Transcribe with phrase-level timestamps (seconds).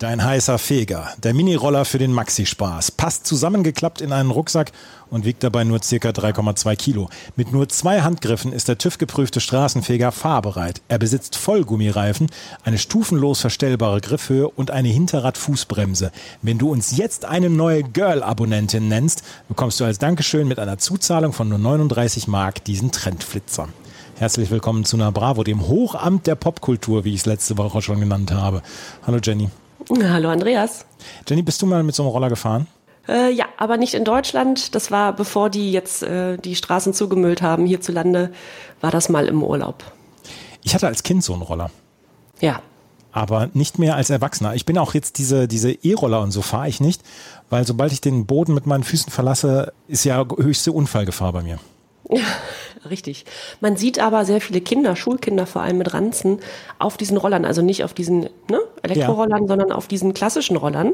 [0.00, 4.72] Dein heißer Feger, der Mini-Roller für den Maxi-Spaß, passt zusammengeklappt in einen Rucksack
[5.08, 5.84] und wiegt dabei nur ca.
[5.84, 7.08] 3,2 Kilo.
[7.36, 10.82] Mit nur zwei Handgriffen ist der TÜV-geprüfte Straßenfeger fahrbereit.
[10.88, 12.26] Er besitzt Vollgummireifen,
[12.64, 16.10] eine stufenlos verstellbare Griffhöhe und eine Hinterrad-Fußbremse.
[16.42, 21.32] Wenn du uns jetzt eine neue Girl-Abonnentin nennst, bekommst du als Dankeschön mit einer Zuzahlung
[21.32, 23.68] von nur 39 Mark diesen Trendflitzer.
[24.16, 28.00] Herzlich willkommen zu Na Bravo, dem Hochamt der Popkultur, wie ich es letzte Woche schon
[28.00, 28.60] genannt habe.
[29.06, 29.50] Hallo Jenny.
[29.90, 30.86] Hallo Andreas.
[31.28, 32.66] Jenny, bist du mal mit so einem Roller gefahren?
[33.06, 34.74] Äh, ja, aber nicht in Deutschland.
[34.74, 38.32] Das war bevor die jetzt äh, die Straßen zugemüllt haben hierzulande,
[38.80, 39.84] war das mal im Urlaub.
[40.62, 41.70] Ich hatte als Kind so einen Roller.
[42.40, 42.62] Ja.
[43.12, 44.54] Aber nicht mehr als Erwachsener.
[44.54, 47.02] Ich bin auch jetzt diese diese E-Roller und so fahre ich nicht,
[47.50, 51.58] weil sobald ich den Boden mit meinen Füßen verlasse, ist ja höchste Unfallgefahr bei mir.
[52.10, 52.24] Ja,
[52.88, 53.24] richtig.
[53.60, 56.40] Man sieht aber sehr viele Kinder, Schulkinder vor allem mit Ranzen,
[56.78, 59.48] auf diesen Rollern, also nicht auf diesen ne, Elektrorollern, ja.
[59.48, 60.92] sondern auf diesen klassischen Rollern,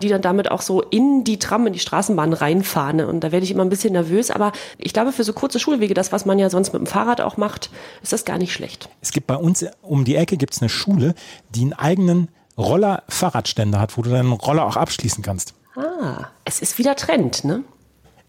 [0.00, 3.00] die dann damit auch so in die Tram, in die Straßenbahn reinfahren.
[3.00, 4.30] Und da werde ich immer ein bisschen nervös.
[4.30, 7.20] Aber ich glaube, für so kurze Schulwege, das, was man ja sonst mit dem Fahrrad
[7.20, 7.70] auch macht,
[8.02, 8.88] ist das gar nicht schlecht.
[9.02, 11.14] Es gibt bei uns um die Ecke gibt's eine Schule,
[11.50, 15.54] die einen eigenen Roller-Fahrradständer hat, wo du deinen Roller auch abschließen kannst.
[15.76, 17.62] Ah, es ist wieder Trend, ne?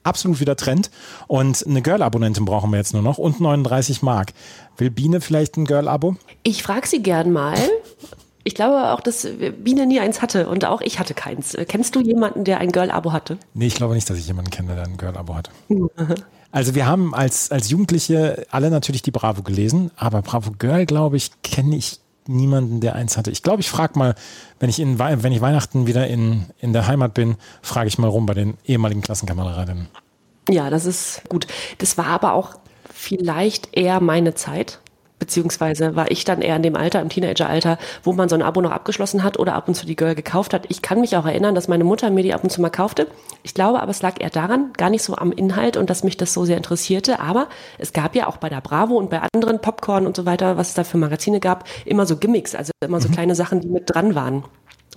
[0.04, 0.92] Absolut wieder Trend.
[1.28, 4.34] Und eine Girl-Abonnentin brauchen wir jetzt nur noch und 39 Mark.
[4.78, 6.16] Will Biene vielleicht ein Girl-Abo?
[6.44, 7.58] Ich frage sie gern mal.
[8.44, 9.28] Ich glaube auch, dass
[9.60, 11.56] Biene nie eins hatte und auch ich hatte keins.
[11.68, 13.38] Kennst du jemanden, der ein Girl-Abo hatte?
[13.54, 15.52] Nee, ich glaube nicht, dass ich jemanden kenne, der ein Girl-Abo hatte.
[16.52, 21.18] Also wir haben als, als Jugendliche alle natürlich die Bravo gelesen, aber Bravo Girl, glaube
[21.18, 23.32] ich, kenne ich niemanden, der eins hatte.
[23.32, 24.16] Ich glaube, ich frage mal,
[24.60, 28.08] wenn ich, in, wenn ich Weihnachten wieder in, in der Heimat bin, frage ich mal
[28.08, 29.88] rum bei den ehemaligen Klassenkameradinnen.
[30.50, 31.48] Ja, das ist gut.
[31.80, 32.56] Das war aber auch
[32.94, 34.80] vielleicht eher meine Zeit
[35.20, 38.62] beziehungsweise war ich dann eher in dem Alter, im Teenageralter, wo man so ein Abo
[38.62, 40.66] noch abgeschlossen hat oder ab und zu die Girl gekauft hat.
[40.70, 43.08] Ich kann mich auch erinnern, dass meine Mutter mir die ab und zu mal kaufte.
[43.44, 46.18] Ich glaube aber, es lag eher daran, gar nicht so am Inhalt und dass mich
[46.18, 47.20] das so sehr interessierte.
[47.20, 47.48] Aber
[47.78, 50.70] es gab ja auch bei der Bravo und bei anderen Popcorn und so weiter, was
[50.70, 53.14] es da für Magazine gab, immer so Gimmicks, also immer so mhm.
[53.14, 54.44] kleine Sachen, die mit dran waren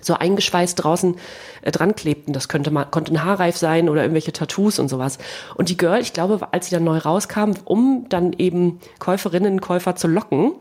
[0.03, 1.17] so eingeschweißt draußen
[1.63, 2.33] äh, dran klebten.
[2.33, 5.19] Das könnte mal, konnte ein Haarreif sein oder irgendwelche Tattoos und sowas.
[5.57, 9.61] Und die Girl, ich glaube, als sie dann neu rauskam, um dann eben Käuferinnen und
[9.61, 10.53] Käufer zu locken,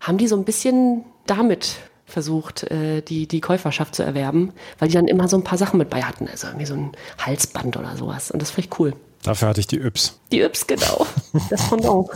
[0.00, 1.76] haben die so ein bisschen damit
[2.06, 5.78] versucht, äh, die, die Käuferschaft zu erwerben, weil die dann immer so ein paar Sachen
[5.78, 6.28] mit bei hatten.
[6.28, 8.30] Also irgendwie so ein Halsband oder sowas.
[8.30, 8.94] Und das fand ich cool.
[9.24, 10.20] Dafür hatte ich die Yps.
[10.30, 11.04] Die Yps, genau.
[11.50, 12.08] Das Pendant.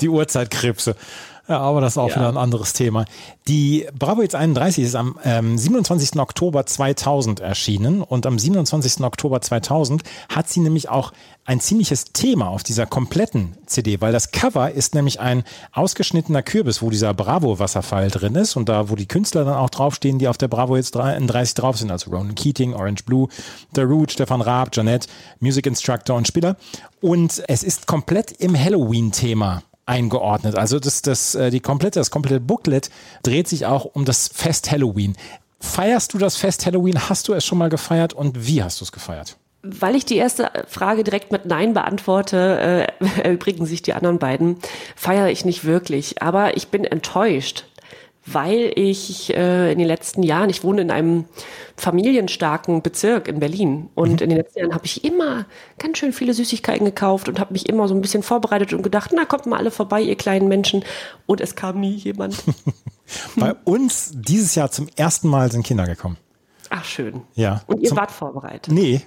[0.00, 0.94] die Uhrzeitkrebse.
[1.48, 2.16] Ja, aber das ist auch ja.
[2.16, 3.04] wieder ein anderes Thema.
[3.48, 6.20] Die Bravo jetzt 31 ist am ähm, 27.
[6.20, 9.00] Oktober 2000 erschienen und am 27.
[9.00, 11.12] Oktober 2000 hat sie nämlich auch
[11.44, 15.42] ein ziemliches Thema auf dieser kompletten CD, weil das Cover ist nämlich ein
[15.72, 20.20] ausgeschnittener Kürbis, wo dieser Bravo-Wasserfall drin ist und da, wo die Künstler dann auch draufstehen,
[20.20, 23.26] die auf der Bravo jetzt 30 drauf sind, also Ronan Keating, Orange Blue,
[23.74, 25.08] The Root, Stefan Raab, Janette,
[25.40, 26.56] Music Instructor und Spieler.
[27.00, 30.56] Und es ist komplett im Halloween-Thema eingeordnet.
[30.56, 32.90] Also das, das, äh, die komplette, das komplette Booklet
[33.22, 35.16] dreht sich auch um das Fest Halloween.
[35.60, 37.08] Feierst du das Fest Halloween?
[37.08, 39.36] Hast du es schon mal gefeiert und wie hast du es gefeiert?
[39.62, 44.56] Weil ich die erste Frage direkt mit Nein beantworte, äh, erübrigen sich die anderen beiden,
[44.96, 46.20] feiere ich nicht wirklich.
[46.20, 47.64] Aber ich bin enttäuscht,
[48.24, 51.24] weil ich äh, in den letzten Jahren, ich wohne in einem
[51.76, 54.18] familienstarken Bezirk in Berlin und mhm.
[54.18, 55.46] in den letzten Jahren habe ich immer
[55.78, 59.10] ganz schön viele Süßigkeiten gekauft und habe mich immer so ein bisschen vorbereitet und gedacht,
[59.14, 60.84] na kommt mal alle vorbei, ihr kleinen Menschen
[61.26, 62.42] und es kam nie jemand.
[63.36, 66.16] Bei uns dieses Jahr zum ersten Mal sind Kinder gekommen.
[66.70, 67.22] Ach schön.
[67.34, 67.62] Ja.
[67.66, 68.72] Und ihr zum, wart vorbereitet?
[68.72, 69.02] Nee.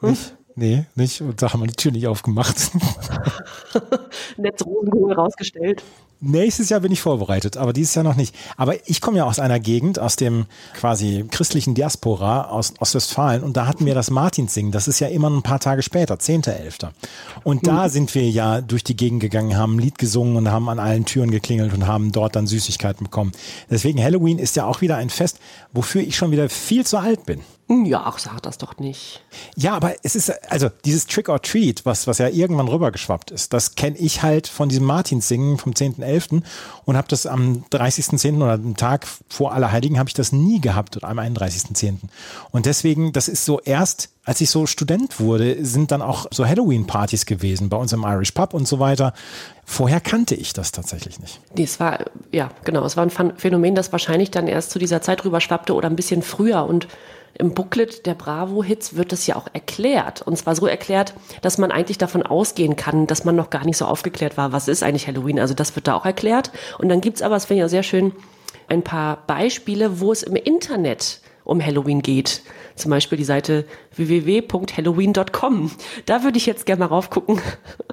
[0.00, 0.10] Hm?
[0.10, 0.36] Nicht.
[0.54, 1.22] Nee, nicht.
[1.22, 2.56] Und da haben wir die Tür nicht aufgemacht.
[4.36, 5.82] Netz Rosenkohl rausgestellt.
[6.22, 8.34] Nächstes Jahr bin ich vorbereitet, aber dieses Jahr noch nicht.
[8.58, 10.44] Aber ich komme ja aus einer Gegend, aus dem
[10.74, 14.70] quasi christlichen Diaspora aus Ostwestfalen und da hatten wir das Martinssingen.
[14.70, 16.90] Das ist ja immer ein paar Tage später, 10.11.
[17.42, 17.88] Und da mhm.
[17.88, 21.06] sind wir ja durch die Gegend gegangen, haben ein Lied gesungen und haben an allen
[21.06, 23.32] Türen geklingelt und haben dort dann Süßigkeiten bekommen.
[23.70, 25.38] Deswegen Halloween ist ja auch wieder ein Fest,
[25.72, 27.40] wofür ich schon wieder viel zu alt bin.
[27.70, 29.22] Ja, ach, sag das doch nicht.
[29.54, 33.52] Ja, aber es ist, also dieses Trick or Treat, was, was ja irgendwann rübergeschwappt ist,
[33.52, 36.42] das kenne ich halt von diesem Martinssingen vom 10.11.
[36.84, 38.38] und habe das am 30.10.
[38.38, 41.98] oder am Tag vor Allerheiligen habe ich das nie gehabt oder am 31.10.
[42.50, 46.44] Und deswegen, das ist so erst, als ich so Student wurde, sind dann auch so
[46.44, 49.14] Halloween-Partys gewesen bei uns im Irish Pub und so weiter.
[49.64, 51.40] Vorher kannte ich das tatsächlich nicht.
[51.54, 52.00] Nee, es war,
[52.32, 55.88] ja, genau, es war ein Phänomen, das wahrscheinlich dann erst zu dieser Zeit rüberschwappte oder
[55.88, 56.88] ein bisschen früher und
[57.38, 60.22] im Booklet der Bravo-Hits wird das ja auch erklärt.
[60.22, 63.76] Und zwar so erklärt, dass man eigentlich davon ausgehen kann, dass man noch gar nicht
[63.76, 65.38] so aufgeklärt war, was ist eigentlich Halloween.
[65.38, 66.50] Also das wird da auch erklärt.
[66.78, 68.12] Und dann gibt's aber, das finde ich auch sehr schön,
[68.68, 72.42] ein paar Beispiele, wo es im Internet um Halloween geht.
[72.76, 73.64] Zum Beispiel die Seite
[73.96, 75.70] www.halloween.com.
[76.06, 77.40] Da würde ich jetzt gerne mal raufgucken,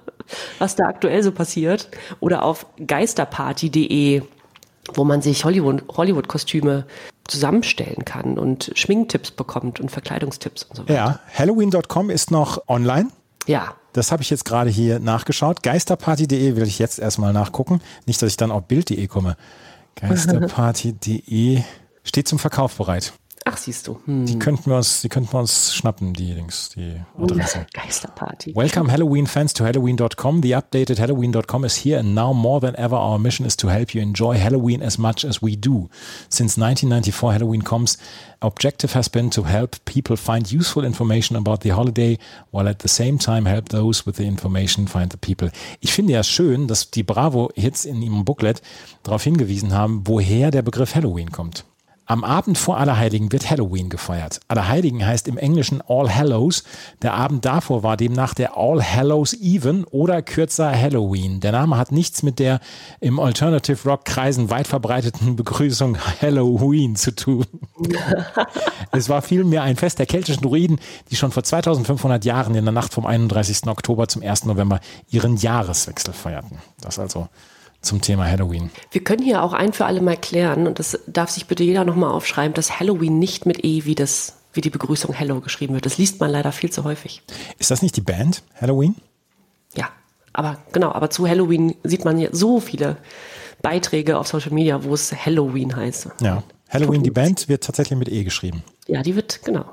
[0.59, 1.89] was da aktuell so passiert.
[2.19, 4.21] Oder auf geisterparty.de
[4.93, 6.85] wo man sich Hollywood-Kostüme
[7.27, 10.93] zusammenstellen kann und Schminktipps bekommt und Verkleidungstipps und so weiter.
[10.93, 13.09] Ja, Halloween.com ist noch online.
[13.45, 13.75] Ja.
[13.93, 15.63] Das habe ich jetzt gerade hier nachgeschaut.
[15.63, 17.81] Geisterparty.de will ich jetzt erstmal nachgucken.
[18.05, 19.37] Nicht, dass ich dann auf Bild.de komme.
[19.95, 21.63] Geisterparty.de
[22.03, 23.13] steht zum Verkauf bereit.
[23.49, 23.99] Ach, siehst du.
[24.05, 24.25] Hm.
[24.25, 27.65] Die könnten wir uns, die könnten wir uns schnappen, die Links, die Adresse.
[27.73, 28.53] Geisterparty.
[28.53, 30.41] Welcome Halloween fans to Halloween.com.
[30.41, 33.93] The updated Halloween.com is here and now more than ever our mission is to help
[33.93, 35.89] you enjoy Halloween as much as we do.
[36.29, 37.97] Since 1994 Halloween.com's
[38.41, 42.17] objective has been to help people find useful information about the holiday
[42.51, 45.51] while at the same time help those with the information find the people.
[45.79, 48.61] Ich finde ja schön, dass die Bravo Hits in ihrem Booklet
[49.03, 51.63] darauf hingewiesen haben, woher der Begriff Halloween kommt.
[52.09, 54.39] Am Abend vor Allerheiligen wird Halloween gefeiert.
[54.47, 56.63] Allerheiligen heißt im Englischen All Hallows.
[57.01, 61.41] Der Abend davor war demnach der All Hallows Even oder kürzer Halloween.
[61.41, 62.61] Der Name hat nichts mit der
[63.01, 67.45] im Alternative Rock Kreisen weit verbreiteten Begrüßung Halloween zu tun.
[68.93, 70.79] es war vielmehr ein Fest der keltischen Druiden,
[71.11, 73.67] die schon vor 2500 Jahren in der Nacht vom 31.
[73.67, 74.45] Oktober zum 1.
[74.45, 74.79] November
[75.09, 76.59] ihren Jahreswechsel feierten.
[76.79, 77.27] Das also
[77.87, 78.69] zum Thema Halloween.
[78.91, 81.85] Wir können hier auch ein für alle mal klären, und das darf sich bitte jeder
[81.85, 85.85] nochmal aufschreiben, dass Halloween nicht mit E wie das wie die Begrüßung Hello geschrieben wird.
[85.85, 87.21] Das liest man leider viel zu häufig.
[87.59, 88.95] Ist das nicht die Band Halloween?
[89.75, 89.89] Ja,
[90.33, 92.97] aber genau, aber zu Halloween sieht man ja so viele
[93.61, 96.09] Beiträge auf Social Media, wo es Halloween heißt.
[96.21, 98.63] Ja, Halloween, die Band wird tatsächlich mit E geschrieben.
[98.87, 99.65] Ja, die wird, genau.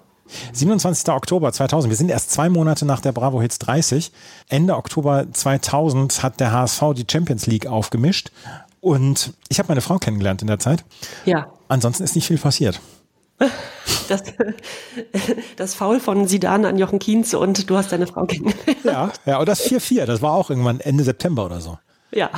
[0.52, 1.08] 27.
[1.08, 1.90] Oktober 2000.
[1.90, 4.12] Wir sind erst zwei Monate nach der Bravo Hits 30.
[4.48, 8.30] Ende Oktober 2000 hat der HSV die Champions League aufgemischt.
[8.80, 10.84] Und ich habe meine Frau kennengelernt in der Zeit.
[11.24, 11.48] Ja.
[11.68, 12.80] Ansonsten ist nicht viel passiert.
[14.08, 14.22] Das,
[15.56, 18.82] das Foul von Sidan an Jochen Kienz und du hast deine Frau kennengelernt.
[18.84, 21.78] Ja, ja, und das 4-4, das war auch irgendwann Ende September oder so.
[22.14, 22.30] Ja.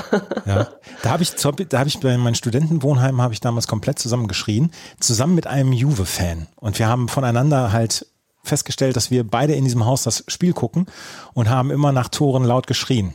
[0.47, 0.69] ja.
[1.03, 5.35] Da habe ich, da habe ich bei meinem Studentenwohnheim habe ich damals komplett zusammengeschrien, zusammen
[5.35, 6.47] mit einem Juve-Fan.
[6.57, 8.07] Und wir haben voneinander halt
[8.43, 10.87] festgestellt, dass wir beide in diesem Haus das Spiel gucken
[11.35, 13.15] und haben immer nach Toren laut geschrien.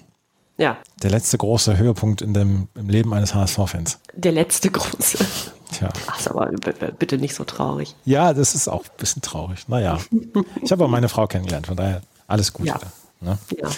[0.58, 0.78] Ja.
[1.02, 4.00] Der letzte große Höhepunkt in dem, im Leben eines HSV-Fans.
[4.14, 5.18] Der letzte große.
[5.72, 5.90] Tja.
[6.08, 6.52] Ach, ist aber
[7.00, 7.96] bitte nicht so traurig.
[8.06, 9.68] Ja, das ist auch ein bisschen traurig.
[9.68, 9.98] Naja.
[10.62, 12.68] Ich habe auch meine Frau kennengelernt, von daher alles gut.
[12.68, 12.80] Ja.
[13.22, 13.38] Ne?
[13.58, 13.70] Ja.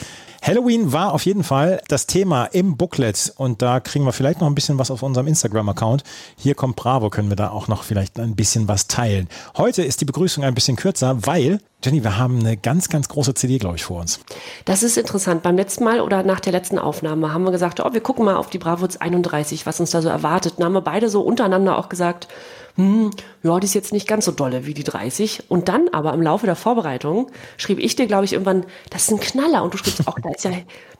[0.44, 4.48] Halloween war auf jeden Fall das Thema im Booklet und da kriegen wir vielleicht noch
[4.48, 6.04] ein bisschen was auf unserem Instagram-Account.
[6.36, 9.30] Hier kommt Bravo, können wir da auch noch vielleicht ein bisschen was teilen.
[9.56, 13.34] Heute ist die Begrüßung ein bisschen kürzer, weil, Jenny, wir haben eine ganz, ganz große
[13.34, 14.22] CD, glaube ich, vor uns.
[14.64, 15.44] Das ist interessant.
[15.44, 18.38] Beim letzten Mal oder nach der letzten Aufnahme haben wir gesagt, oh, wir gucken mal
[18.38, 20.54] auf die Bravo 31, was uns da so erwartet.
[20.58, 22.30] Und haben wir beide so untereinander auch gesagt,
[22.76, 23.12] hm,
[23.44, 25.50] ja, die ist jetzt nicht ganz so dolle wie die 30.
[25.50, 29.12] Und dann aber im Laufe der Vorbereitung schrieb ich dir, glaube ich, irgendwann, das ist
[29.12, 29.62] ein Knaller.
[29.62, 30.52] Und du schriebst auch, da ist ja,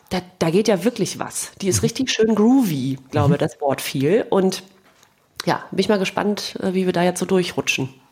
[0.10, 1.52] da, da geht ja wirklich was.
[1.62, 3.38] Die ist richtig schön groovy, glaube mhm.
[3.38, 4.26] das Wort viel.
[4.30, 4.64] Und
[5.46, 8.03] ja, bin ich mal gespannt, äh, wie wir da jetzt so durchrutschen.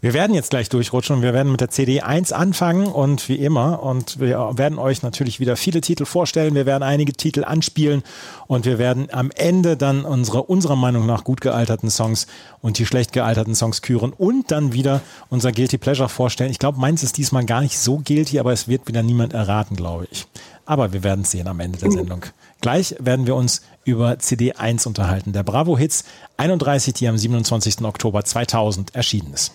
[0.00, 3.36] Wir werden jetzt gleich durchrutschen und wir werden mit der CD 1 anfangen und wie
[3.36, 6.54] immer und wir werden euch natürlich wieder viele Titel vorstellen.
[6.54, 8.02] Wir werden einige Titel anspielen
[8.46, 12.26] und wir werden am Ende dann unsere unserer Meinung nach gut gealterten Songs
[12.62, 16.50] und die schlecht gealterten Songs küren und dann wieder unser Guilty Pleasure vorstellen.
[16.50, 19.76] Ich glaube, meins ist diesmal gar nicht so guilty, aber es wird wieder niemand erraten,
[19.76, 20.26] glaube ich.
[20.64, 22.24] Aber wir werden es sehen am Ende der Sendung.
[22.60, 25.32] Gleich werden wir uns über CD 1 unterhalten.
[25.32, 26.04] Der Bravo Hits
[26.36, 27.82] 31, die am 27.
[27.82, 29.52] Oktober 2000 erschienen ist.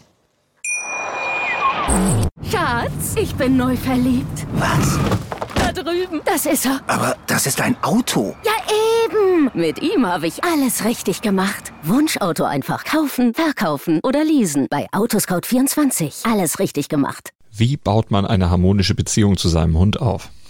[2.49, 4.45] Schatz, ich bin neu verliebt.
[4.53, 4.99] Was?
[5.55, 6.21] Da drüben.
[6.25, 6.81] Das ist er.
[6.87, 8.35] Aber das ist ein Auto.
[8.43, 8.51] Ja,
[9.05, 9.51] eben.
[9.53, 11.71] Mit ihm habe ich alles richtig gemacht.
[11.83, 14.67] Wunschauto einfach kaufen, verkaufen oder leasen.
[14.69, 16.29] Bei Autoscout24.
[16.31, 17.31] Alles richtig gemacht.
[17.51, 20.29] Wie baut man eine harmonische Beziehung zu seinem Hund auf?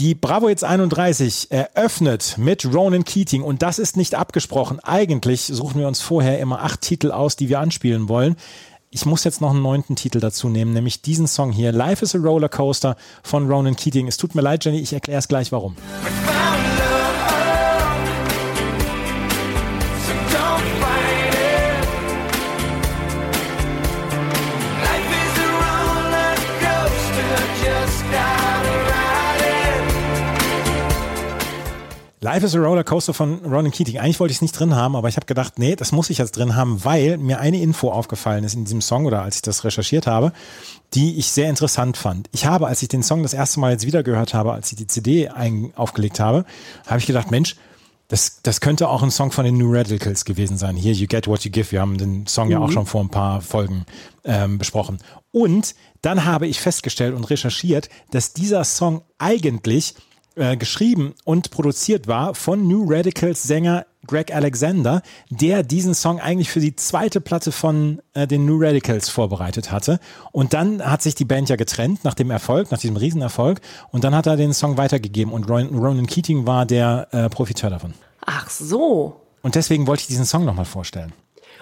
[0.00, 4.80] Die Bravo Hits 31 eröffnet mit Ronan Keating und das ist nicht abgesprochen.
[4.80, 8.36] Eigentlich suchen wir uns vorher immer acht Titel aus, die wir anspielen wollen.
[8.88, 12.14] Ich muss jetzt noch einen neunten Titel dazu nehmen, nämlich diesen Song hier, Life is
[12.14, 14.08] a Roller Coaster von Ronan Keating.
[14.08, 15.76] Es tut mir leid, Jenny, ich erkläre es gleich warum.
[32.22, 33.96] Life is a Roller Coaster von Ronan Keating.
[33.96, 36.18] Eigentlich wollte ich es nicht drin haben, aber ich habe gedacht, nee, das muss ich
[36.18, 39.42] jetzt drin haben, weil mir eine Info aufgefallen ist in diesem Song oder als ich
[39.42, 40.34] das recherchiert habe,
[40.92, 42.28] die ich sehr interessant fand.
[42.32, 44.76] Ich habe, als ich den Song das erste Mal jetzt wieder gehört habe, als ich
[44.76, 46.44] die CD ein, aufgelegt habe,
[46.86, 47.56] habe ich gedacht, Mensch,
[48.08, 50.76] das, das könnte auch ein Song von den New Radicals gewesen sein.
[50.76, 51.72] Here You Get What You Give.
[51.72, 52.52] Wir haben den Song mhm.
[52.52, 52.72] ja auch mhm.
[52.72, 53.86] schon vor ein paar Folgen
[54.24, 54.98] ähm, besprochen.
[55.32, 59.94] Und dann habe ich festgestellt und recherchiert, dass dieser Song eigentlich
[60.40, 66.50] äh, geschrieben und produziert war von New Radicals Sänger Greg Alexander, der diesen Song eigentlich
[66.50, 70.00] für die zweite Platte von äh, den New Radicals vorbereitet hatte.
[70.32, 73.60] Und dann hat sich die Band ja getrennt nach dem Erfolg, nach diesem Riesenerfolg.
[73.90, 77.94] Und dann hat er den Song weitergegeben und Ronan Keating war der äh, Profiteur davon.
[78.24, 79.20] Ach so.
[79.42, 81.12] Und deswegen wollte ich diesen Song nochmal vorstellen.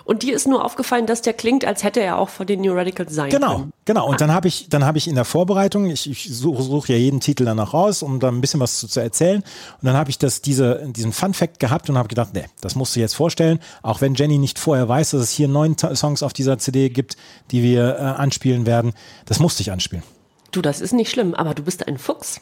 [0.08, 2.72] Und dir ist nur aufgefallen, dass der klingt, als hätte er auch von den New
[2.72, 3.72] Radicals sein genau, können.
[3.84, 4.08] Genau, genau.
[4.08, 6.96] Und dann habe ich, dann habe ich in der Vorbereitung, ich, ich suche such ja
[6.96, 9.42] jeden Titel danach raus, um da ein bisschen was zu, zu erzählen.
[9.42, 12.74] Und dann habe ich das, diese, diesen Fun Fact gehabt und habe gedacht, nee, das
[12.74, 13.58] musst du jetzt vorstellen.
[13.82, 17.18] Auch wenn Jenny nicht vorher weiß, dass es hier neun Songs auf dieser CD gibt,
[17.50, 18.94] die wir äh, anspielen werden,
[19.26, 20.04] das musste ich anspielen.
[20.52, 22.40] Du, das ist nicht schlimm, aber du bist ein Fuchs.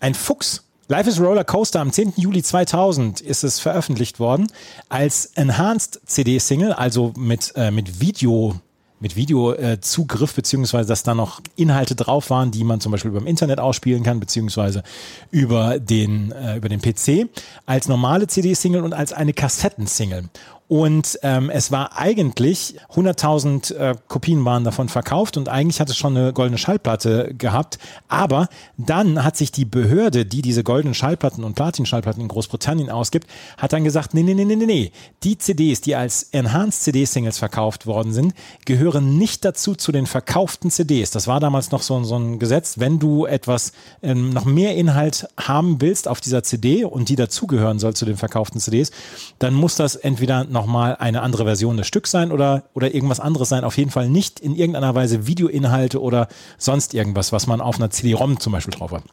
[0.00, 0.65] Ein Fuchs?
[0.88, 2.12] Life is Roller Coaster am 10.
[2.16, 4.46] Juli 2000 ist es veröffentlicht worden
[4.88, 8.60] als Enhanced CD-Single, also mit, äh, mit Video
[8.98, 13.20] mit Videozugriff, äh, beziehungsweise dass da noch Inhalte drauf waren, die man zum Beispiel über
[13.20, 14.84] dem Internet ausspielen kann, beziehungsweise
[15.30, 17.28] über den, äh, über den PC,
[17.66, 20.30] als normale CD-Single und als eine Kassettensingle.
[20.68, 25.96] Und ähm, es war eigentlich 100.000 äh, Kopien waren davon verkauft und eigentlich hat es
[25.96, 27.78] schon eine goldene Schallplatte gehabt.
[28.08, 33.28] Aber dann hat sich die Behörde, die diese goldenen Schallplatten und Platin-Schallplatten in Großbritannien ausgibt,
[33.58, 34.90] hat dann gesagt, nee, nee, nee, nee, nee,
[35.22, 40.72] die CDs, die als Enhanced CD-Singles verkauft worden sind, gehören nicht dazu zu den verkauften
[40.72, 41.12] CDs.
[41.12, 43.70] Das war damals noch so, so ein Gesetz, wenn du etwas
[44.02, 48.16] ähm, noch mehr Inhalt haben willst auf dieser CD und die dazugehören soll zu den
[48.16, 48.90] verkauften CDs,
[49.38, 53.50] dann muss das entweder nochmal eine andere Version des Stücks sein oder, oder irgendwas anderes
[53.50, 53.62] sein.
[53.62, 57.90] Auf jeden Fall nicht in irgendeiner Weise Videoinhalte oder sonst irgendwas, was man auf einer
[57.90, 59.04] CD-ROM zum Beispiel drauf hat.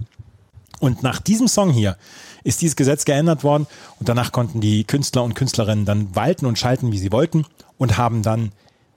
[0.80, 1.98] Und nach diesem Song hier
[2.44, 3.68] ist dieses Gesetz geändert worden
[4.00, 7.46] und danach konnten die Künstler und Künstlerinnen dann walten und schalten, wie sie wollten
[7.78, 8.52] und haben dann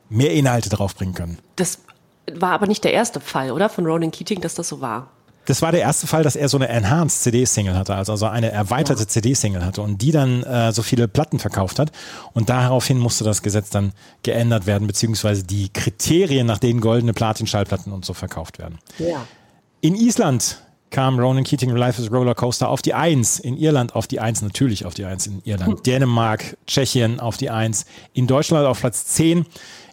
[0.09, 1.39] mehr Inhalte draufbringen können.
[1.57, 1.81] Das
[2.33, 3.69] war aber nicht der erste Fall, oder?
[3.69, 5.11] Von Ronan Keating, dass das so war
[5.47, 8.51] das war der erste Fall, dass er so eine Enhanced CD-Single hatte, also, also eine
[8.51, 9.09] erweiterte ja.
[9.09, 11.93] CD-Single hatte und die dann äh, so viele Platten verkauft hat.
[12.35, 17.93] Und daraufhin musste das Gesetz dann geändert werden, beziehungsweise die Kriterien, nach denen goldene Platin-Schallplatten
[17.93, 18.79] und so verkauft werden.
[18.99, 19.25] Ja.
[19.81, 24.07] In Island kam Ronan Keating Life is Roller Coaster auf die Eins, in Irland auf
[24.07, 25.83] die Eins, natürlich auf die Eins in Irland, hm.
[25.83, 29.47] Dänemark, Tschechien auf die Eins, in Deutschland auf Platz 10,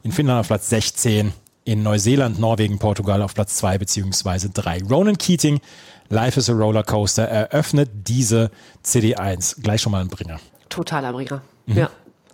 [0.03, 1.33] in Finnland auf Platz 16
[1.65, 4.83] in Neuseeland, Norwegen, Portugal auf Platz 2 beziehungsweise 3.
[4.89, 5.61] Ronan Keating,
[6.09, 8.51] Life is a Roller Coaster, eröffnet diese
[8.85, 9.61] CD1.
[9.61, 10.39] Gleich schon mal ein Bringer.
[10.69, 11.77] Totaler Bringer, mhm.
[11.77, 11.89] ja.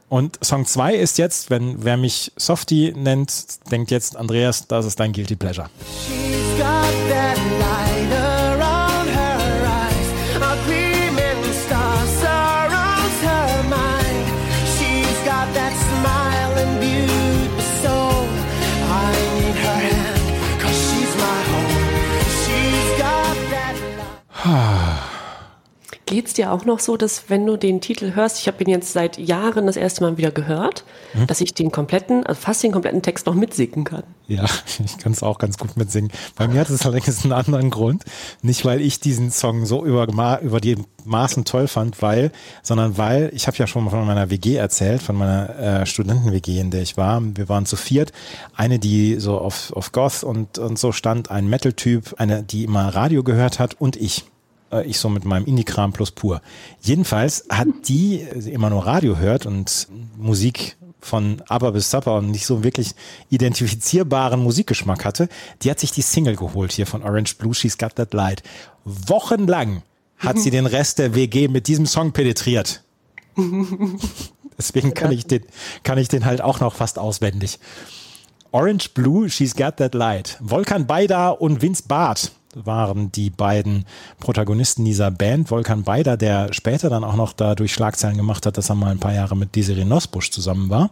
[0.09, 3.31] Und Song 2 ist jetzt, wenn wer mich Softie nennt,
[3.71, 5.69] denkt jetzt, Andreas, das ist dein Guilty Pleasure.
[6.07, 8.28] She's got that light
[26.09, 28.69] Geht es dir auch noch so, dass wenn du den Titel hörst, ich habe ihn
[28.71, 31.27] jetzt seit Jahren das erste Mal wieder gehört, hm?
[31.27, 34.01] dass ich den kompletten, also fast den kompletten Text noch mitsingen kann?
[34.27, 34.45] Ja,
[34.83, 36.11] ich kann es auch ganz gut mitsingen.
[36.35, 38.05] Bei mir hat es allerdings einen anderen Grund.
[38.41, 40.07] Nicht, weil ich diesen Song so über,
[40.41, 42.31] über die Maßen toll fand, weil,
[42.63, 46.59] sondern weil, ich habe ja schon mal von meiner WG erzählt, von meiner äh, Studenten-WG,
[46.59, 47.21] in der ich war.
[47.21, 48.13] Wir waren zu viert.
[48.55, 52.95] Eine, die so auf, auf Goth und, und so stand, ein Metal-Typ, eine, die immer
[52.95, 54.23] Radio gehört hat und ich
[54.85, 56.41] ich so mit meinem Indie-Kram plus pur.
[56.81, 62.45] Jedenfalls hat die immer nur Radio hört und Musik von ABBA bis Supper und nicht
[62.45, 62.91] so wirklich
[63.29, 65.29] identifizierbaren Musikgeschmack hatte,
[65.61, 68.43] die hat sich die Single geholt hier von Orange Blue, She's Got That Light.
[68.83, 69.81] Wochenlang
[70.17, 72.83] hat sie den Rest der WG mit diesem Song penetriert.
[74.57, 75.43] Deswegen kann ich den,
[75.83, 77.59] kann ich den halt auch noch fast auswendig.
[78.51, 80.37] Orange Blue, She's Got That Light.
[80.41, 83.85] Volkan Baida und Vince Barth waren die beiden
[84.19, 85.49] Protagonisten dieser Band.
[85.49, 88.99] Volkan Baida, der später dann auch noch dadurch Schlagzeilen gemacht hat, dass er mal ein
[88.99, 90.89] paar Jahre mit Desiree Nosbusch zusammen war.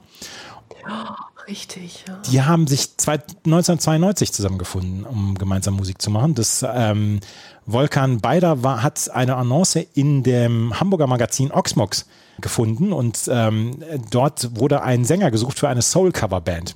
[1.47, 2.17] Richtig, ja.
[2.29, 6.35] Die haben sich 1992 zusammengefunden, um gemeinsam Musik zu machen.
[6.35, 7.21] Das ähm,
[7.65, 12.05] Volkan Beider war, hat eine Annonce in dem Hamburger Magazin Oxmox
[12.41, 16.75] gefunden und ähm, dort wurde ein Sänger gesucht für eine Soul-Cover-Band.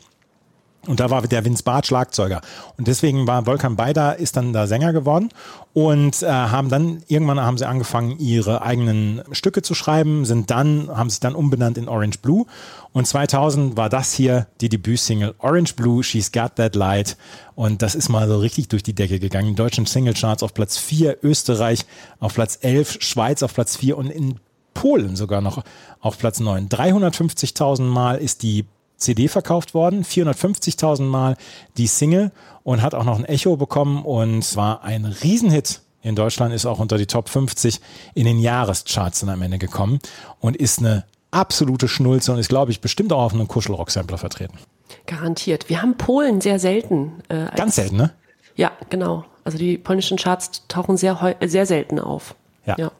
[0.87, 2.41] Und da war der Vince Barth Schlagzeuger.
[2.75, 5.29] Und deswegen war Volkan Beider, ist dann da Sänger geworden
[5.73, 10.89] und äh, haben dann, irgendwann haben sie angefangen, ihre eigenen Stücke zu schreiben, sind dann,
[10.89, 12.45] haben sich dann umbenannt in Orange Blue.
[12.93, 17.15] Und 2000 war das hier die Debütsingle Orange Blue, She's Got That Light.
[17.53, 19.49] Und das ist mal so richtig durch die Decke gegangen.
[19.49, 21.85] In deutschen Singlecharts auf Platz 4, Österreich
[22.19, 24.39] auf Platz 11, Schweiz auf Platz 4 und in
[24.73, 25.63] Polen sogar noch
[25.99, 26.69] auf Platz 9.
[26.69, 28.65] 350.000 Mal ist die
[29.01, 31.35] CD verkauft worden, 450.000 Mal
[31.77, 32.31] die Single
[32.63, 35.81] und hat auch noch ein Echo bekommen und war ein Riesenhit.
[36.03, 37.79] In Deutschland ist auch unter die Top 50
[38.15, 39.99] in den Jahrescharts dann am Ende gekommen
[40.39, 44.57] und ist eine absolute Schnulze und ist, glaube ich, bestimmt auch auf einem Kuschelrock-Sampler vertreten.
[45.05, 45.69] Garantiert.
[45.69, 47.21] Wir haben Polen sehr selten.
[47.29, 48.11] Äh, Ganz selten, ne?
[48.55, 49.25] Ja, genau.
[49.43, 52.35] Also die polnischen Charts tauchen sehr, sehr selten auf.
[52.65, 52.75] Ja.
[52.77, 52.91] ja.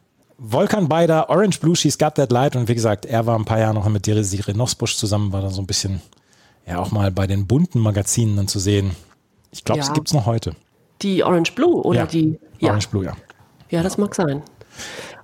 [0.44, 3.60] Volkan Beider, Orange Blue, She's Got That Light und wie gesagt, er war ein paar
[3.60, 6.02] Jahre noch mit Desiree Nosbusch zusammen, war da so ein bisschen,
[6.66, 8.96] ja auch mal bei den bunten Magazinen dann zu sehen.
[9.52, 9.86] Ich glaube, ja.
[9.86, 10.56] es gibt es noch heute.
[11.04, 12.06] Die Orange Blue oder ja.
[12.08, 12.40] die?
[12.58, 12.70] Ja.
[12.70, 13.14] Orange Blue, ja.
[13.70, 14.42] Ja, das mag sein.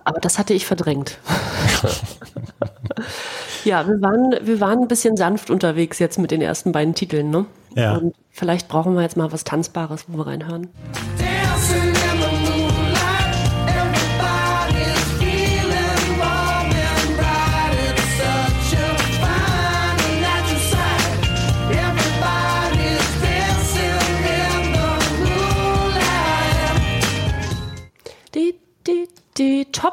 [0.04, 1.18] Aber das hatte ich verdrängt.
[3.66, 7.32] ja, wir waren, wir waren ein bisschen sanft unterwegs jetzt mit den ersten beiden Titeln,
[7.32, 7.48] ne?
[7.76, 7.98] Ja.
[7.98, 10.68] Und vielleicht brauchen wir jetzt mal was Tanzbares, wo wir reinhören.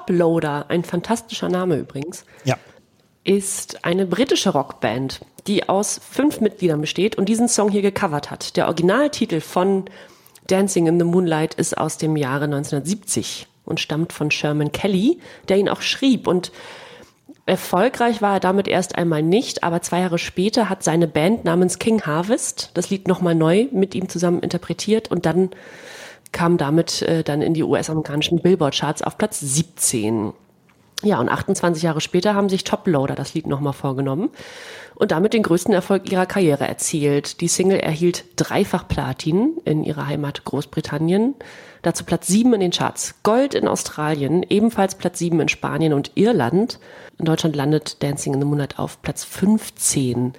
[0.08, 2.56] Die Toploader, ein fantastischer Name übrigens, Ja.
[3.24, 8.56] ist eine britische Rockband, die aus fünf Mitgliedern besteht und diesen Song hier gecovert hat.
[8.56, 9.84] Der Originaltitel von
[10.46, 15.56] Dancing in the Moonlight ist aus dem Jahre 1970 und stammt von Sherman Kelly, der
[15.56, 16.26] ihn auch schrieb.
[16.26, 16.52] Und
[17.46, 21.78] erfolgreich war er damit erst einmal nicht, aber zwei Jahre später hat seine Band namens
[21.78, 25.50] King Harvest das Lied nochmal neu mit ihm zusammen interpretiert und dann
[26.34, 30.34] kam damit äh, dann in die US-amerikanischen Billboard-Charts auf Platz 17.
[31.02, 34.30] Ja, und 28 Jahre später haben sich Toploader das Lied nochmal vorgenommen
[34.94, 37.40] und damit den größten Erfolg ihrer Karriere erzielt.
[37.40, 41.34] Die Single erhielt dreifach Platin in ihrer Heimat Großbritannien,
[41.82, 46.12] dazu Platz 7 in den Charts, Gold in Australien, ebenfalls Platz 7 in Spanien und
[46.14, 46.78] Irland.
[47.18, 50.32] In Deutschland landet Dancing in the Moonlight auf Platz 15.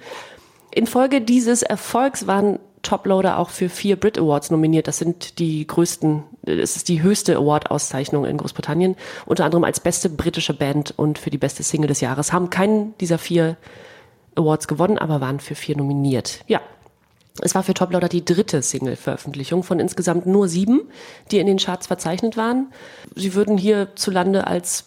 [0.72, 4.86] Infolge dieses Erfolgs waren Toploader auch für vier Brit Awards nominiert.
[4.86, 8.94] Das sind die größten, es ist die höchste Award-Auszeichnung in Großbritannien.
[9.26, 12.32] Unter anderem als beste britische Band und für die beste Single des Jahres.
[12.32, 13.56] Haben keinen dieser vier
[14.36, 16.44] Awards gewonnen, aber waren für vier nominiert.
[16.46, 16.60] Ja.
[17.42, 20.82] Es war für Toploader die dritte Single-Veröffentlichung von insgesamt nur sieben,
[21.30, 22.72] die in den Charts verzeichnet waren.
[23.14, 24.86] Sie würden hierzulande als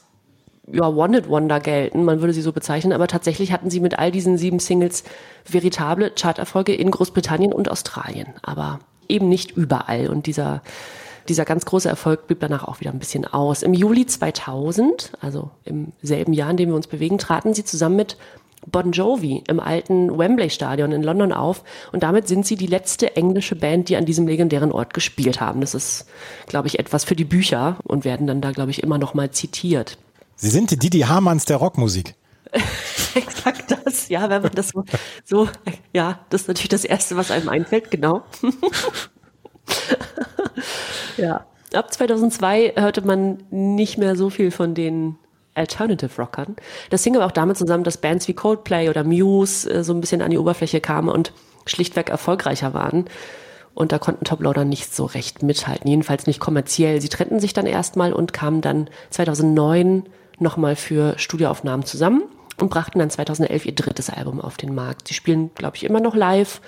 [0.72, 4.38] ja, One-Hit-Wonder gelten, man würde sie so bezeichnen, aber tatsächlich hatten sie mit all diesen
[4.38, 5.04] sieben Singles
[5.46, 10.08] veritable Charterfolge in Großbritannien und Australien, aber eben nicht überall.
[10.08, 10.62] Und dieser,
[11.28, 13.64] dieser ganz große Erfolg blieb danach auch wieder ein bisschen aus.
[13.64, 17.96] Im Juli 2000, also im selben Jahr, in dem wir uns bewegen, traten sie zusammen
[17.96, 18.18] mit
[18.68, 23.16] Bon Jovi im alten Wembley Stadion in London auf und damit sind sie die letzte
[23.16, 25.62] englische Band, die an diesem legendären Ort gespielt haben.
[25.62, 26.08] Das ist,
[26.48, 29.32] glaube ich, etwas für die Bücher und werden dann da, glaube ich, immer noch mal
[29.32, 29.98] zitiert.
[30.42, 32.16] Sie sind die Didi Hamanns der Rockmusik.
[33.14, 34.86] Exakt das, ja, wenn man das so,
[35.26, 35.50] so,
[35.92, 38.24] ja, das ist natürlich das Erste, was einem einfällt, genau.
[41.18, 45.18] ja, ab 2002 hörte man nicht mehr so viel von den
[45.56, 46.56] Alternative Rockern.
[46.90, 50.00] Das hing aber auch damit zusammen, dass Bands wie Coldplay oder Muse äh, so ein
[50.00, 51.34] bisschen an die Oberfläche kamen und
[51.66, 53.06] schlichtweg erfolgreicher waren.
[53.74, 57.02] Und da konnten Toploader nicht so recht mithalten, jedenfalls nicht kommerziell.
[57.02, 60.06] Sie trennten sich dann erstmal und kamen dann 2009
[60.42, 62.24] nochmal für Studioaufnahmen zusammen
[62.60, 65.08] und brachten dann 2011 ihr drittes Album auf den Markt.
[65.08, 66.62] Sie spielen, glaube ich, immer noch live,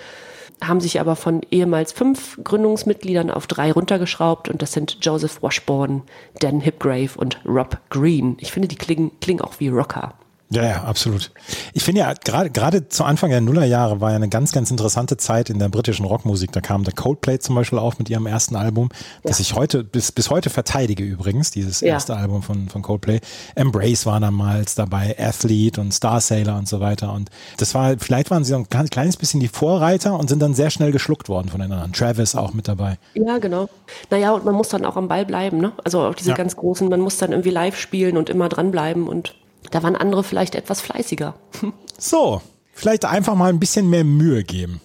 [0.62, 6.02] haben sich aber von ehemals fünf Gründungsmitgliedern auf drei runtergeschraubt und das sind Joseph Washburn,
[6.38, 8.36] Dan Hipgrave und Rob Green.
[8.40, 10.14] Ich finde, die klingen, klingen auch wie Rocker.
[10.52, 11.30] Ja, ja, absolut.
[11.72, 15.16] Ich finde ja, gerade gerade zu Anfang der Nullerjahre war ja eine ganz, ganz interessante
[15.16, 16.52] Zeit in der britischen Rockmusik.
[16.52, 18.90] Da kam der Coldplay zum Beispiel auf mit ihrem ersten Album,
[19.22, 21.94] das ich heute, bis, bis heute verteidige übrigens, dieses Ja.
[21.94, 23.20] erste Album von, von Coldplay.
[23.54, 27.12] Embrace war damals dabei, Athlete und Star Sailor und so weiter.
[27.14, 30.40] Und das war, vielleicht waren sie so ein ganz kleines bisschen die Vorreiter und sind
[30.40, 31.92] dann sehr schnell geschluckt worden von den anderen.
[31.94, 32.98] Travis auch mit dabei.
[33.14, 33.70] Ja, genau.
[34.10, 35.72] Naja, und man muss dann auch am Ball bleiben, ne?
[35.82, 36.36] Also auch diese Ja.
[36.36, 39.34] ganz großen, man muss dann irgendwie live spielen und immer dranbleiben und
[39.70, 41.34] da waren andere vielleicht etwas fleißiger.
[41.98, 44.80] So, vielleicht einfach mal ein bisschen mehr Mühe geben.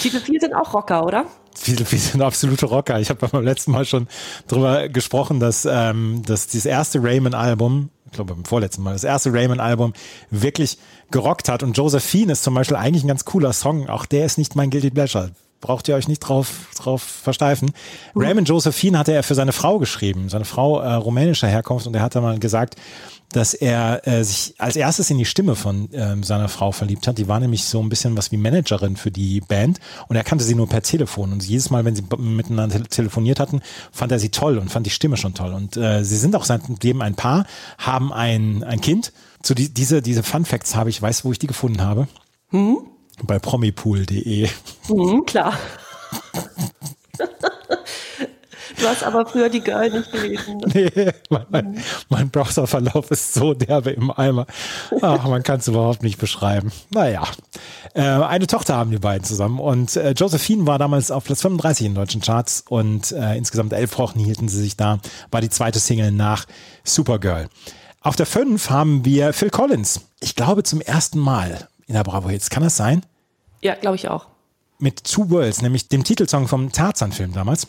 [0.00, 1.26] Titel 4 sind auch Rocker, oder?
[1.56, 3.00] Viele, wir sind absolute Rocker.
[3.00, 4.06] Ich habe beim letzten Mal schon
[4.46, 9.32] drüber gesprochen, dass, ähm, dass dieses erste Raymond-Album, ich glaube beim vorletzten Mal, das erste
[9.32, 9.92] Raymond-Album
[10.30, 10.78] wirklich
[11.10, 11.62] gerockt hat.
[11.62, 13.88] Und Josephine ist zum Beispiel eigentlich ein ganz cooler Song.
[13.88, 15.32] Auch der ist nicht mein Guilty Pleasure.
[15.60, 17.72] Braucht ihr euch nicht drauf, drauf versteifen.
[18.16, 21.86] Raymond Josephine hatte er für seine Frau geschrieben, seine Frau äh, rumänischer Herkunft.
[21.86, 22.76] Und er hat dann mal gesagt,
[23.32, 27.18] dass er äh, sich als erstes in die Stimme von ähm, seiner Frau verliebt hat.
[27.18, 30.44] Die war nämlich so ein bisschen was wie Managerin für die Band und er kannte
[30.44, 31.30] sie nur per Telefon.
[31.30, 33.60] Und jedes Mal, wenn sie miteinander te- telefoniert hatten,
[33.92, 35.52] fand er sie toll und fand die Stimme schon toll.
[35.52, 37.44] Und äh, sie sind auch seitdem ein Paar,
[37.78, 39.12] haben ein, ein Kind.
[39.42, 42.08] Zu die, diese, diese Fun Facts habe ich, weißt du, wo ich die gefunden habe?
[43.24, 44.48] Bei promipool.de.
[44.88, 45.54] Mhm, klar.
[48.78, 50.56] Du hast aber früher die Girl nicht gelesen.
[50.56, 50.90] ne?
[50.94, 54.46] Nee, mein, mein, mein Browserverlauf ist so derbe im Eimer.
[55.02, 56.72] Ach, man kann es überhaupt nicht beschreiben.
[56.90, 57.24] Naja,
[57.94, 61.86] äh, eine Tochter haben die beiden zusammen und äh, Josephine war damals auf Platz 35
[61.88, 64.98] in deutschen Charts und äh, insgesamt elf Wochen hielten sie sich da.
[65.30, 66.46] War die zweite Single nach
[66.82, 67.48] Supergirl.
[68.00, 70.00] Auf der 5 haben wir Phil Collins.
[70.20, 72.50] Ich glaube zum ersten Mal in der Bravo Hits.
[72.50, 73.04] Kann das sein?
[73.62, 74.28] Ja, glaube ich auch.
[74.78, 77.66] mit Two Worlds, nämlich dem Titelsong vom Tarzan-Film damals.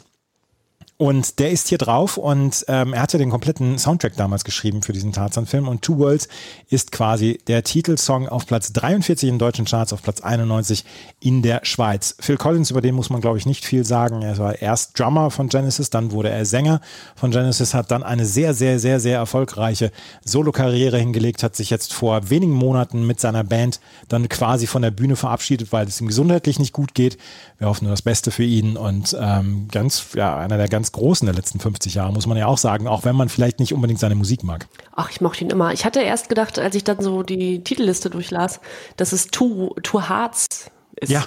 [1.01, 4.93] Und der ist hier drauf und ähm, er hatte den kompletten Soundtrack damals geschrieben für
[4.93, 6.27] diesen Tarzan-Film und Two Worlds
[6.69, 10.85] ist quasi der Titelsong auf Platz 43 in deutschen Charts, auf Platz 91
[11.19, 12.15] in der Schweiz.
[12.19, 14.21] Phil Collins, über den muss man glaube ich nicht viel sagen.
[14.21, 16.81] Er war erst Drummer von Genesis, dann wurde er Sänger
[17.15, 19.91] von Genesis, hat dann eine sehr, sehr, sehr, sehr erfolgreiche
[20.23, 24.91] Solo-Karriere hingelegt, hat sich jetzt vor wenigen Monaten mit seiner Band dann quasi von der
[24.91, 27.17] Bühne verabschiedet, weil es ihm gesundheitlich nicht gut geht.
[27.61, 31.27] Wir hoffen nur das Beste für ihn und ähm, ganz, ja, einer der ganz großen
[31.27, 33.99] der letzten 50 Jahre, muss man ja auch sagen, auch wenn man vielleicht nicht unbedingt
[33.99, 34.67] seine Musik mag.
[34.95, 35.71] Ach, ich mochte ihn immer.
[35.71, 38.61] Ich hatte erst gedacht, als ich dann so die Titelliste durchlas,
[38.97, 41.11] dass es Two, Two Hearts ist.
[41.11, 41.25] Ja.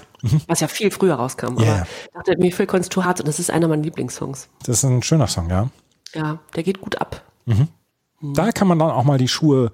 [0.48, 1.50] Was ja viel früher rauskam.
[1.50, 1.86] Aber Ja, ja.
[2.06, 4.48] ich dachte mir, Phil Collins Two Hearts und das ist einer meiner Lieblingssongs.
[4.64, 5.70] Das ist ein schöner Song, ja.
[6.16, 7.22] Ja, der geht gut ab.
[8.20, 9.70] Da kann man dann auch mal die Schuhe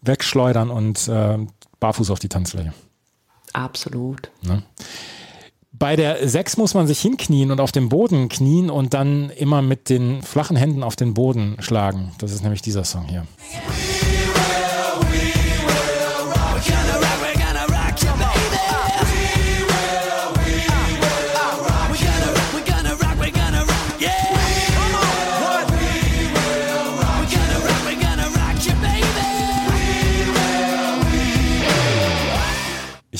[0.00, 1.38] wegschleudern und äh,
[1.80, 2.72] barfuß auf die Tanzfläche.
[3.52, 4.30] Absolut.
[5.76, 9.60] Bei der 6 muss man sich hinknien und auf dem Boden knien und dann immer
[9.60, 12.12] mit den flachen Händen auf den Boden schlagen.
[12.18, 13.26] Das ist nämlich dieser Song hier.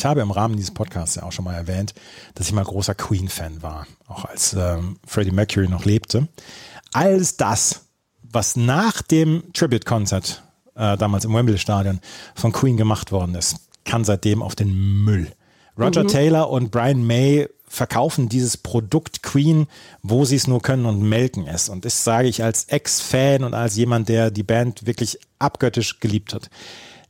[0.05, 1.95] Ich habe im Rahmen dieses Podcasts ja auch schon mal erwähnt,
[2.35, 6.29] dass ich mal großer Queen-Fan war, auch als ähm, Freddie Mercury noch lebte.
[6.93, 7.87] Alles das,
[8.23, 10.43] was nach dem Tribute-Konzert
[10.75, 12.01] äh, damals im Wembley-Stadion
[12.35, 15.33] von Queen gemacht worden ist, kann seitdem auf den Müll.
[15.79, 19.69] Roger Taylor und Brian May verkaufen dieses Produkt Queen,
[20.03, 21.71] wo sie es nur können und melken es.
[21.71, 26.35] Und das sage ich als Ex-Fan und als jemand, der die Band wirklich abgöttisch geliebt
[26.35, 26.51] hat.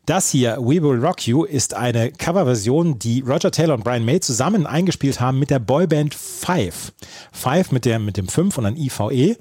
[0.07, 4.21] Das hier, We Will Rock You, ist eine Coverversion, die Roger Taylor und Brian May
[4.21, 6.93] zusammen eingespielt haben mit der Boyband Five.
[7.33, 9.39] Five mit, der, mit dem 5 und dann IVE,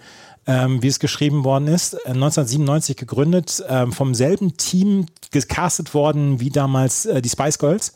[0.47, 1.95] ähm, wie es geschrieben worden ist.
[2.05, 7.93] Äh, 1997 gegründet, ähm, vom selben Team gecastet worden wie damals äh, die Spice Girls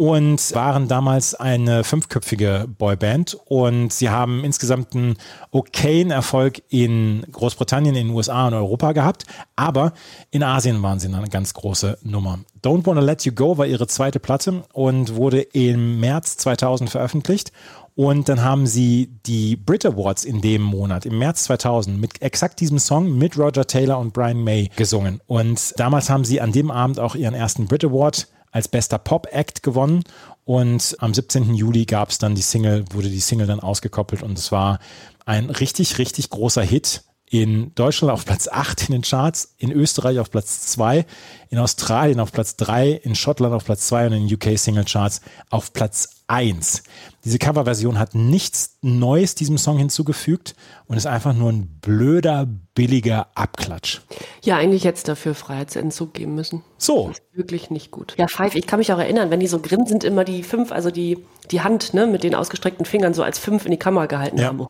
[0.00, 5.18] und waren damals eine fünfköpfige Boyband und sie haben insgesamt einen
[5.50, 9.92] okayen Erfolg in Großbritannien, in den USA und Europa gehabt, aber
[10.30, 12.38] in Asien waren sie eine ganz große Nummer.
[12.64, 17.52] Don't Wanna Let You Go war ihre zweite Platte und wurde im März 2000 veröffentlicht
[17.94, 22.60] und dann haben sie die Brit Awards in dem Monat, im März 2000, mit exakt
[22.60, 25.20] diesem Song mit Roger Taylor und Brian May gesungen.
[25.26, 29.62] Und damals haben sie an dem Abend auch ihren ersten Brit Award als bester Pop-Act
[29.62, 30.02] gewonnen.
[30.44, 31.54] Und am 17.
[31.54, 34.78] Juli gab es dann die Single, wurde die Single dann ausgekoppelt und es war
[35.24, 37.04] ein richtig, richtig großer Hit.
[37.26, 41.06] In Deutschland auf Platz 8 in den Charts, in Österreich auf Platz 2,
[41.50, 44.84] in Australien auf Platz 3, in Schottland auf Platz 2 und in den UK Single
[44.84, 46.84] Charts auf Platz 2001.
[47.24, 50.54] Diese Coverversion hat nichts Neues diesem Song hinzugefügt
[50.86, 53.98] und ist einfach nur ein blöder, billiger Abklatsch.
[54.42, 56.62] Ja, eigentlich jetzt dafür Freiheitsentzug geben müssen.
[56.78, 58.14] So, Wirklich nicht gut.
[58.16, 60.92] Ja, Five, ich kann mich auch erinnern, wenn die so grinsend immer die fünf, also
[60.92, 61.18] die,
[61.50, 64.46] die Hand ne, mit den ausgestreckten Fingern so als fünf in die Kamera gehalten Ja.
[64.46, 64.66] haben.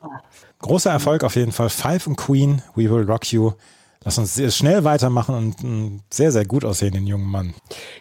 [0.61, 1.69] Großer Erfolg auf jeden Fall.
[1.69, 3.53] Five und Queen, We Will Rock You.
[4.03, 7.53] Lass uns sehr schnell weitermachen und einen sehr, sehr gut aussehenden jungen Mann.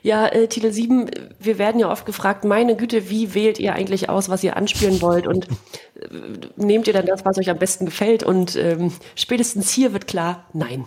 [0.02, 4.08] Ja, äh, Tele 7, wir werden ja oft gefragt, meine Güte, wie wählt ihr eigentlich
[4.08, 6.08] aus, was ihr anspielen wollt und äh,
[6.56, 10.46] nehmt ihr dann das, was euch am besten gefällt und ähm, spätestens hier wird klar,
[10.54, 10.86] nein.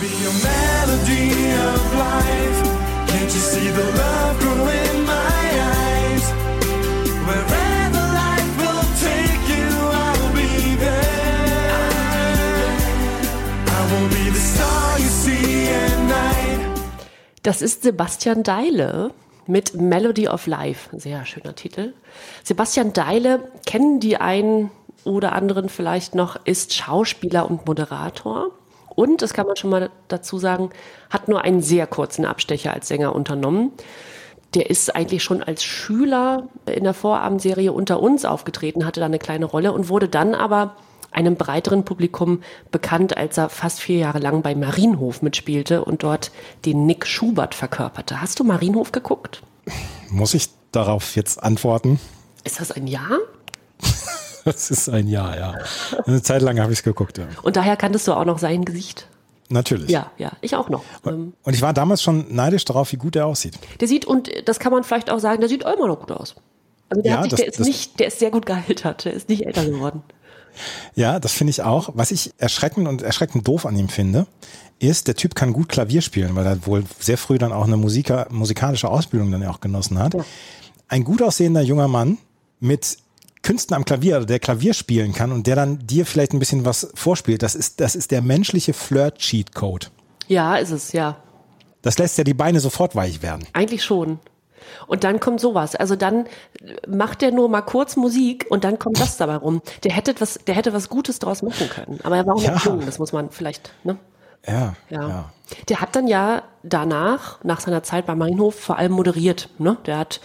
[0.00, 2.78] be a melody of life.
[3.06, 4.57] Can't you see the love
[17.42, 19.10] Das ist Sebastian Deile
[19.46, 20.94] mit Melody of Life.
[20.96, 21.94] Sehr schöner Titel.
[22.44, 24.70] Sebastian Deile kennen die einen
[25.04, 28.50] oder anderen vielleicht noch, ist Schauspieler und Moderator.
[28.94, 30.70] Und, das kann man schon mal dazu sagen,
[31.08, 33.72] hat nur einen sehr kurzen Abstecher als Sänger unternommen.
[34.54, 39.18] Der ist eigentlich schon als Schüler in der Vorabendserie unter uns aufgetreten, hatte da eine
[39.18, 40.74] kleine Rolle und wurde dann aber
[41.10, 46.30] einem breiteren Publikum bekannt, als er fast vier Jahre lang bei Marienhof mitspielte und dort
[46.64, 48.20] den Nick Schubert verkörperte.
[48.20, 49.42] Hast du Marienhof geguckt?
[50.10, 51.98] Muss ich darauf jetzt antworten?
[52.44, 53.06] Ist das ein Ja?
[54.44, 55.54] Das ist ein Ja, ja.
[56.06, 57.26] Eine Zeit lang habe ich es geguckt, ja.
[57.42, 59.06] Und daher kanntest du auch noch sein Gesicht.
[59.50, 59.90] Natürlich.
[59.90, 60.84] Ja, ja, ich auch noch.
[61.06, 63.58] Ähm, Und ich war damals schon neidisch darauf, wie gut er aussieht.
[63.80, 66.34] Der sieht, und das kann man vielleicht auch sagen, der sieht immer noch gut aus.
[66.90, 69.12] Also der, Ja, hat sich, das- der ist nicht, der ist sehr gut gealtert, der
[69.14, 70.02] ist nicht älter geworden.
[70.94, 71.90] Ja, das finde ich auch.
[71.94, 74.26] Was ich erschreckend und erschreckend doof an ihm finde,
[74.78, 77.76] ist, der Typ kann gut Klavier spielen, weil er wohl sehr früh dann auch eine
[77.76, 80.14] Musiker, musikalische Ausbildung dann auch genossen hat.
[80.88, 82.18] Ein gut aussehender junger Mann
[82.60, 82.98] mit
[83.42, 86.64] Künsten am Klavier, also der Klavier spielen kann und der dann dir vielleicht ein bisschen
[86.64, 89.86] was vorspielt, das ist, das ist der menschliche Flirt-Cheat-Code.
[90.26, 91.16] Ja, ist es, ja.
[91.82, 93.46] Das lässt ja die Beine sofort weich werden.
[93.52, 94.18] Eigentlich schon.
[94.86, 95.74] Und dann kommt sowas.
[95.74, 96.26] Also dann
[96.86, 99.62] macht er nur mal kurz Musik und dann kommt das dabei rum.
[99.84, 102.00] Der hätte was, der hätte was Gutes draus machen können.
[102.02, 102.72] Aber er war auch noch Ja.
[102.72, 103.96] jung, das muss man vielleicht, ne?
[104.46, 105.08] Ja, Ja.
[105.08, 105.32] ja.
[105.68, 109.48] Der hat dann ja danach, nach seiner Zeit bei Marienhof, vor allem moderiert.
[109.58, 109.76] Ne?
[109.86, 110.20] Der hat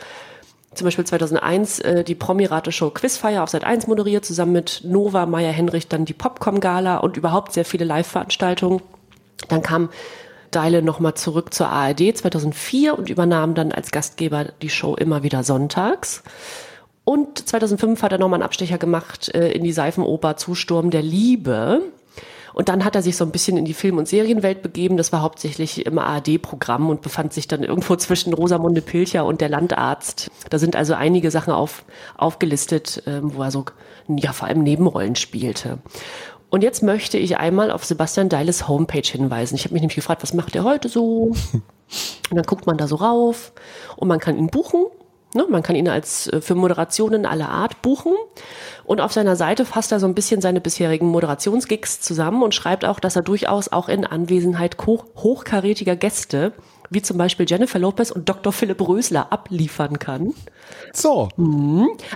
[0.75, 5.49] zum Beispiel 2001 äh, die Promi-Rate-Show Quizfeier auf Sat 1 moderiert, zusammen mit Nova, Maya
[5.51, 8.82] Henrich, dann die Popcom-Gala und überhaupt sehr viele Live-Veranstaltungen.
[9.49, 9.89] Dann kam
[10.54, 15.44] Deile nochmal zurück zur ARD 2004 und übernahm dann als Gastgeber die Show immer wieder
[15.44, 16.24] sonntags.
[17.06, 21.82] Und 2005 hat er nochmal einen Abstecher gemacht äh, in die Seifenoper Zusturm der Liebe.
[22.54, 24.96] Und dann hat er sich so ein bisschen in die Film- und Serienwelt begeben.
[24.96, 29.50] Das war hauptsächlich im ARD-Programm und befand sich dann irgendwo zwischen Rosamunde Pilcher und der
[29.50, 30.30] Landarzt.
[30.50, 31.84] Da sind also einige Sachen auf,
[32.16, 33.66] aufgelistet, ähm, wo er so
[34.08, 35.80] ja vor allem Nebenrollen spielte.
[36.54, 39.56] Und jetzt möchte ich einmal auf Sebastian Deiles Homepage hinweisen.
[39.56, 41.34] Ich habe mich nämlich gefragt, was macht er heute so?
[42.30, 43.54] Und dann guckt man da so rauf
[43.98, 44.86] und man kann ihn buchen.
[45.34, 45.48] Ne?
[45.50, 48.13] Man kann ihn als äh, für Moderationen aller Art buchen.
[48.86, 52.86] Und auf seiner Seite fasst er so ein bisschen seine bisherigen Moderationsgigs zusammen und schreibt
[52.86, 56.54] auch, dass er durchaus auch in Anwesenheit hoch, hochkarätiger Gäste,
[56.93, 58.53] wie zum Beispiel Jennifer Lopez und Dr.
[58.53, 60.34] Philipp Rösler, abliefern kann.
[60.93, 61.29] So,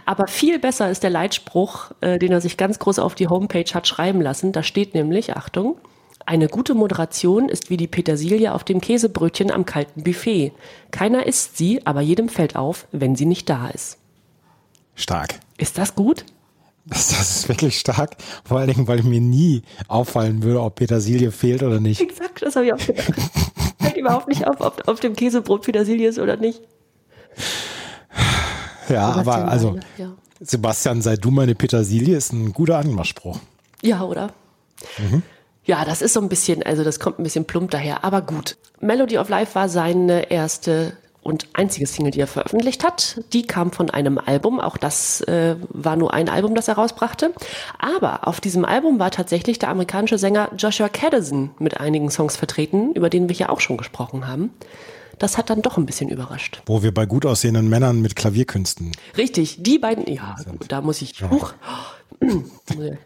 [0.05, 3.71] Aber viel besser ist der Leitspruch, äh, den er sich ganz groß auf die Homepage
[3.73, 4.51] hat schreiben lassen.
[4.51, 5.77] Da steht nämlich, Achtung,
[6.25, 10.51] eine gute Moderation ist wie die Petersilie auf dem Käsebrötchen am kalten Buffet.
[10.91, 13.97] Keiner isst sie, aber jedem fällt auf, wenn sie nicht da ist.
[14.95, 15.39] stark.
[15.57, 16.25] Ist das gut?
[16.89, 18.15] Das, das ist wirklich stark.
[18.45, 21.99] Vor allen Dingen, weil mir nie auffallen würde, ob Petersilie fehlt oder nicht.
[21.99, 23.13] Exakt, das habe ich auch gedacht.
[23.79, 26.61] fällt überhaupt nicht auf, ob auf dem Käsebrot Petersilie ist oder nicht.
[28.89, 30.13] Ja, Sebastian aber also, ja.
[30.39, 33.39] Sebastian, sei du meine Petersilie, ist ein guter Anmachspruch.
[33.81, 34.31] Ja, oder?
[35.65, 38.57] Ja, das ist so ein bisschen, also das kommt ein bisschen plump daher, aber gut.
[38.79, 40.95] Melody of Life war seine erste
[41.27, 43.21] und einzige Single, die er veröffentlicht hat.
[43.33, 47.33] Die kam von einem Album, auch das äh, war nur ein Album, das er rausbrachte.
[47.77, 52.93] Aber auf diesem Album war tatsächlich der amerikanische Sänger Joshua Caddison mit einigen Songs vertreten,
[52.93, 54.51] über den wir hier auch schon gesprochen haben.
[55.19, 56.61] Das hat dann doch ein bisschen überrascht.
[56.65, 58.93] Wo wir bei gut aussehenden Männern mit Klavierkünsten.
[59.17, 61.53] Richtig, die beiden, ja, gut, da muss ich, huch,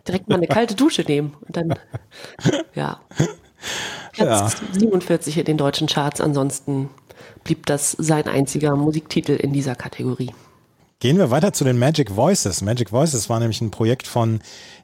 [0.07, 1.73] direkt mal eine kalte Dusche nehmen und dann,
[2.75, 2.99] ja.
[4.11, 6.89] Platz 47 in den deutschen Charts, ansonsten
[7.43, 10.31] blieb das sein einziger Musiktitel in dieser Kategorie.
[10.99, 12.61] Gehen wir weiter zu den Magic Voices.
[12.61, 14.39] Magic Voices war nämlich ein Projekt von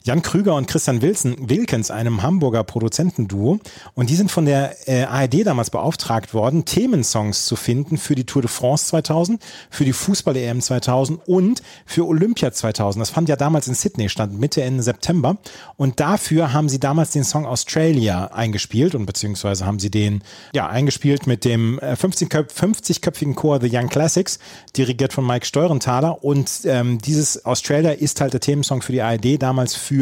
[0.08, 3.60] Jan Krüger und Christian Wilson, Wilkens, einem Hamburger Produzentenduo.
[3.94, 8.24] Und die sind von der äh, ARD damals beauftragt worden, Themensongs zu finden für die
[8.24, 13.02] Tour de France 2000, für die Fußball-EM 2000 und für Olympia 2000.
[13.02, 15.40] Das fand ja damals in Sydney statt, Mitte, Ende September.
[15.76, 20.68] Und dafür haben sie damals den Song Australia eingespielt und beziehungsweise haben sie den ja
[20.70, 24.40] eingespielt mit dem äh, 50-köpfigen Chor The Young Classics,
[24.78, 26.24] dirigiert von Mike Steurenthaler.
[26.24, 29.97] Und ähm, dieses Australia ist halt der Themensong für die ARD damals für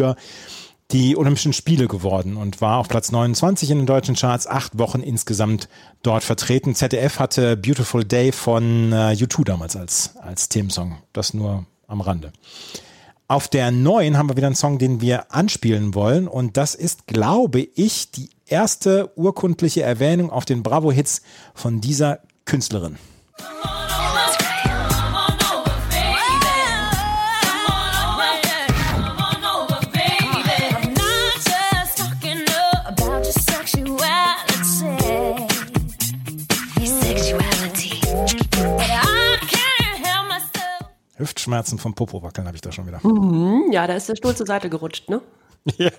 [0.91, 5.01] die Olympischen Spiele geworden und war auf Platz 29 in den deutschen Charts, acht Wochen
[5.01, 5.67] insgesamt
[6.03, 6.75] dort vertreten.
[6.75, 10.97] ZDF hatte Beautiful Day von äh, U2 damals als, als Themensong.
[11.11, 12.31] Das nur am Rande.
[13.27, 17.07] Auf der neuen haben wir wieder einen Song, den wir anspielen wollen und das ist,
[17.07, 21.23] glaube ich, die erste urkundliche Erwähnung auf den Bravo-Hits
[21.55, 22.97] von dieser Künstlerin.
[41.25, 43.01] Hüftschmerzen vom Popo wackeln habe ich da schon wieder.
[43.03, 45.21] Hm, ja, da ist der Stuhl zur Seite gerutscht, ne?
[45.77, 45.89] Ja.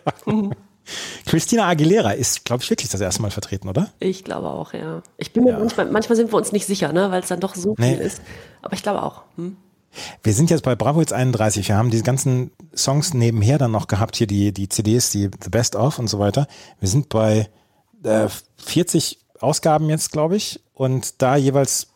[1.26, 3.88] Christina Aguilera ist, glaube ich, wirklich das erste Mal vertreten, oder?
[3.98, 5.02] Ich glaube auch, ja.
[5.16, 5.58] Ich bin mir Ja.
[5.58, 7.96] manchmal, manchmal sind wir uns nicht sicher, ne, weil es dann doch so Nee.
[7.96, 8.22] viel ist.
[8.62, 9.22] Aber ich glaube auch.
[9.36, 9.56] Hm?
[10.22, 11.66] Wir sind jetzt bei Bravo Hits 31.
[11.68, 15.50] Wir haben diese ganzen Songs nebenher dann noch gehabt, hier die, die CDs, die The
[15.50, 16.46] Best of und so weiter.
[16.78, 17.48] Wir sind bei
[18.04, 21.88] äh, 40 Ausgaben jetzt, glaube ich, und da jeweils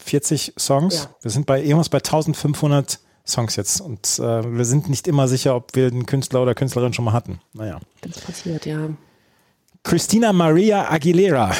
[0.00, 0.94] 40 Songs.
[0.94, 1.14] Ja.
[1.22, 5.54] Wir sind bei irgendwas bei 1500 Songs jetzt und äh, wir sind nicht immer sicher,
[5.54, 7.40] ob wir den Künstler oder Künstlerin schon mal hatten.
[7.52, 7.78] Naja.
[8.00, 8.88] Das passiert, ja.
[9.82, 11.52] Christina Maria Aguilera,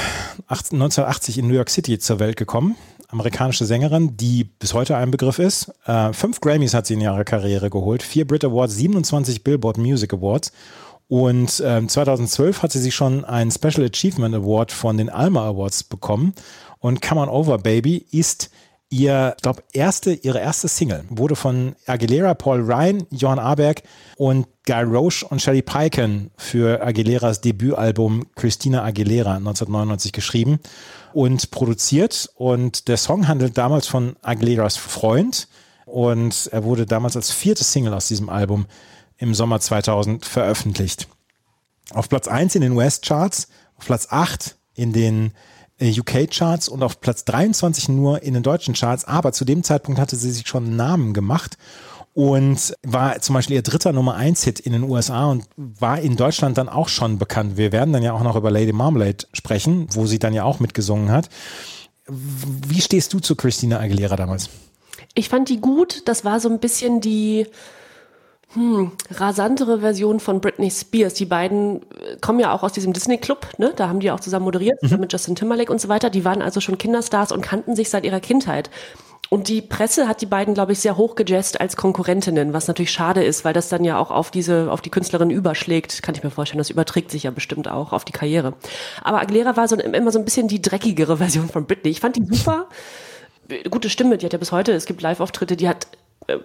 [0.47, 2.77] 18 1980 in New York City zur Welt gekommen.
[3.09, 5.73] Amerikanische Sängerin, die bis heute ein Begriff ist.
[5.87, 10.13] Äh, fünf Grammys hat sie in ihrer Karriere geholt, vier Brit Awards, 27 Billboard Music
[10.13, 10.53] Awards.
[11.09, 15.83] Und ähm, 2012 hat sie sich schon einen Special Achievement Award von den Alma Awards
[15.83, 16.35] bekommen.
[16.81, 18.51] Und Come On Over Baby ist
[18.91, 21.05] ihr, glaube erste, ihre erste Single.
[21.09, 23.83] Wurde von Aguilera, Paul Ryan, Johann Aberg
[24.17, 30.59] und Guy Roche und Shelly Peiken für Aguileras Debütalbum Christina Aguilera 1999 geschrieben
[31.13, 32.31] und produziert.
[32.35, 35.49] Und der Song handelt damals von Aguileras Freund.
[35.87, 38.67] Und er wurde damals als vierte Single aus diesem Album
[39.19, 41.09] im Sommer 2000 veröffentlicht.
[41.93, 45.33] Auf Platz 1 in den US-Charts, auf Platz 8 in den
[45.81, 49.05] UK-Charts und auf Platz 23 nur in den deutschen Charts.
[49.05, 51.57] Aber zu dem Zeitpunkt hatte sie sich schon einen Namen gemacht
[52.13, 56.17] und war zum Beispiel ihr dritter Nummer 1 Hit in den USA und war in
[56.17, 57.57] Deutschland dann auch schon bekannt.
[57.57, 60.61] Wir werden dann ja auch noch über Lady Marmalade sprechen, wo sie dann ja auch
[60.61, 61.29] mitgesungen hat.
[62.07, 64.51] Wie stehst du zu Christina Aguilera damals?
[65.15, 66.03] Ich fand die gut.
[66.07, 67.47] Das war so ein bisschen die
[68.55, 71.15] hm, rasantere Version von Britney Spears.
[71.15, 73.73] Die beiden äh, kommen ja auch aus diesem Disney-Club, ne?
[73.77, 76.11] Da haben die auch zusammen moderiert, zusammen mit Justin Timberlake und so weiter.
[76.11, 78.71] Die waren also schon Kinderstars und kannten sich seit ihrer Kindheit.
[79.29, 82.91] Und die Presse hat die beiden, glaube ich, sehr hoch gejazzt als Konkurrentinnen, was natürlich
[82.91, 86.03] schade ist, weil das dann ja auch auf diese, auf die Künstlerin überschlägt.
[86.03, 88.55] Kann ich mir vorstellen, das überträgt sich ja bestimmt auch auf die Karriere.
[89.05, 91.93] Aber Aguilera war so immer so ein bisschen die dreckigere Version von Britney.
[91.93, 92.67] Ich fand die super
[93.71, 95.97] gute Stimme, die hat ja bis heute, es gibt Live-Auftritte, die hat, äh,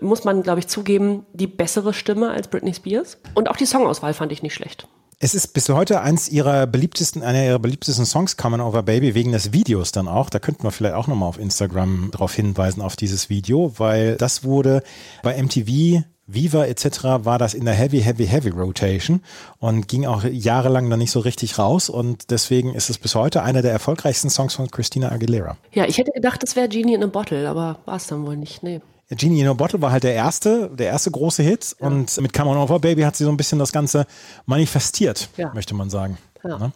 [0.01, 3.17] muss man glaube ich zugeben, die bessere Stimme als Britney Spears.
[3.33, 4.87] Und auch die Songauswahl fand ich nicht schlecht.
[5.17, 9.15] Es ist bis heute eins ihrer beliebtesten, einer ihrer beliebtesten Songs, Come On Over Baby,
[9.15, 10.29] wegen des Videos dann auch.
[10.29, 14.43] Da könnten wir vielleicht auch nochmal auf Instagram darauf hinweisen, auf dieses Video, weil das
[14.43, 14.83] wurde
[15.23, 17.03] bei MTV, Viva etc.
[17.23, 19.21] war das in der Heavy, Heavy, Heavy Rotation
[19.59, 23.43] und ging auch jahrelang dann nicht so richtig raus und deswegen ist es bis heute
[23.43, 25.55] einer der erfolgreichsten Songs von Christina Aguilera.
[25.71, 28.37] Ja, ich hätte gedacht, das wäre Genie in a Bottle, aber war es dann wohl
[28.37, 28.63] nicht.
[28.63, 28.81] Nee.
[29.09, 32.49] Genie in a Bottle war halt der erste, der erste große Hit und mit Come
[32.51, 34.07] On Over Baby hat sie so ein bisschen das Ganze
[34.45, 35.51] manifestiert, Ja.
[35.53, 36.17] möchte man sagen.
[36.43, 36.57] Ja.
[36.57, 36.71] Ne?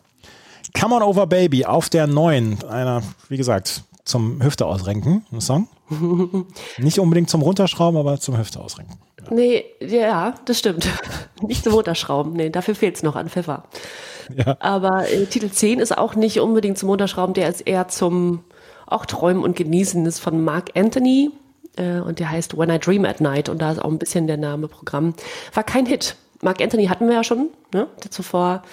[0.80, 5.68] Come On Over Baby auf der neuen, einer, wie gesagt, zum Hüfte ausrenken, ein Song.
[6.78, 8.98] Nicht unbedingt zum Runterschrauben, aber zum Hüfte ausrenken.
[9.32, 10.88] Nee, ja, das stimmt.
[11.42, 12.34] nicht zum Runterschrauben.
[12.34, 13.64] Nee, dafür fehlt es noch an Pfeffer.
[14.36, 14.56] Ja.
[14.60, 18.44] Aber äh, Titel 10 ist auch nicht unbedingt zum Runterschrauben, der ist eher zum
[18.88, 20.04] auch Träumen und Genießen.
[20.06, 21.32] Das ist von Mark Anthony
[21.78, 24.28] äh, und der heißt When I Dream at Night und da ist auch ein bisschen
[24.28, 25.14] der Name Programm.
[25.54, 26.16] War kein Hit.
[26.42, 27.88] Mark Anthony hatten wir ja schon, ne?
[28.10, 28.64] Zuvor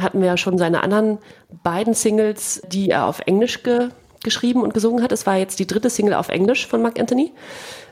[0.00, 1.18] hatten wir ja schon seine anderen
[1.62, 3.90] beiden Singles, die er auf Englisch ge
[4.22, 5.10] geschrieben und gesungen hat.
[5.10, 7.32] Es war jetzt die dritte Single auf Englisch von Mark Anthony.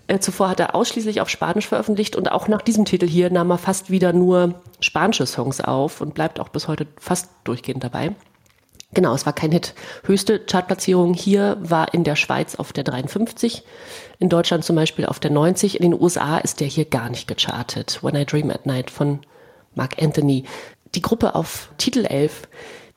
[0.06, 3.50] Äh, zuvor hat er ausschließlich auf Spanisch veröffentlicht und auch nach diesem Titel hier nahm
[3.50, 8.14] er fast wieder nur spanische Songs auf und bleibt auch bis heute fast durchgehend dabei.
[8.92, 9.74] Genau, es war kein Hit.
[10.04, 13.62] Höchste Chartplatzierung hier war in der Schweiz auf der 53,
[14.20, 17.26] in Deutschland zum Beispiel auf der 90, in den USA ist der hier gar nicht
[17.26, 18.04] gechartet.
[18.04, 19.20] When I Dream at Night von
[19.74, 20.44] Mark Anthony.
[20.94, 22.42] Die Gruppe auf Titel 11,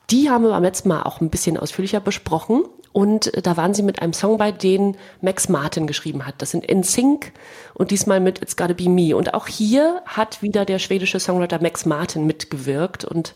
[0.09, 2.65] die haben wir beim letzten Mal auch ein bisschen ausführlicher besprochen.
[2.91, 6.35] Und da waren sie mit einem Song bei, den Max Martin geschrieben hat.
[6.39, 7.31] Das sind In Sync
[7.73, 9.15] und diesmal mit It's Gotta Be Me.
[9.15, 13.05] Und auch hier hat wieder der schwedische Songwriter Max Martin mitgewirkt.
[13.05, 13.33] Und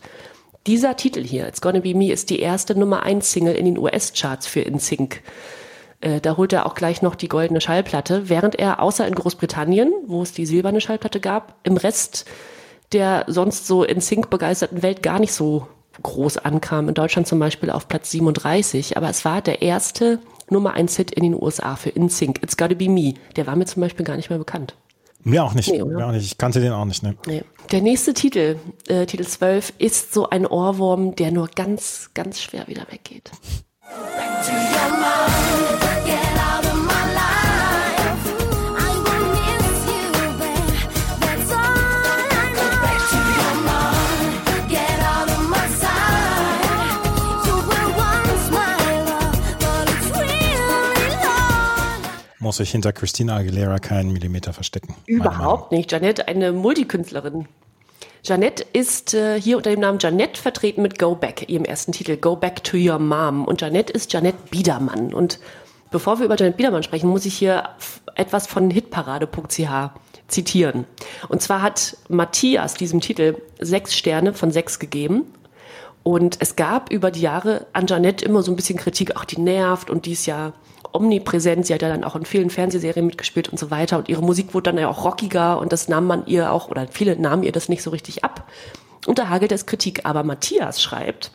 [0.66, 3.78] dieser Titel hier, It's Gonna Be Me, ist die erste Nummer 1 Single in den
[3.78, 5.22] US-Charts für In Sync.
[6.00, 9.92] Äh, da holt er auch gleich noch die goldene Schallplatte, während er außer in Großbritannien,
[10.06, 12.26] wo es die silberne Schallplatte gab, im Rest
[12.92, 15.68] der sonst so in Sync begeisterten Welt gar nicht so
[16.02, 16.88] groß ankam.
[16.88, 21.10] In Deutschland zum Beispiel auf Platz 37, aber es war der erste Nummer 1 Hit
[21.10, 22.42] in den USA für In Sync.
[22.42, 23.14] It's Gotta Be Me.
[23.36, 24.74] Der war mir zum Beispiel gar nicht mehr bekannt.
[25.24, 25.70] Mir auch nicht.
[25.70, 25.82] Nee?
[25.82, 26.24] Mir auch nicht.
[26.24, 27.02] Ich kannte den auch nicht.
[27.02, 27.16] Ne?
[27.26, 27.42] Nee.
[27.72, 32.66] Der nächste Titel, äh, Titel 12, ist so ein Ohrwurm, der nur ganz, ganz schwer
[32.68, 33.30] wieder weggeht.
[52.48, 54.94] Muss sich hinter Christina Aguilera keinen Millimeter verstecken.
[55.04, 55.92] Überhaupt nicht.
[55.92, 57.46] Janette, eine Multikünstlerin.
[58.24, 62.16] Janette ist äh, hier unter dem Namen Janette vertreten mit Go Back, ihrem ersten Titel,
[62.16, 63.44] Go Back to Your Mom.
[63.44, 65.12] Und Janette ist Janette Biedermann.
[65.12, 65.40] Und
[65.90, 67.68] bevor wir über Janette Biedermann sprechen, muss ich hier
[68.14, 69.90] etwas von hitparade.ch
[70.28, 70.86] zitieren.
[71.28, 75.26] Und zwar hat Matthias diesem Titel sechs Sterne von sechs gegeben.
[76.02, 79.38] Und es gab über die Jahre an Janette immer so ein bisschen Kritik, ach, die
[79.38, 80.24] nervt und die ist
[80.92, 81.66] omnipräsent.
[81.66, 83.98] Sie hat ja dann auch in vielen Fernsehserien mitgespielt und so weiter.
[83.98, 86.86] Und ihre Musik wurde dann ja auch rockiger und das nahm man ihr auch, oder
[86.90, 88.48] viele nahmen ihr das nicht so richtig ab.
[89.06, 90.04] Und da hagelt es Kritik.
[90.04, 91.30] Aber Matthias schreibt,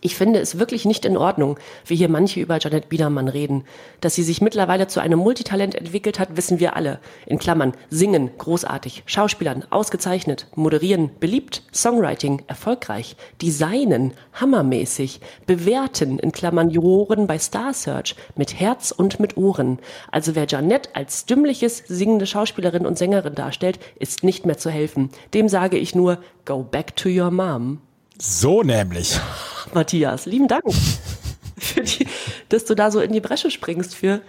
[0.00, 3.64] ich finde es wirklich nicht in Ordnung, wie hier manche über Janet Biedermann reden.
[4.00, 6.98] Dass sie sich mittlerweile zu einem Multitalent entwickelt hat, wissen wir alle.
[7.26, 16.70] In Klammern, singen, großartig, Schauspielern, ausgezeichnet, moderieren, beliebt, Songwriting, erfolgreich, designen, hammermäßig, bewerten, in Klammern
[16.70, 19.78] Juroren bei Star Search, mit Herz und mit Ohren.
[20.10, 25.10] Also wer Janet als dümmliches, singende Schauspielerin und Sängerin darstellt, ist nicht mehr zu helfen.
[25.34, 27.80] Dem sage ich nur, go back to your mom.
[28.18, 29.18] So nämlich.
[29.74, 30.26] Matthias.
[30.26, 30.64] Lieben Dank,
[31.58, 32.06] für die,
[32.48, 34.20] dass du da so in die Bresche springst für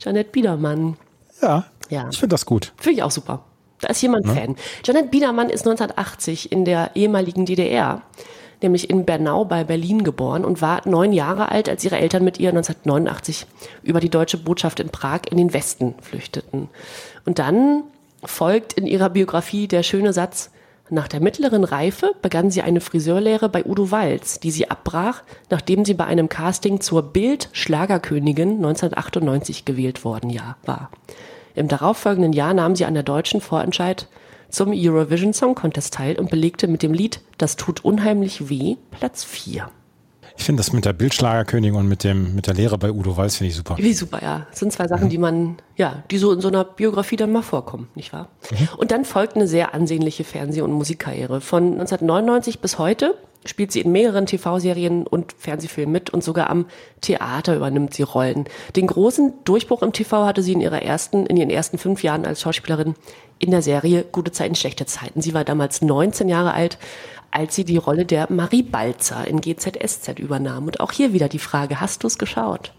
[0.00, 0.96] Janet Biedermann.
[1.42, 2.08] Ja, Ja.
[2.10, 2.72] ich finde das gut.
[2.76, 3.44] Finde ich auch super.
[3.80, 4.56] Da ist jemand Fan.
[4.84, 8.00] Janet Biedermann ist 1980 in der ehemaligen DDR,
[8.62, 12.38] nämlich in Bernau bei Berlin geboren und war neun Jahre alt, als ihre Eltern mit
[12.40, 13.46] ihr 1989
[13.82, 16.70] über die deutsche Botschaft in Prag in den Westen flüchteten.
[17.26, 17.82] Und dann
[18.24, 20.50] folgt in ihrer Biografie der schöne Satz,
[20.88, 25.84] nach der mittleren Reife begann sie eine Friseurlehre bei Udo Walz, die sie abbrach, nachdem
[25.84, 30.90] sie bei einem Casting zur Bild-Schlagerkönigin 1998 gewählt worden war.
[31.54, 34.08] Im darauffolgenden Jahr nahm sie an der deutschen Vorentscheid
[34.48, 39.24] zum Eurovision Song Contest teil und belegte mit dem Lied Das tut unheimlich weh Platz
[39.24, 39.68] 4.
[40.36, 43.36] Ich finde das mit der Bildschlagerkönigin und mit dem mit der Lehre bei Udo Walz
[43.36, 43.76] finde ich super.
[43.78, 44.46] Wie super, ja.
[44.50, 47.42] Das sind zwei Sachen, die man, ja, die so in so einer Biografie dann mal
[47.42, 48.28] vorkommen, nicht wahr?
[48.76, 51.40] Und dann folgt eine sehr ansehnliche Fernseh- und Musikkarriere.
[51.40, 53.16] Von 1999 bis heute
[53.48, 56.66] spielt sie in mehreren TV-Serien und Fernsehfilmen mit und sogar am
[57.00, 58.44] Theater übernimmt sie Rollen.
[58.74, 62.26] Den großen Durchbruch im TV hatte sie in ihrer ersten, in ihren ersten fünf Jahren
[62.26, 62.94] als Schauspielerin
[63.38, 65.20] in der Serie Gute Zeiten, schlechte Zeiten.
[65.20, 66.78] Sie war damals 19 Jahre alt,
[67.36, 70.66] als sie die Rolle der Marie Balzer in GZSZ übernahm.
[70.66, 72.72] Und auch hier wieder die Frage, hast du es geschaut?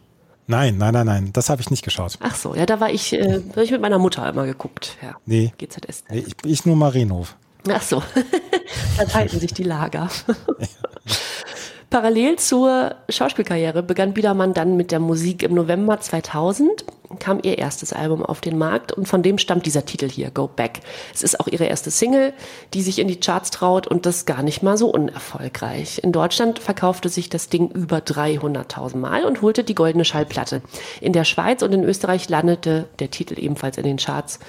[0.48, 2.18] Nein, nein, nein, nein, das habe ich nicht geschaut.
[2.22, 4.98] Ach so, ja, da war ich, äh, da hab ich mit meiner Mutter immer geguckt.
[5.02, 5.16] Ja.
[5.26, 5.52] Nee.
[5.58, 6.06] GZS.
[6.10, 7.36] Nee, ich, ich nur Marienhof.
[7.70, 8.02] Ach so,
[8.98, 10.10] da teilten sich die Lager.
[11.90, 15.42] Parallel zur Schauspielkarriere begann Biedermann dann mit der Musik.
[15.42, 16.84] Im November 2000
[17.20, 20.50] kam ihr erstes Album auf den Markt und von dem stammt dieser Titel hier, Go
[20.54, 20.82] Back.
[21.14, 22.34] Es ist auch ihre erste Single,
[22.74, 26.04] die sich in die Charts traut und das gar nicht mal so unerfolgreich.
[26.04, 30.62] In Deutschland verkaufte sich das Ding über 300.000 Mal und holte die goldene Schallplatte.
[31.00, 34.40] In der Schweiz und in Österreich landete der Titel ebenfalls in den Charts.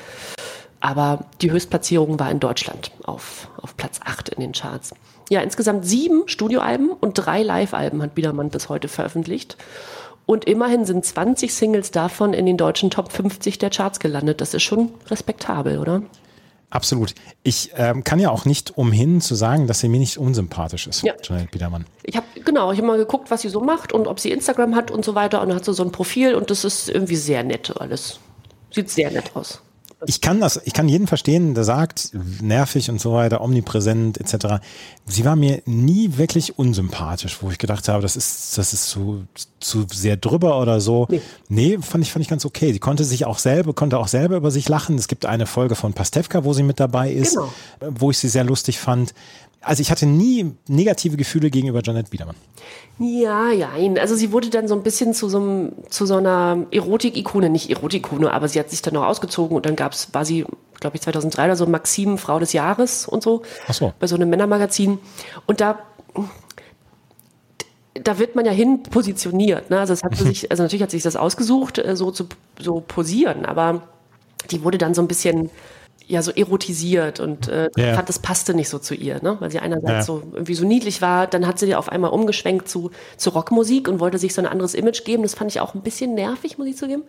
[0.81, 4.93] Aber die Höchstplatzierung war in Deutschland auf, auf Platz 8 in den Charts.
[5.31, 9.57] Ja, insgesamt sieben Studioalben und drei Live-Alben hat Biedermann bis heute veröffentlicht.
[10.27, 14.41] Und immerhin sind 20 Singles davon in den deutschen Top 50 der Charts gelandet.
[14.41, 16.03] Das ist schon respektabel, oder?
[16.71, 17.15] Absolut.
[17.43, 21.03] Ich ähm, kann ja auch nicht umhin zu sagen, dass sie mir nicht unsympathisch ist,
[21.03, 21.15] Ja.
[21.23, 21.87] Janet Biedermann.
[22.03, 24.75] Ich habe genau, ich habe mal geguckt, was sie so macht und ob sie Instagram
[24.75, 25.41] hat und so weiter.
[25.41, 28.21] Und hat sie so ein Profil und das ist irgendwie sehr nett alles.
[28.71, 29.63] Sieht sehr nett aus.
[30.07, 34.63] Ich kann das, ich kann jeden verstehen, der sagt, nervig und so weiter, omnipräsent etc.
[35.07, 39.25] Sie war mir nie wirklich unsympathisch, wo ich gedacht habe, das ist, das ist zu,
[39.59, 41.07] zu sehr drüber oder so.
[41.11, 41.21] Nee.
[41.49, 42.73] nee, fand ich, fand ich ganz okay.
[42.73, 44.97] Sie konnte sich auch selber, konnte auch selber über sich lachen.
[44.97, 47.53] Es gibt eine Folge von Pastewka, wo sie mit dabei ist, Genau.
[47.81, 49.15] wo ich sie sehr lustig fand.
[49.61, 52.37] Also ich hatte nie negative Gefühle gegenüber Janet Biedermann.
[52.99, 53.71] Ja, ja.
[54.01, 57.71] Also sie wurde dann so ein bisschen zu so, einem, zu so einer Erotik-Ikone, nicht
[57.71, 60.45] Erotik-Ikone, aber sie hat sich dann noch ausgezogen und dann gab's, war sie,
[60.81, 63.43] glaube ich, 2003 oder so Maxim Frau des Jahres und so.
[63.67, 63.93] Ach so.
[63.99, 64.99] Bei so einem Männermagazin.
[65.47, 65.79] Und da,
[67.95, 69.71] da wird man ja hin positioniert.
[69.71, 69.81] Ne?
[69.81, 72.27] Also, es hat sich, also natürlich hat sie sich das ausgesucht, äh, so zu
[72.61, 73.83] so posieren, aber
[74.51, 75.51] die wurde dann so ein bisschen
[76.09, 77.91] ja so erotisiert und äh, Ja.
[77.91, 79.37] ich fand, das passte nicht so zu ihr, ne?
[79.41, 80.03] weil sie einerseits Ja.
[80.03, 84.01] so irgendwie so niedlich war, dann hat sie auf einmal umgeschwenkt zu, zu Rockmusik und
[84.01, 85.23] wollte sich so ein anderes Image geben.
[85.23, 87.03] Das fand ich auch ein bisschen nervig, muss ich zugeben.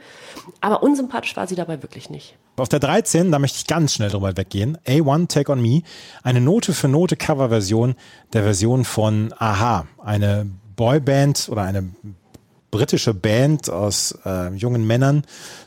[0.61, 2.35] Aber unsympathisch war sie dabei wirklich nicht.
[2.57, 4.77] Auf der 13, da möchte ich ganz schnell drüber weggehen.
[4.85, 5.81] A1 Take on Me,
[6.23, 7.95] eine Note für Note Coverversion
[8.33, 10.45] der Version von Aha, eine
[10.75, 11.89] Boyband oder eine
[12.71, 15.23] britische Band aus äh, jungen Männern,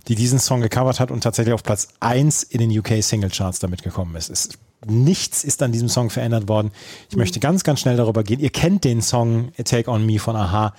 [0.09, 3.59] die diesen Song gecovert hat und tatsächlich auf Platz 1 in den UK Single Charts
[3.59, 4.30] damit gekommen ist.
[4.30, 4.50] Es,
[4.86, 6.70] nichts ist an diesem Song verändert worden.
[7.11, 8.40] Ich möchte ganz, ganz schnell darüber gehen.
[8.40, 10.74] Ihr kennt den Song Take on Me von Aha.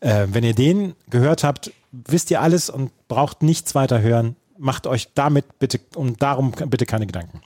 [0.00, 4.36] Äh, wenn ihr den gehört habt, wisst ihr alles und braucht nichts weiter hören.
[4.58, 7.40] Macht euch damit bitte und darum bitte keine Gedanken.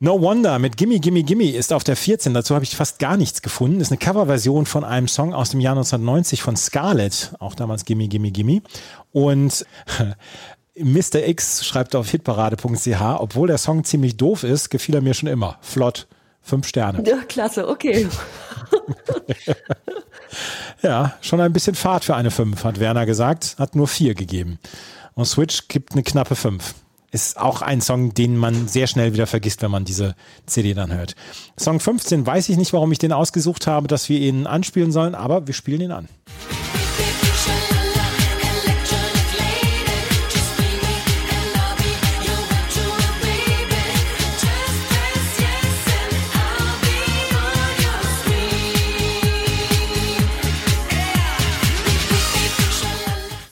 [0.00, 2.34] No Wonder mit Gimme Gimme Gimme ist auf der 14.
[2.34, 3.80] Dazu habe ich fast gar nichts gefunden.
[3.80, 8.08] Ist eine Coverversion von einem Song aus dem Jahr 1990 von Scarlett, auch damals Gimme
[8.08, 8.62] Gimme Gimme.
[9.12, 9.64] Und
[10.76, 11.26] Mr.
[11.26, 15.58] X schreibt auf hitparade.ch, obwohl der Song ziemlich doof ist, gefiel er mir schon immer.
[15.60, 16.06] Flott.
[16.42, 17.02] Fünf Sterne.
[17.08, 18.06] Ja, klasse, okay.
[20.82, 24.58] Ja, schon ein bisschen Fahrt für eine 5, hat Werner gesagt, hat nur 4 gegeben.
[25.14, 26.74] Und Switch gibt eine knappe 5.
[27.14, 30.92] Ist auch ein Song, den man sehr schnell wieder vergisst, wenn man diese CD dann
[30.92, 31.14] hört.
[31.56, 35.14] Song 15 weiß ich nicht, warum ich den ausgesucht habe, dass wir ihn anspielen sollen,
[35.14, 36.08] aber wir spielen ihn an.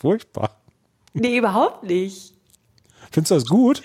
[0.01, 0.51] Furchtbar.
[1.15, 2.32] Nee, überhaupt nicht.
[3.13, 3.83] Findest du das gut?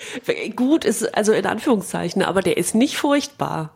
[0.55, 3.71] Gut ist also in Anführungszeichen, aber der ist nicht furchtbar.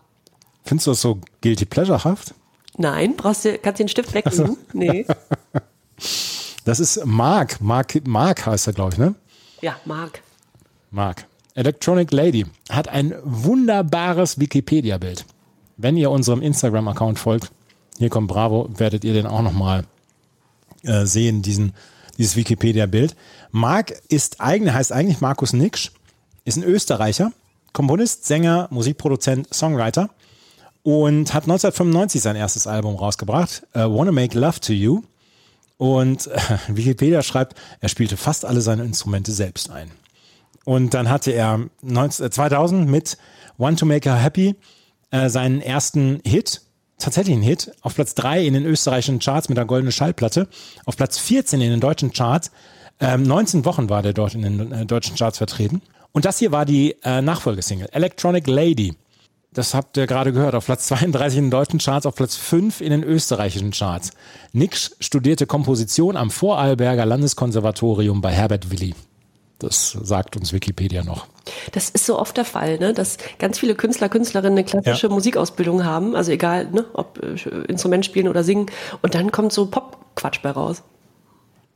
[0.64, 2.34] Findest du das so guilty pleasurehaft?
[2.78, 4.58] Nein, brauchst du, kannst du den Stift wegnehmen?
[4.74, 5.06] Nee.
[6.64, 7.60] Das ist Mark.
[7.62, 9.16] Mark, Mark heißt er, glaube ich, ne?
[9.62, 10.22] Ja, Marc.
[10.90, 11.26] Mark.
[11.54, 15.26] Electronic Lady hat ein wunderbares Wikipedia-Bild.
[15.78, 17.52] Wenn ihr unserem Instagram-Account folgt,
[17.98, 19.86] hier kommt Bravo, werdet ihr den auch nochmal
[20.84, 21.74] äh, sehen, diesen,
[22.22, 23.16] dieses Wikipedia-Bild.
[23.50, 25.92] Mark ist eigen, heißt eigentlich Markus Niksch,
[26.46, 27.34] ist ein Österreicher,
[27.74, 30.10] Komponist, Sänger, Musikproduzent, Songwriter
[30.84, 35.02] und hat 1995 sein erstes Album rausgebracht, äh, Wanna Make Love to You.
[35.78, 39.92] Und äh, Wikipedia schreibt, er spielte fast alle seine Instrumente selbst ein.
[40.64, 43.18] Und dann hatte er 19, äh, 2000 mit
[43.58, 44.56] Want to Make Her Happy
[45.10, 46.62] äh, seinen ersten Hit,
[47.02, 50.48] tatsächlich einen Hit, auf Platz 3 in den österreichischen Charts mit der goldenen Schallplatte,
[50.86, 52.52] auf Platz 14 in den deutschen Charts.
[53.00, 55.82] Ähm, 19 Wochen war der dort in den äh, deutschen Charts vertreten.
[56.12, 58.96] Und das hier war die äh, Nachfolgesingle, Electronic Lady.
[59.54, 62.80] Das habt ihr gerade gehört, auf Platz 32 in den deutschen Charts, auf Platz 5
[62.80, 64.12] in den österreichischen Charts.
[64.54, 68.96] Nix studierte Komposition am Vorarlberger Landeskonservatorium bei Herbert Willi.
[69.62, 71.28] Das sagt uns Wikipedia noch.
[71.72, 72.94] Das ist so oft der Fall, ne?
[72.94, 75.14] dass ganz viele Künstler, Künstlerinnen eine klassische Ja.
[75.14, 76.86] Musikausbildung haben, also egal, ne?
[76.94, 77.36] ob äh,
[77.68, 78.72] Instrument spielen oder singen,
[79.04, 80.82] und dann kommt so Pop-Quatsch bei raus.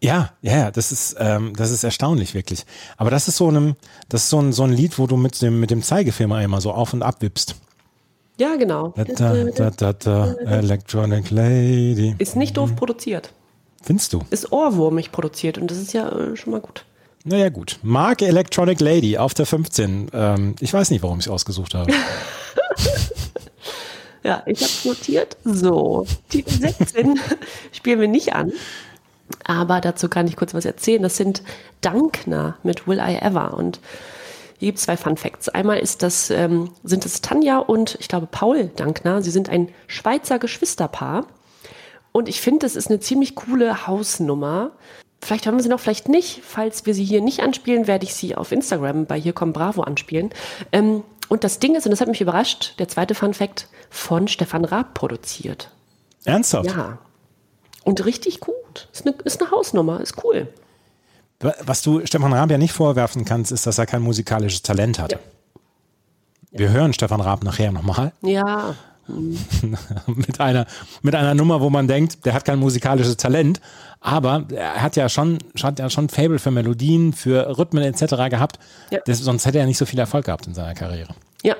[0.01, 2.65] Ja, ja, das ist, ähm, das ist erstaunlich wirklich.
[2.97, 3.75] Aber das ist so ein,
[4.09, 6.61] das ist so ein, so ein Lied, wo du mit dem, mit dem Zeigefinger immer
[6.61, 7.55] so auf und ab wippst.
[8.37, 8.93] Ja, genau.
[8.95, 12.15] Da, da, da, da, da, Electronic Lady.
[12.17, 13.31] Ist nicht doof produziert.
[13.81, 14.23] Findest du?
[14.31, 16.85] Ist ohrwurmig produziert und das ist ja äh, schon mal gut.
[17.27, 17.79] Naja, gut.
[17.81, 20.11] Mark Electronic Lady auf der 15.
[20.13, 21.91] Ähm, ich weiß nicht, warum ich es ausgesucht habe.
[24.23, 25.37] Ja, ich habe notiert.
[25.43, 27.19] So, Titel 16
[27.71, 28.53] spielen wir nicht an.
[29.43, 31.03] Aber dazu kann ich kurz was erzählen.
[31.03, 31.43] Das sind
[31.81, 33.53] Dankner mit Will I Ever.
[33.53, 33.79] Und
[34.57, 35.47] hier gibt es zwei Fun Facts.
[35.49, 39.21] Einmal ist das, ähm, sind es Tanja und ich glaube Paul Dankner.
[39.21, 41.27] Sie sind ein Schweizer Geschwisterpaar.
[42.11, 44.71] Und ich finde, das ist eine ziemlich coole Hausnummer.
[45.25, 46.41] Vielleicht haben wir sie noch, vielleicht nicht.
[46.43, 49.81] Falls wir sie hier nicht anspielen, werde ich sie auf Instagram bei Hier kommt Bravo
[49.81, 50.29] anspielen.
[50.71, 54.27] Ähm, und das Ding ist, und das hat mich überrascht, der zweite Fun Fact, von
[54.27, 55.71] Stefan Raab produziert.
[56.25, 56.69] Ernsthaft?
[56.69, 56.99] Ja.
[57.83, 58.87] Und richtig gut.
[58.93, 60.47] Ist eine, ist eine Hausnummer, ist cool.
[61.39, 65.13] Was du Stefan Raab ja nicht vorwerfen kannst, ist, dass er kein musikalisches Talent hat.
[65.13, 65.19] Ja.
[66.51, 68.75] Wir hören Stefan Raab nachher nochmal Ja,
[70.07, 70.65] mit einer,
[71.01, 73.61] mit einer Nummer, wo man denkt, der hat kein musikalisches Talent,
[74.01, 78.29] aber er hat ja schon, hat ja schon Fable für Melodien, für Rhythmen etc.
[78.29, 78.59] gehabt.
[78.89, 78.99] Ja.
[79.05, 81.13] Das, sonst hätte er nicht so viel Erfolg gehabt in seiner Karriere.
[81.43, 81.55] Ja,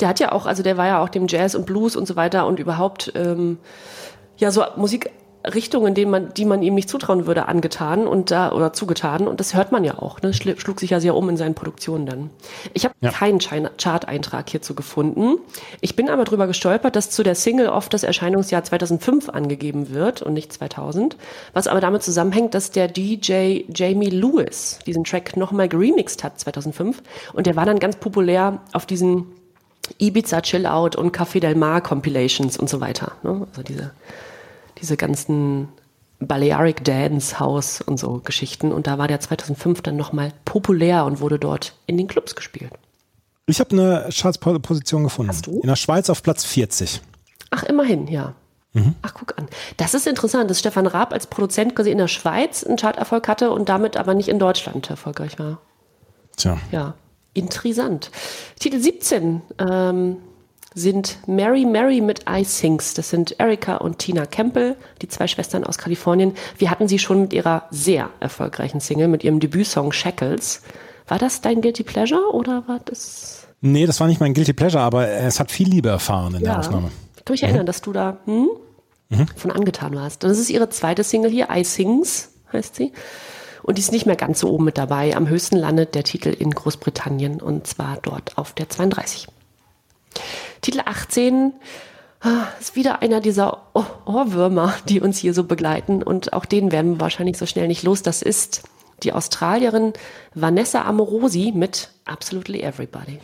[0.00, 2.16] der hat ja auch, also der war ja auch dem Jazz und Blues und so
[2.16, 3.58] weiter und überhaupt ähm,
[4.36, 4.64] ja so
[5.42, 9.40] Musikrichtungen, denen man, die man ihm nicht zutrauen würde, angetan und da oder zugetan und
[9.40, 10.20] das hört man ja auch.
[10.22, 10.32] Ne?
[10.34, 12.30] Schlug sich ja sehr um in seinen Produktionen dann.
[12.74, 13.10] Ich habe Ja.
[13.10, 15.38] keinen Chart-Eintrag hierzu gefunden.
[15.80, 20.20] Ich bin aber drüber gestolpert, dass zu der Single oft das Erscheinungsjahr 2005 angegeben wird
[20.22, 21.16] und nicht 2000,
[21.54, 27.02] was aber damit zusammenhängt, dass der DJ Jamie Lewis diesen Track nochmal geremixed hat 2005
[27.32, 29.26] und der war dann ganz populär auf diesen
[29.98, 33.12] Ibiza Chill Out und Café Del Mar Compilations und so weiter.
[33.22, 33.46] Ne?
[33.50, 33.90] Also diese,
[34.80, 35.68] diese ganzen
[36.18, 38.72] Balearic Dance House und so Geschichten.
[38.72, 42.72] Und da war der 2005 dann nochmal populär und wurde dort in den Clubs gespielt.
[43.46, 45.30] Ich habe eine Chartsposition gefunden.
[45.30, 45.60] Hast du?
[45.60, 47.00] In der Schweiz auf Platz 40.
[47.50, 48.34] Ach, immerhin, ja.
[49.02, 49.48] Ach, guck an.
[49.78, 53.50] Das ist interessant, dass Stefan Raab als Produzent quasi in der Schweiz einen Charterfolg hatte
[53.50, 55.60] und damit aber nicht in Deutschland erfolgreich war.
[56.36, 56.56] Tja.
[56.70, 56.94] Ja,
[57.34, 58.12] interessant.
[58.60, 60.16] Titel 17 ähm,
[60.74, 62.94] sind Mary Mary mit I Sings.
[62.94, 66.34] Das sind Erika und Tina Campbell, die zwei Schwestern aus Kalifornien.
[66.58, 70.62] Wir hatten sie schon mit ihrer sehr erfolgreichen Single, mit ihrem Debütsong Shackles.
[71.08, 73.46] War das dein Guilty Pleasure oder war das...
[73.60, 76.52] Nee, das war nicht mein Guilty Pleasure, aber es hat viel Liebe erfahren in der
[76.52, 76.58] Ja.
[76.60, 76.90] Aufnahme.
[77.16, 78.48] Ich kann mich erinnern, dass du da hm,
[79.36, 80.24] von angetan warst.
[80.24, 82.92] Und das ist ihre zweite Single hier, I Sings heißt sie.
[83.62, 85.14] Und die ist nicht mehr ganz so oben mit dabei.
[85.14, 89.28] Am höchsten landet der Titel in Großbritannien und zwar dort auf der 32.
[90.60, 91.52] Titel 18
[92.20, 96.72] ah, ist wieder einer dieser Ohr- Ohrwürmer, die uns hier so begleiten und auch den
[96.72, 98.02] werden wir wahrscheinlich so schnell nicht los.
[98.02, 98.62] Das ist
[99.02, 99.92] die Australierin
[100.34, 103.18] Vanessa Amorosi mit Absolutely Everybody.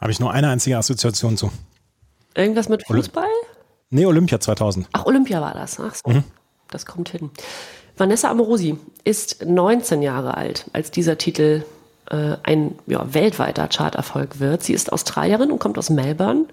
[0.00, 1.50] Habe ich nur eine einzige Assoziation zu.
[2.34, 3.26] Irgendwas mit Fußball?
[3.90, 4.88] Nee, Olympia 2000.
[4.92, 5.80] Ach, Olympia war das.
[5.80, 6.22] Ach so,
[6.70, 7.30] das kommt hin.
[7.96, 11.64] Vanessa Amorosi ist 19 Jahre alt, als dieser Titel
[12.10, 14.62] äh, ein ja, weltweiter Charterfolg wird.
[14.62, 16.44] Sie ist Australierin und kommt aus Melbourne,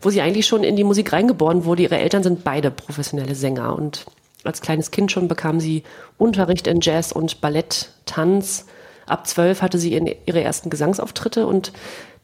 [0.00, 1.82] wo sie eigentlich schon in die Musik reingeboren wurde.
[1.82, 4.04] Ihre Eltern sind beide professionelle Sänger und
[4.44, 5.84] als kleines Kind schon bekam sie
[6.18, 8.66] Unterricht in Jazz und Ballett, Tanz.
[9.06, 9.94] Ab zwölf hatte sie
[10.26, 11.72] ihre ersten Gesangsauftritte und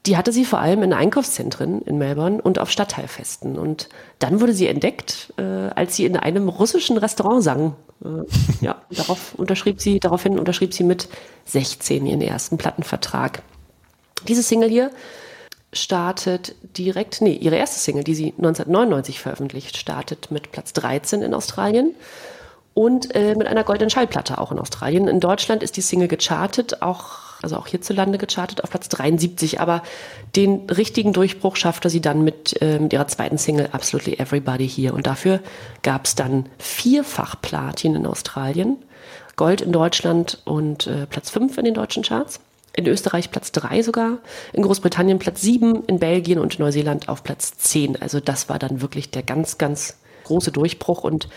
[0.06, 3.58] die hatte sie vor allem in Einkaufszentren in Melbourne und auf Stadtteilfesten.
[3.58, 3.88] Und
[4.18, 7.76] dann wurde sie entdeckt, äh, als sie in einem russischen Restaurant sang.
[8.04, 11.08] Äh, ja, darauf unterschrieb sie, daraufhin unterschrieb sie mit
[11.46, 13.42] 16 ihren ersten Plattenvertrag.
[14.26, 14.90] Diese Single hier
[15.72, 21.34] startet direkt, nee, ihre erste Single, die sie 1999 veröffentlicht, startet mit Platz 13 in
[21.34, 21.94] Australien
[22.74, 25.08] und äh, mit einer goldenen Schallplatte auch in Australien.
[25.08, 29.82] In Deutschland ist die Single gechartet, auch, also auch hierzulande gechartet auf Platz 73, aber
[30.36, 34.94] den richtigen Durchbruch schaffte sie dann mit, äh, mit ihrer zweiten Single Absolutely Everybody hier.
[34.94, 35.40] Und dafür
[35.82, 38.76] gab es dann vierfach Platin in Australien,
[39.36, 42.40] Gold in Deutschland und äh, Platz 5 in den deutschen Charts.
[42.74, 44.18] In Österreich Platz 3 sogar,
[44.52, 48.00] in Großbritannien Platz 7, in Belgien und Neuseeland auf Platz 10.
[48.00, 51.28] Also das war dann wirklich der ganz, ganz große Durchbruch und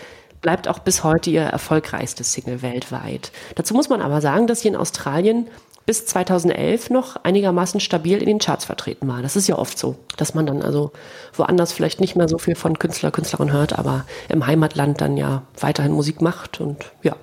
[0.42, 3.32] bleibt auch bis heute ihr erfolgreichstes Single weltweit.
[3.54, 5.48] Dazu muss man aber sagen, dass sie in Australien
[5.86, 9.22] bis 2011 noch einigermaßen stabil in den Charts vertreten war.
[9.22, 10.92] Das ist ja oft so, dass man dann also
[11.34, 15.42] woanders vielleicht nicht mehr so viel von Künstler, Künstlerin hört, aber im Heimatland dann ja
[15.58, 17.16] weiterhin Musik macht und ja.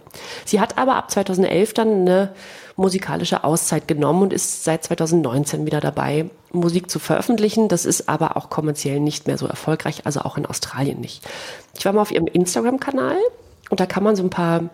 [0.46, 2.34] Sie hat aber ab 2011 dann eine
[2.76, 7.68] musikalische Auszeit genommen und ist seit 2019 wieder dabei, Musik zu veröffentlichen.
[7.68, 11.24] Das ist aber auch kommerziell nicht mehr so erfolgreich, also auch in Australien nicht.
[11.78, 13.18] Ich war mal auf ihrem Instagram-Kanal
[13.70, 14.70] und da kann man so ein paar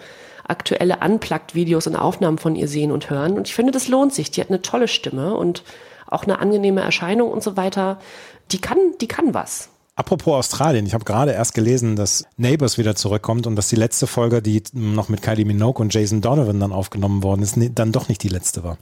[0.47, 3.37] aktuelle Unplugged-Videos und Aufnahmen von ihr sehen und hören.
[3.37, 4.31] Und ich finde, das lohnt sich.
[4.31, 5.63] Die hat eine tolle Stimme und
[6.07, 7.99] auch eine angenehme Erscheinung und so weiter.
[8.51, 9.69] Die kann, die kann was.
[9.97, 14.07] Apropos Australien, ich habe gerade erst gelesen, dass Neighbors wieder zurückkommt und dass die letzte
[14.07, 18.09] Folge, die noch mit Kylie Minogue und Jason Donovan dann aufgenommen worden ist, dann doch
[18.09, 18.77] nicht die letzte war.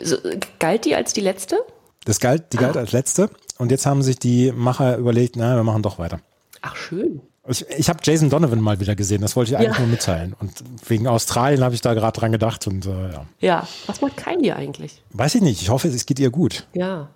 [0.00, 0.16] So,
[0.60, 1.58] galt die als die letzte?
[2.04, 5.64] Das galt, die galt als letzte und jetzt haben sich die Macher überlegt, na, wir
[5.64, 6.20] machen doch weiter.
[6.62, 7.20] Ach, schön.
[7.46, 9.80] Ich, ich habe Jason Donovan mal wieder gesehen, das wollte ich eigentlich Ja.
[9.80, 10.34] nur mitteilen.
[10.40, 10.52] Und
[10.88, 13.26] wegen Australien habe ich da gerade dran gedacht und äh, ja.
[13.40, 13.68] Ja.
[13.86, 15.02] Was macht Kylie eigentlich?
[15.10, 16.66] Weiß ich nicht, ich hoffe, es geht ihr gut.
[16.72, 17.08] Ja.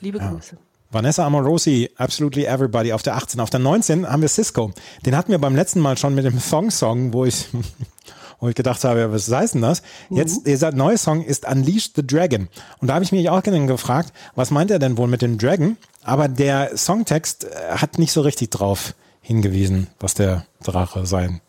[0.00, 0.56] Liebe Grüße.
[0.90, 3.40] Vanessa Amorosi, Absolutely Everybody auf der 18.
[3.40, 4.72] Auf der 19 haben wir Cisco.
[5.04, 7.46] Den hatten wir beim letzten Mal schon mit dem Thong Song, wo ich,
[8.40, 9.82] wo ich gedacht habe, was heißt denn das?
[10.10, 12.48] Jetzt, dieser neue Song ist Unleash the Dragon.
[12.78, 15.76] Und da habe ich mich auch gefragt, was meint er denn wohl mit dem Dragon?
[16.02, 18.94] Aber der Songtext äh, hat nicht so richtig drauf
[19.26, 21.40] hingewiesen, was der Drache sein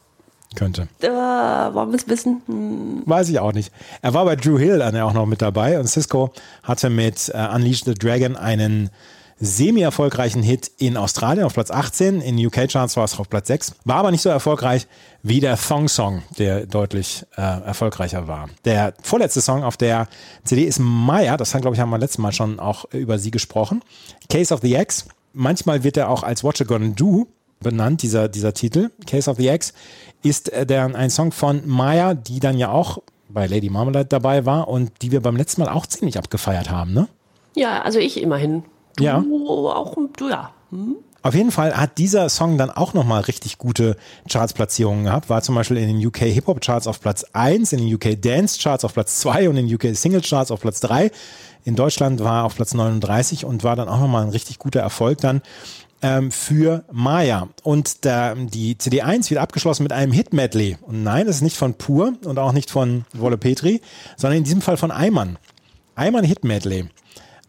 [0.56, 0.88] könnte.
[1.00, 2.42] Äh, wollen wir es wissen?
[2.48, 3.04] Hm.
[3.06, 3.72] Weiß ich auch nicht.
[4.02, 6.32] Er war bei Drew Hill dann ja auch noch mit dabei und Cisco
[6.64, 8.90] hatte mit äh, Unleash the Dragon einen
[9.40, 13.98] semi-erfolgreichen Hit in Australien auf Platz 18, in UK-Charts war es auf Platz 6, war
[13.98, 14.88] aber nicht so erfolgreich
[15.22, 18.50] wie der Thong Song, der deutlich äh, erfolgreicher war.
[18.66, 20.08] Der vorletzte Song auf der
[20.44, 23.30] CD ist Maya, das haben, glaube ich, haben wir letztes Mal schon auch über sie
[23.30, 23.84] gesprochen.
[24.28, 27.28] Case of the X, manchmal wird er auch als What You Gonna Do
[27.60, 28.92] benannt, dieser, dieser Titel.
[29.06, 29.74] Case of the X
[30.24, 33.00] ist äh, der, ein Song von Maya, die dann ja auch
[33.30, 36.94] bei Lady Marmalade dabei war und die wir beim letzten Mal auch ziemlich abgefeiert haben,
[36.94, 37.08] ne?
[37.56, 38.64] Ja, also ich immerhin.
[38.96, 39.18] Du Ja.
[39.18, 40.52] auch, du ja.
[41.24, 43.98] Auf jeden Fall hat dieser Song dann auch nochmal richtig gute
[44.30, 45.30] Chartsplatzierungen gehabt.
[45.30, 48.60] War zum Beispiel in den UK Hip-Hop Charts auf Platz 1, in den UK Dance
[48.62, 51.12] Charts auf Platz 2 und in den UK Single Charts auf Platz 3.
[51.66, 54.80] In Deutschland war er auf Platz 39 und war dann auch nochmal ein richtig guter
[54.80, 55.42] Erfolg dann
[56.02, 57.48] ähm, für Maya.
[57.64, 60.78] Und der, die CD1 wird abgeschlossen mit einem Hit-Medley.
[60.82, 63.82] Und nein, das ist nicht von Pur und auch nicht von Wolle Petri,
[64.16, 65.38] sondern in diesem Fall von Ayman.
[65.96, 66.90] Ayman Hit-Medley.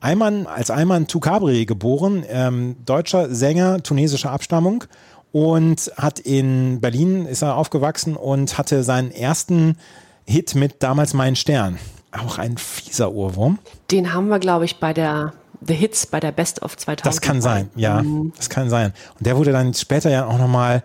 [0.00, 4.84] Ayman, als Ayman Tukabri geboren, ähm, deutscher Sänger tunesischer Abstammung
[5.32, 9.76] und hat in Berlin ist er aufgewachsen und hatte seinen ersten
[10.24, 11.78] Hit mit damals Mein Stern.
[12.12, 13.58] Auch ein fieser Ohrwurm.
[13.90, 15.32] Den haben wir, glaube ich, bei der
[15.66, 17.06] The Hits, bei der Best of 2000.
[17.06, 18.02] Das kann sein, ja,
[18.36, 18.92] das kann sein.
[19.18, 20.82] Und der wurde dann später ja auch nochmal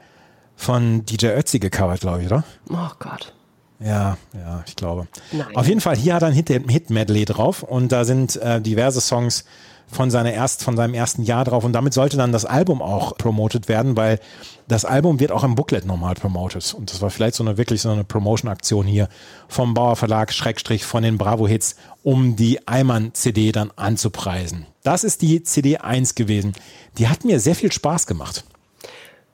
[0.55, 2.43] von DJ Ötzi gecovert, glaube ich, oder?
[2.69, 3.33] Oh Gott.
[3.79, 5.07] Ja, ja, ich glaube.
[5.31, 5.55] Nein.
[5.55, 9.01] Auf jeden Fall, hier hat er ein Hit- Hit-Medley drauf und da sind äh, diverse
[9.01, 9.43] Songs
[9.87, 13.17] von, seiner erst, von seinem ersten Jahr drauf und damit sollte dann das Album auch
[13.17, 14.19] promotet werden, weil
[14.67, 17.81] das Album wird auch im Booklet nochmal promotet und das war vielleicht so eine wirklich
[17.81, 19.09] so eine Promotion-Aktion hier
[19.47, 24.65] vom Bauer Verlag, Schrägstrich von den Bravo-Hits, um die Eimann-CD dann anzupreisen.
[24.83, 26.53] Das ist die CD 1 gewesen.
[26.97, 28.43] Die hat mir sehr viel Spaß gemacht.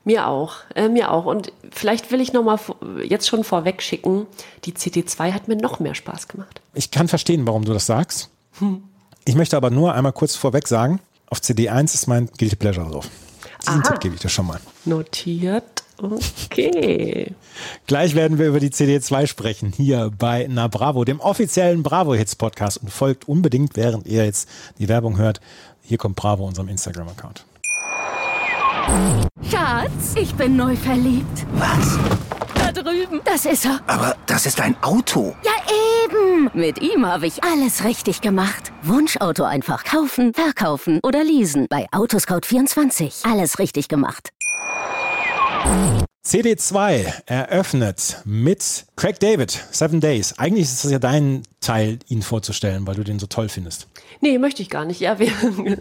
[0.06, 1.26] Mir auch, äh, mir auch.
[1.26, 4.26] Und vielleicht will ich noch mal vor- jetzt schon vorweg schicken,
[4.66, 6.62] die CD2 hat mir noch mehr Spaß gemacht.
[6.74, 8.30] Ich kann verstehen, warum du das sagst.
[9.30, 12.90] Ich möchte aber nur einmal kurz vorweg sagen, auf CD 1 ist mein Guilty Pleasure
[12.90, 13.08] drauf.
[13.62, 13.92] Diesen Aha.
[13.92, 14.60] Tipp gebe ich dir schon mal.
[14.86, 15.84] Notiert.
[16.00, 17.36] Okay.
[17.86, 22.16] Gleich werden wir über die CD 2 sprechen, hier bei Na Bravo, dem offiziellen Bravo
[22.16, 22.82] Hits Podcast.
[22.82, 24.50] Und folgt unbedingt, während ihr jetzt
[24.80, 25.42] die Werbung hört.
[25.84, 27.46] Hier kommt Bravo, unserem Instagram-Account.
[29.50, 31.46] Schatz, ich bin neu verliebt.
[31.54, 31.98] Was?
[32.56, 33.22] Da drüben.
[33.26, 33.80] Das ist er.
[33.88, 35.36] Aber das ist ein Auto.
[35.44, 35.52] Ja,
[36.06, 36.50] eben.
[36.54, 38.72] Mit ihm habe ich alles richtig gemacht.
[38.84, 41.68] Wunschauto einfach kaufen, verkaufen oder leasen.
[41.70, 43.30] Bei Autoscout24.
[43.32, 44.30] Alles richtig gemacht.
[46.22, 50.38] CD 2 eröffnet mit Craig David, Seven Days.
[50.38, 53.88] Eigentlich ist es ja dein Teil, ihn vorzustellen, weil du den so toll findest.
[54.22, 55.00] Nee, möchte ich gar nicht.
[55.00, 55.32] Ja, wir,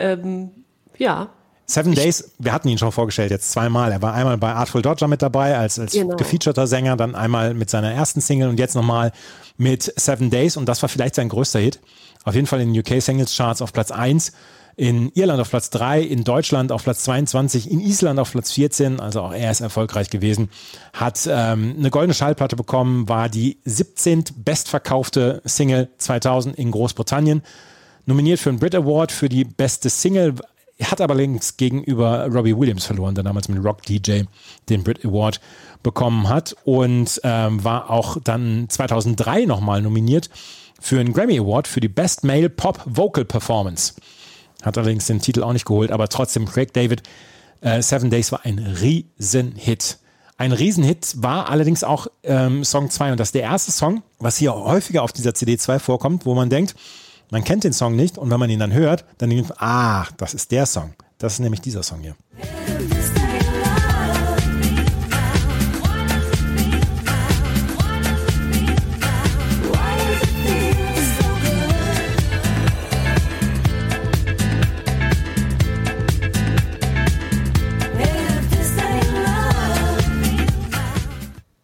[0.00, 0.50] ähm,
[0.98, 1.28] ja.
[1.66, 3.90] Seven Days, wir hatten ihn schon vorgestellt jetzt zweimal.
[3.90, 6.16] Er war einmal bei Artful Dodger mit dabei als, als Genau.
[6.16, 9.10] gefeaturter Sänger, dann einmal mit seiner ersten Single und jetzt nochmal
[9.56, 11.80] mit Seven Days und das war vielleicht sein größter Hit.
[12.24, 14.32] Auf jeden Fall in den UK Singles Charts auf Platz 1,
[14.76, 19.00] in Irland auf Platz 3, in Deutschland auf Platz 22, in Island auf Platz 14,
[19.00, 20.50] also auch er ist erfolgreich gewesen,
[20.92, 24.24] hat ähm, eine goldene Schallplatte bekommen, war die 17.
[24.36, 27.42] bestverkaufte Single 2000 in Großbritannien
[28.04, 30.34] nominiert für einen Brit Award für die beste Single,
[30.82, 34.22] hat aber links gegenüber Robbie Williams verloren, der damals mit Rock DJ
[34.68, 35.40] den Brit Award
[35.82, 40.28] bekommen hat und ähm, war auch dann 2003 nochmal nominiert
[40.80, 43.94] für einen Grammy Award für die Best Male Pop Vocal Performance.
[44.62, 47.02] Hat allerdings den Titel auch nicht geholt, aber trotzdem Craig David,
[47.60, 49.98] äh, Seven Days war ein Riesenhit.
[50.38, 54.36] Ein Riesenhit war allerdings auch ähm, Song 2 und das ist der erste Song, was
[54.36, 56.74] hier häufiger auf dieser CD 2 vorkommt, wo man denkt,
[57.30, 60.06] man kennt den Song nicht und wenn man ihn dann hört, dann denkt man, ah,
[60.16, 60.94] das ist der Song.
[61.18, 62.14] Das ist nämlich dieser Song hier.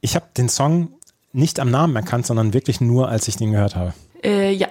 [0.04, 0.88] Ich habe den Song
[1.32, 3.94] nicht am Namen erkannt, sondern wirklich nur, als ich den gehört habe.
[4.22, 4.68] Äh, ja.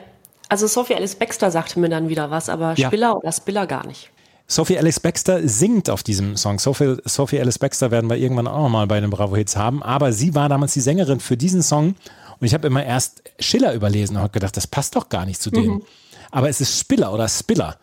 [0.51, 2.87] Also Sophie Alice Baxter sagte mir dann wieder was, aber Ja.
[2.89, 4.09] Spiller oder Spiller gar nicht.
[4.47, 6.59] Sophie Alice Baxter singt auf diesem Song.
[6.59, 9.81] Sophie, Sophie Alice Baxter werden wir irgendwann auch noch mal bei den Bravo Hits haben.
[9.81, 11.95] Aber sie war damals die Sängerin für diesen Song.
[12.37, 15.41] Und ich habe immer erst Schiller überlesen und habe gedacht, das passt doch gar nicht
[15.41, 15.83] zu dem.
[16.31, 17.77] Aber es ist Spiller oder Spiller.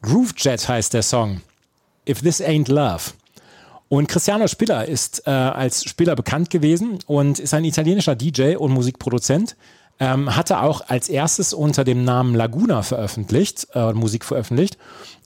[0.00, 1.42] Groove Jet heißt der Song.
[2.08, 3.02] If This Ain't Love.
[3.90, 8.72] Und Cristiano Spiller ist äh, als Spieler bekannt gewesen und ist ein italienischer DJ und
[8.72, 9.56] Musikproduzent.
[10.00, 14.76] Ähm, hatte auch als erstes unter dem Namen Laguna veröffentlicht, äh, Musik veröffentlicht.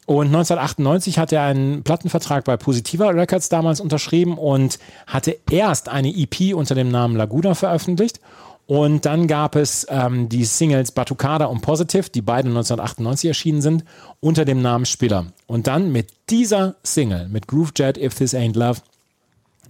[0.09, 6.09] Und 1998 hat er einen Plattenvertrag bei Positiva Records damals unterschrieben und hatte erst eine
[6.09, 8.21] EP unter dem Namen Laguna veröffentlicht.
[8.69, 13.85] Und dann gab es ähm, die Singles Batucada und Positive, die beide 1998 erschienen sind,
[14.21, 15.27] unter dem Namen Spiller.
[15.47, 18.81] Und dann mit dieser Single, mit Groove Jet, If This Ain't Love,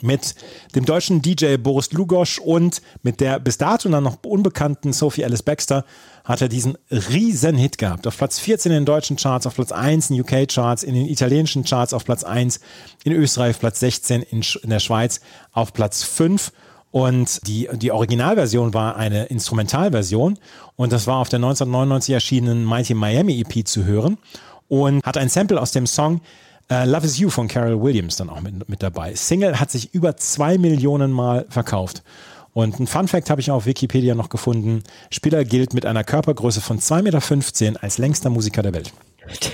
[0.02, 0.34] mit
[0.74, 5.42] dem deutschen DJ Boris Lugosch und mit der bis dato dann noch unbekannten Sophie Alice
[5.42, 5.84] Baxter
[6.24, 8.06] hat er diesen riesen Hit gehabt.
[8.06, 11.64] Auf Platz 14 in den deutschen Charts, auf Platz 1 in UK-Charts, in den italienischen
[11.64, 12.60] Charts auf Platz 1,
[13.04, 15.20] in Österreich Platz 16, in, Sch- in der Schweiz
[15.52, 16.52] auf Platz 5.
[16.90, 20.38] Und die, die Originalversion war eine Instrumentalversion
[20.76, 24.16] und das war auf der 1999 erschienenen Mighty Miami EP zu hören
[24.68, 26.20] und hat ein Sample aus dem Song
[26.70, 29.14] äh, Love is You von Carol Williams dann auch mit, mit dabei.
[29.14, 32.02] Single hat sich über zwei Millionen Mal verkauft.
[32.52, 34.82] Und ein Fun Fact habe ich auf Wikipedia noch gefunden.
[35.10, 38.92] Spieler gilt mit einer Körpergröße von 2,15 Meter als längster Musiker der Welt.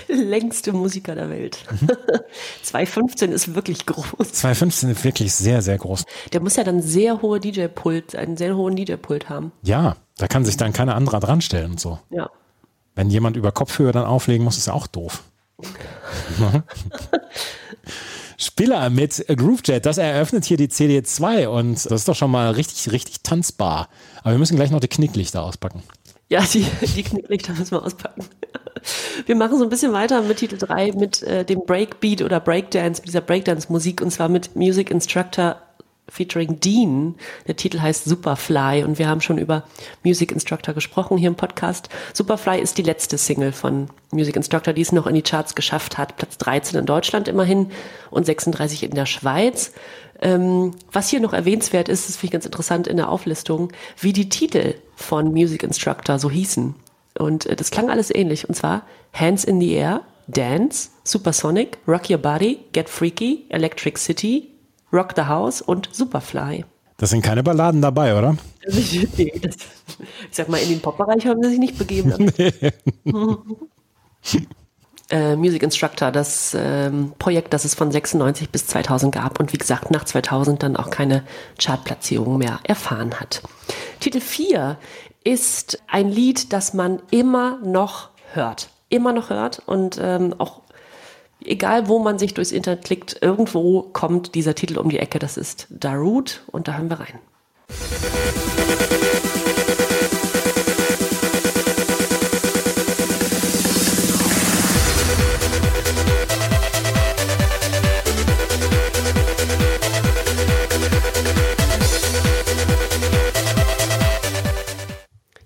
[0.08, 1.58] Der längste Musiker der Welt.
[2.64, 4.32] 2,15 ist wirklich groß.
[4.32, 6.04] 2,15 ist wirklich sehr, sehr groß.
[6.32, 9.52] Der muss ja dann sehr hohe DJ-Pult, einen sehr hohen DJ-Pult haben.
[9.62, 11.98] Ja, da kann sich dann keiner anderer dran stellen und so.
[12.10, 12.30] Ja.
[12.94, 15.24] Wenn jemand über Kopfhörer dann auflegen muss, ist ja auch doof.
[18.36, 22.92] Spieler mit Groovejet, das eröffnet hier die CD2 und das ist doch schon mal richtig,
[22.92, 23.88] richtig tanzbar.
[24.20, 25.82] Aber wir müssen gleich noch die Knicklichter auspacken.
[26.28, 28.24] Ja, die, die Knicklichter müssen wir auspacken.
[29.26, 33.00] Wir machen so ein bisschen weiter mit Titel 3 mit äh, dem Breakbeat oder Breakdance,
[33.00, 35.62] mit dieser Breakdance-Musik und zwar mit Music Instructor
[36.08, 37.14] featuring Dean.
[37.46, 39.64] Der Titel heißt Superfly und wir haben schon über
[40.04, 41.88] Music Instructor gesprochen hier im Podcast.
[42.12, 45.98] Superfly ist die letzte Single von Music Instructor, die es noch in die Charts geschafft
[45.98, 46.16] hat.
[46.16, 47.70] Platz 13 in Deutschland immerhin
[48.10, 49.72] und 36 in der Schweiz.
[50.20, 54.12] Ähm, was hier noch erwähnenswert ist, das finde ich ganz interessant in der Auflistung, wie
[54.12, 56.74] die Titel von Music Instructor so hießen.
[57.18, 58.48] Und äh, das klang alles ähnlich.
[58.48, 58.82] Und zwar
[59.12, 64.53] Hands in the Air, Dance, Supersonic, Rock Your Body, Get Freaky, Electric City,
[64.92, 66.64] Rock the House und Superfly.
[66.96, 68.36] Das sind keine Balladen dabei, oder?
[68.66, 69.56] Nee, das,
[70.30, 72.14] ich sag mal, in den Pop-Bereich haben sie sich nicht begeben.
[75.10, 79.58] äh, Music Instructor, das ähm, Projekt, das es von 96 bis 2000 gab und wie
[79.58, 81.24] gesagt nach 2000 dann auch keine
[81.58, 83.42] Chartplatzierung mehr erfahren hat.
[84.00, 84.78] Titel 4
[85.22, 88.68] ist ein Lied, das man immer noch hört.
[88.88, 90.60] Immer noch hört und ähm, auch
[91.44, 95.18] egal wo man sich durchs Internet klickt, irgendwo kommt dieser Titel um die Ecke.
[95.18, 97.18] Das ist Darude und da hören wir rein.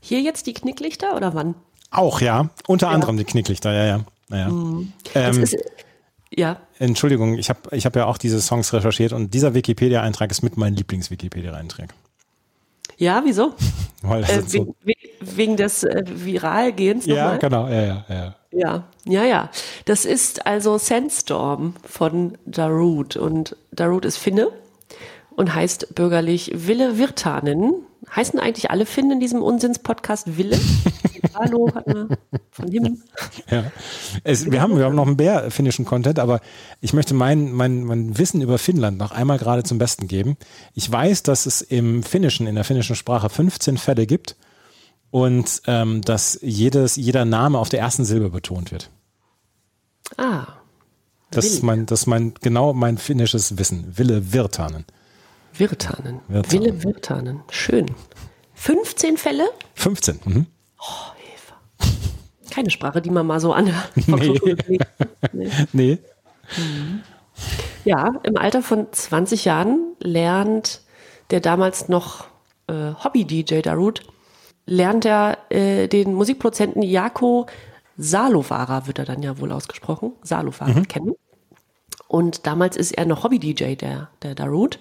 [0.01, 1.55] Hier jetzt die Knicklichter oder wann?
[1.91, 2.49] Auch, ja.
[2.67, 4.05] Unter anderem die Knicklichter, ja, ja.
[4.29, 4.51] Naja.
[5.15, 5.57] Das Ähm, ist,
[6.35, 10.43] ja, Entschuldigung, ich habe ich hab ja auch diese Songs recherchiert und dieser Wikipedia-Eintrag ist
[10.43, 11.95] mit meinem Lieblings-Wikipedia-Eintrag.
[12.97, 13.55] ja, wieso?
[14.05, 17.39] Äh, so, wegen, wegen des äh, Viralgehens ja, nochmal?
[17.41, 18.35] genau, ja, ja, ja.
[18.53, 19.51] Ja, ja, ja.
[19.87, 23.21] Das ist also Sandstorm von Darude.
[23.21, 24.53] Und Darude ist Finne
[25.31, 27.75] und heißt bürgerlich Wille Virtanen.
[28.15, 30.59] Heißen eigentlich alle Finnen in diesem Unsinns-Podcast Wille?
[31.35, 32.17] Hallo, hat man
[32.51, 33.03] von ihm.
[33.51, 33.71] Ja.
[34.25, 36.41] Es, wir, haben, wir haben noch mehr finnischen Content, aber
[36.81, 40.37] ich möchte mein, mein, mein Wissen über Finnland noch einmal gerade zum Besten geben.
[40.75, 44.37] Ich weiß, dass es im Finnischen, in der finnischen Sprache 15 Fälle gibt
[45.11, 48.91] und ähm, dass jedes, jeder Name auf der ersten Silbe betont wird.
[50.17, 50.47] Ah,
[51.31, 53.97] Das ist mein, das ist mein, genau mein finnisches Wissen.
[53.97, 54.87] Wille Virtanen.
[55.59, 56.21] Virtanen.
[56.29, 56.53] Virtanen.
[56.53, 57.41] Wille Virtanen.
[57.51, 57.87] Schön.
[58.55, 59.45] 15 Fälle?
[59.75, 60.21] 15.
[60.25, 60.47] Mhm.
[62.51, 63.73] Keine Sprache, die man mal so an.
[64.07, 64.41] Nee.
[65.73, 65.99] Nee.
[67.85, 70.83] Ja, im Alter von 20 Jahren lernt
[71.31, 72.27] der damals noch
[72.67, 74.01] äh, Hobby-DJ Darude,
[74.67, 77.47] lernt er äh, den Musikproduzenten Jako
[77.97, 81.15] Salovara, wird er dann ja wohl ausgesprochen, Salovara kennen.
[82.09, 84.79] Und damals ist er noch Hobby-DJ, der, der Darude.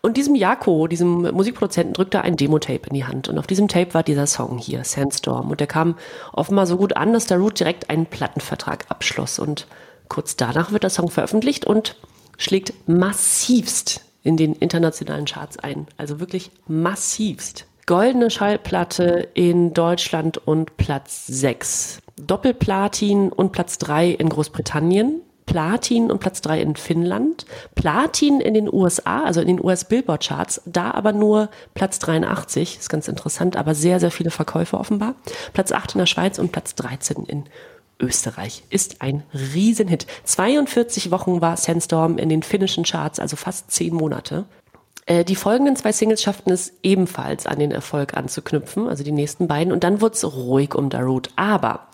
[0.00, 3.28] Und diesem Jako, diesem Musikproduzenten, drückt er ein Demo-Tape in die Hand.
[3.28, 5.50] Und auf diesem Tape war dieser Song hier, Sandstorm.
[5.50, 5.96] Und der kam
[6.32, 9.38] offenbar so gut an, dass Darude direkt einen Plattenvertrag abschloss.
[9.38, 9.66] Und
[10.08, 11.96] kurz danach wird der Song veröffentlicht und
[12.38, 15.86] schlägt massivst in den internationalen Charts ein.
[15.98, 17.66] Also wirklich massivst.
[17.84, 21.98] Goldene Schallplatte in Deutschland und Platz 6.
[22.16, 25.20] Doppelplatin und Platz 3 in Großbritannien.
[25.52, 27.44] Platin und Platz 3 in Finnland.
[27.74, 33.06] Platin in den USA, also in den US-Billboard-Charts, da aber nur Platz 83, ist ganz
[33.06, 35.14] interessant, aber sehr, sehr viele Verkäufe offenbar.
[35.52, 37.44] Platz 8 in der Schweiz und Platz 13 in
[38.00, 38.64] Österreich.
[38.70, 40.06] Ist ein Riesenhit.
[40.24, 44.46] 42 Wochen war Sandstorm in den finnischen Charts, also fast 10 Monate.
[45.04, 49.48] Äh, Die folgenden zwei Singles schafften es ebenfalls an den Erfolg anzuknüpfen, also die nächsten
[49.48, 49.70] beiden.
[49.70, 51.28] Und dann wurde es ruhig um Darude.
[51.36, 51.88] Aber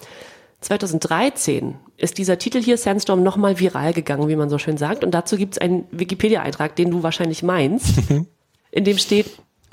[0.60, 5.04] 2013 ist dieser Titel hier, Sandstorm, nochmal viral gegangen, wie man so schön sagt.
[5.04, 7.94] Und dazu gibt es einen Wikipedia-Eintrag, den du wahrscheinlich meinst,
[8.70, 9.26] in dem steht,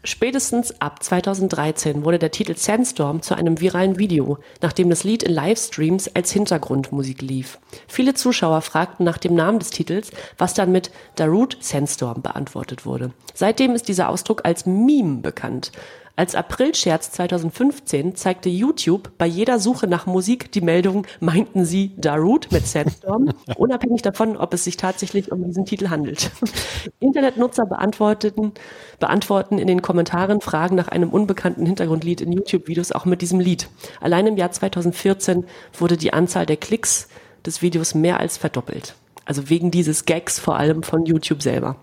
[0.03, 5.33] spätestens ab 2013 wurde der Titel Sandstorm zu einem viralen Video, nachdem das Lied in
[5.33, 7.59] Livestreams als Hintergrundmusik lief.
[7.87, 13.11] Viele Zuschauer fragten nach dem Namen des Titels, was dann mit Darude Sandstorm beantwortet wurde.
[13.33, 15.71] Seitdem ist dieser Ausdruck als Meme bekannt.
[16.17, 22.47] Als Aprilscherz 2015 zeigte YouTube bei jeder Suche nach Musik die Meldung, meinten sie Darude
[22.51, 26.31] mit Sandstorm, unabhängig davon, ob es sich tatsächlich um diesen Titel handelt.
[27.01, 28.53] Internetnutzer beantworteten,
[28.99, 33.67] beantworten in den Kommentaren Fragen nach einem unbekannten Hintergrundlied in YouTube-Videos auch mit diesem Lied.
[33.99, 35.45] Allein im Jahr 2014
[35.77, 37.09] wurde die Anzahl der Klicks
[37.45, 38.95] des Videos mehr als verdoppelt.
[39.25, 41.75] Also wegen dieses Gags vor allem von YouTube selber.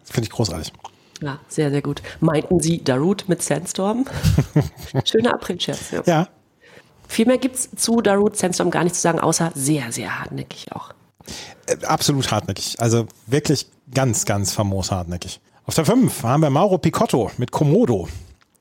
[0.00, 0.72] Das finde ich großartig.
[1.24, 2.02] Ja, sehr, sehr gut.
[2.20, 4.04] Meinten Sie Darude mit Sandstorm?
[5.06, 6.02] Schöner Aprilscherz, ja.
[6.04, 6.28] Ja,
[7.08, 10.90] Viel mehr gibt's zu Darude Sandstorm gar nicht zu sagen, außer sehr, sehr hartnäckig auch.
[11.66, 12.78] äh, absolut hartnäckig.
[12.78, 15.40] Also wirklich ganz, ganz famos hartnäckig.
[15.64, 18.06] Auf der 5 haben wir Mauro Picotto mit Komodo.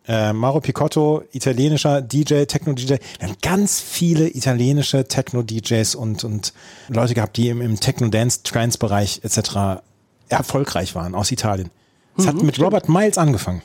[0.08, 2.96] Äh, Mauro Picotto, italienischer DJ, Techno-DJ.
[3.20, 6.54] Wir haben ganz viele italienische Techno-DJs und, und
[6.88, 9.82] Leute gehabt, die im, im Techno-Dance-Trance-Bereich etc.
[10.30, 11.70] erfolgreich waren aus Italien.
[12.18, 13.62] Es hat mit Robert Miles angefangen.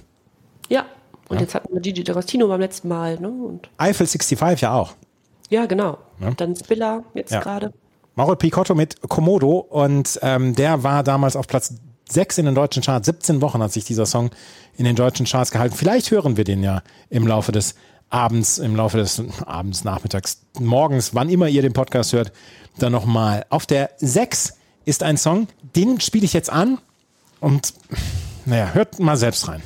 [0.69, 0.87] Ja.
[1.29, 3.29] Und jetzt hatten wir Gigi D'Agostino beim letzten Mal, ne?
[3.29, 4.95] Und Eiffel 65 ja auch.
[5.51, 5.99] ja, genau.
[6.21, 6.31] Ja.
[6.33, 7.41] Dann Spiller jetzt Ja.
[7.41, 7.73] gerade.
[8.15, 11.75] Mauro Picotto mit Komodo und ähm, der war damals auf Platz
[12.09, 13.07] 6 in den deutschen Charts.
[13.07, 14.31] 17 Wochen hat sich dieser Song
[14.77, 15.77] in den deutschen Charts gehalten.
[15.77, 17.75] Vielleicht hören wir den ja im Laufe des
[18.11, 22.33] Abends, im Laufe des Abends, Nachmittags, morgens, wann immer ihr den Podcast hört,
[22.79, 23.45] dann nochmal.
[23.51, 24.55] Auf der 6
[24.87, 25.47] ist ein Song,
[25.77, 26.79] den spiele ich jetzt an
[27.41, 27.75] und
[28.49, 29.63] naja, hört mal selbst rein.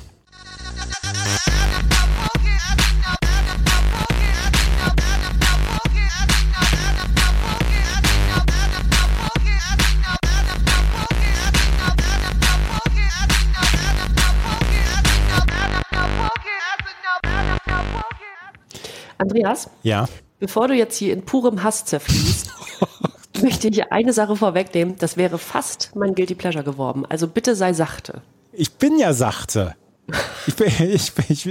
[19.19, 20.09] Andreas, Ja.
[20.41, 22.51] bevor du jetzt hier in purem Hass zerfließt,
[23.43, 24.97] möchte ich eine Sache vorwegnehmen.
[24.99, 27.05] Das wäre fast mein Guilty Pleasure geworden.
[27.09, 28.23] Also bitte sei sachte.
[28.53, 29.75] Ich bin ja sachte.
[30.47, 31.49] Ich, bin, ich, bin, ich,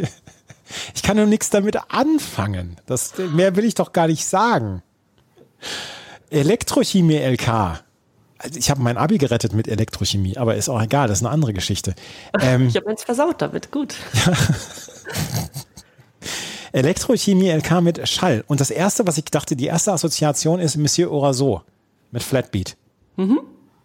[0.96, 2.78] ich kann nur nichts damit anfangen.
[2.86, 4.82] Das, mehr will ich doch gar nicht sagen.
[6.30, 7.84] Elektrochemie LK.
[8.38, 11.34] Also ich habe mein Abi gerettet mit Elektrochemie, aber ist auch egal, das ist eine
[11.34, 11.94] andere Geschichte.
[12.40, 13.72] Ähm, Ich habe eins versaut damit.
[13.72, 13.96] Gut.
[16.72, 18.44] Elektrochemie LK mit Schall.
[18.48, 21.62] Und das erste, was ich dachte, die erste Assoziation ist Monsieur Oraso
[22.12, 22.78] mit Flatbeat.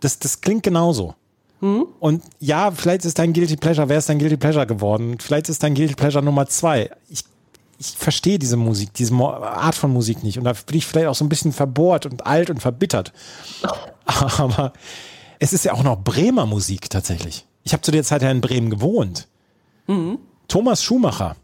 [0.01, 1.15] Das, das klingt genauso.
[2.01, 5.19] Und ja, vielleicht ist dein Guilty Pleasure, wer ist dein Guilty Pleasure geworden?
[5.19, 6.91] Vielleicht ist dein Guilty Pleasure Nummer zwei.
[7.09, 7.25] Ich,
[7.79, 10.39] ich verstehe diese Musik, diese Art von Musik nicht.
[10.39, 13.13] Und da bin ich vielleicht auch so ein bisschen verbohrt und alt und verbittert.
[14.05, 14.73] Aber
[15.39, 17.47] es ist ja auch noch Bremer Musik tatsächlich.
[17.65, 19.27] Ich habe zu der Zeit ja in Bremen gewohnt.
[20.49, 21.37] Thomas Schumacher,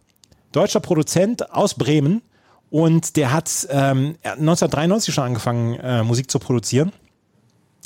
[0.52, 2.22] deutscher Produzent aus Bremen
[2.70, 6.92] und der hat ähm, 1993 schon angefangen, äh, Musik zu produzieren.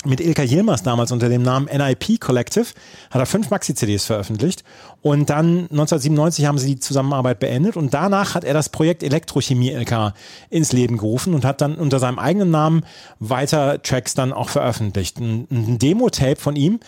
[0.07, 2.67] Mit Ilka Yilmaz damals unter dem Namen NIP Collective
[3.11, 4.63] hat er fünf Maxi-CDs veröffentlicht
[5.03, 9.71] und dann 1997 haben sie die Zusammenarbeit beendet und danach hat er das Projekt Elektrochemie
[9.71, 10.15] LK
[10.49, 12.85] ins Leben gerufen und hat dann unter seinem eigenen Namen
[13.19, 15.19] weiter Tracks dann auch veröffentlicht.
[15.19, 16.79] Ein, ein Demo-Tape von ihm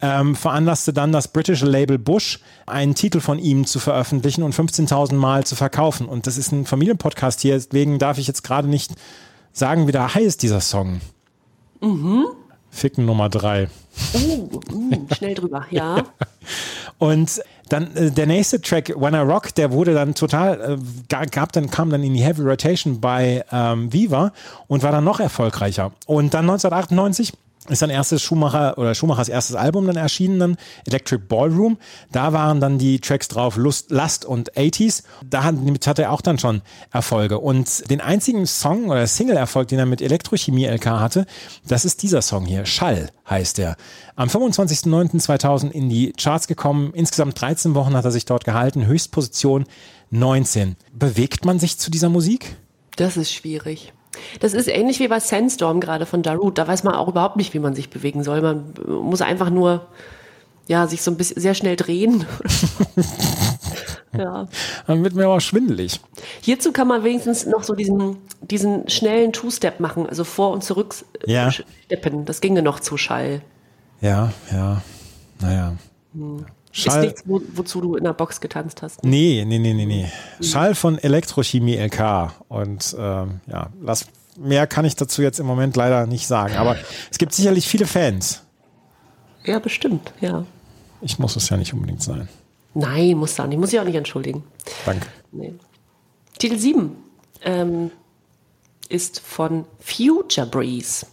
[0.00, 5.14] ähm, veranlasste dann das britische Label Bush, einen Titel von ihm zu veröffentlichen und 15.000
[5.14, 6.06] Mal zu verkaufen.
[6.06, 8.92] Und das ist ein Familienpodcast hier, deswegen darf ich jetzt gerade nicht
[9.52, 11.00] sagen, wie der heißt, dieser Song.
[12.70, 13.68] Ficken Nummer drei.
[14.14, 15.66] Uh, uh, schnell drüber.
[15.70, 16.04] Ja.
[16.98, 20.76] Und dann äh, der nächste Track, When I Rock, der wurde dann total, äh,
[21.08, 24.32] ga- gab dann, kam dann in die Heavy Rotation bei ähm, Viva
[24.66, 25.92] und war dann noch erfolgreicher.
[26.06, 27.32] Und dann 1998
[27.68, 30.56] ist dann erstes Schumacher oder Schumachers erstes Album dann erschienen, dann
[30.86, 31.78] Electric Ballroom.
[32.12, 35.02] Da waren dann die Tracks drauf Lust, Lust und 80s.
[35.24, 36.62] Da hat, damit hat er auch dann schon
[36.92, 37.38] Erfolge.
[37.38, 41.26] Und den einzigen Song oder Single-Erfolg, den er mit Elektrochemie LK hatte,
[41.66, 42.66] das ist dieser Song hier.
[42.66, 43.76] Schall heißt er.
[44.16, 46.92] Am 25.09.2000 in die Charts gekommen.
[46.94, 48.86] Insgesamt 13 Wochen hat er sich dort gehalten.
[48.86, 49.64] Höchstposition
[50.10, 50.76] 19.
[50.92, 52.56] Bewegt man sich zu dieser Musik?
[52.96, 53.92] Das ist schwierig.
[54.40, 56.58] Das ist ähnlich wie bei Sandstorm gerade von Darut.
[56.58, 58.40] Da weiß man auch überhaupt nicht, wie man sich bewegen soll.
[58.40, 59.86] Man muss einfach nur
[60.66, 62.26] ja, sich so ein bisschen sehr schnell drehen.
[64.16, 64.46] ja.
[64.86, 66.00] Dann wird mir aber schwindelig.
[66.42, 70.94] Hierzu kann man wenigstens noch so diesen, diesen schnellen Two-Step machen, also vor und zurück
[71.26, 71.50] äh, Ja.
[71.50, 72.24] steppen.
[72.26, 73.40] Das ginge noch zu Schall.
[74.00, 74.82] Ja, ja.
[75.40, 75.74] Naja.
[76.14, 77.02] Ist Schall.
[77.02, 79.04] nichts, wo, wozu du in der Box getanzt hast.
[79.04, 80.10] Nee, nee, nee, nee, nee.
[80.40, 82.32] Schall von Elektrochemie LK.
[82.48, 84.06] Und ähm, ja, lass,
[84.38, 86.54] mehr kann ich dazu jetzt im Moment leider nicht sagen.
[86.56, 86.76] Aber
[87.10, 88.42] es gibt sicherlich viele Fans.
[89.44, 90.44] Ja, bestimmt, ja.
[91.00, 92.28] Ich muss es ja nicht unbedingt sein.
[92.74, 93.58] Nein, muss da nicht.
[93.58, 94.44] Muss ich auch nicht entschuldigen.
[94.84, 95.06] Danke.
[95.32, 95.54] Nee.
[96.38, 96.96] Titel 7
[97.42, 97.90] ähm,
[98.88, 101.06] ist von Future Breeze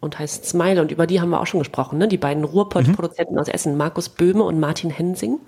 [0.00, 0.80] und heißt Smile.
[0.80, 1.98] Und über die haben wir auch schon gesprochen.
[1.98, 2.08] Ne?
[2.08, 5.40] Die beiden Ruhrpott-Produzenten aus Essen, Markus Böhme und Martin Hensing.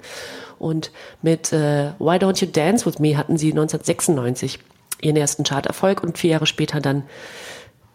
[0.58, 0.90] Und
[1.22, 4.58] mit äh, Why Don't You Dance With Me hatten sie 1996
[5.00, 7.04] ihren ersten Charterfolg und vier Jahre später dann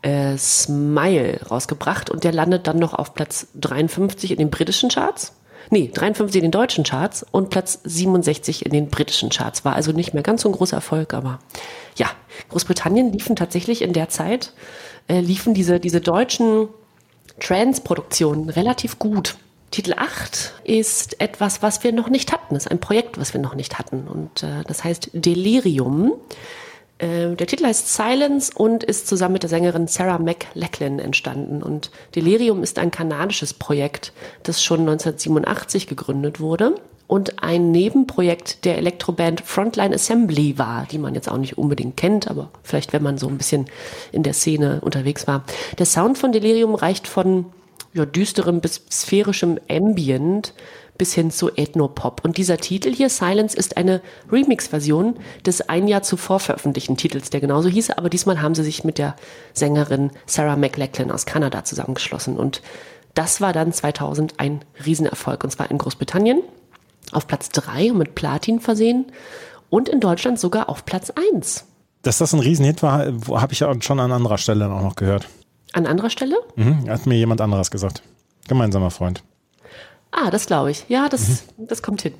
[0.01, 2.09] äh, Smile rausgebracht.
[2.09, 5.33] Und der landet dann noch auf Platz 53 in den britischen Charts.
[5.71, 9.65] Nee, 53 in den deutschen Charts und Platz 67 in den britischen Charts.
[9.65, 11.39] War also nicht mehr ganz so ein großer Erfolg, aber
[11.95, 12.07] ja,
[12.49, 14.53] Großbritannien liefen tatsächlich in der Zeit,
[15.07, 16.69] äh, liefen diese, diese deutschen
[17.39, 19.35] Trance-Produktionen relativ gut.
[19.71, 22.55] Titel 8 ist etwas, was wir noch nicht hatten.
[22.55, 24.07] Ist ein Projekt, was wir noch nicht hatten.
[24.07, 26.13] Und äh, das heißt Delirium.
[26.97, 31.61] Äh, der Titel heißt Silence und ist zusammen mit der Sängerin Sarah McLachlan entstanden.
[31.61, 36.75] Und Delirium ist ein kanadisches Projekt, das schon 1987 gegründet wurde
[37.07, 42.29] und ein Nebenprojekt der Elektroband Frontline Assembly war, die man jetzt auch nicht unbedingt kennt,
[42.29, 43.67] aber vielleicht, wenn man so ein bisschen
[44.11, 45.43] in der Szene unterwegs war.
[45.77, 47.45] Der Sound von Delirium reicht von
[47.93, 50.53] ja, düsterem bis sphärischem Ambient
[50.97, 52.23] bis hin zu Ethnopop.
[52.23, 54.01] Und dieser Titel hier, Silence, ist eine
[54.31, 58.83] Remix-Version des ein Jahr zuvor veröffentlichten Titels, der genauso hieß, aber diesmal haben sie sich
[58.83, 59.15] mit der
[59.53, 62.37] Sängerin Sarah McLachlan aus Kanada zusammengeschlossen.
[62.37, 62.61] Und
[63.13, 66.41] das war dann 2000 ein Riesenerfolg, und zwar in Großbritannien
[67.11, 69.05] auf Platz 3 und mit Platin versehen
[69.69, 71.65] und in Deutschland sogar auf Platz 1.
[72.01, 75.27] Dass das ein Riesenhit war, habe ich ja schon an anderer Stelle auch noch gehört.
[75.73, 76.37] An anderer Stelle?
[76.55, 78.01] Mhm, hat mir jemand anderes gesagt.
[78.47, 79.23] Gemeinsamer Freund.
[80.11, 80.85] Ah, das glaube ich.
[80.87, 82.13] Ja, das, das kommt hin.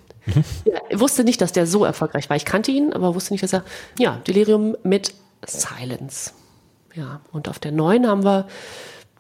[0.66, 2.36] Ja, ich wusste nicht, dass der so erfolgreich war.
[2.36, 3.64] Ich kannte ihn, aber wusste nicht, dass er.
[4.00, 5.14] Ja, Delirium mit
[5.46, 6.32] Silence.
[6.96, 8.48] Ja, und auf der neuen haben wir,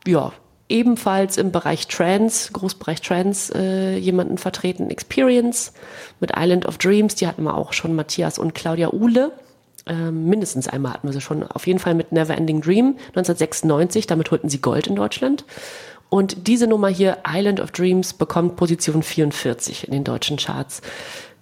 [0.08, 0.34] ja,
[0.70, 5.74] ebenfalls im Bereich Trance, Großbereich Trance, äh, jemanden vertreten, Experience
[6.20, 7.16] mit Island of Dreams.
[7.16, 9.32] Die hatten wir auch schon, Matthias und Claudia Uhle.
[9.88, 11.44] Ähm, mindestens einmal hatten wir sie schon.
[11.44, 14.08] Auf jeden Fall mit Neverending Dream 1996.
[14.08, 15.46] Damit holten sie Gold in Deutschland.
[16.10, 20.82] Und diese Nummer hier, Island of Dreams, bekommt Position 44 in den deutschen Charts.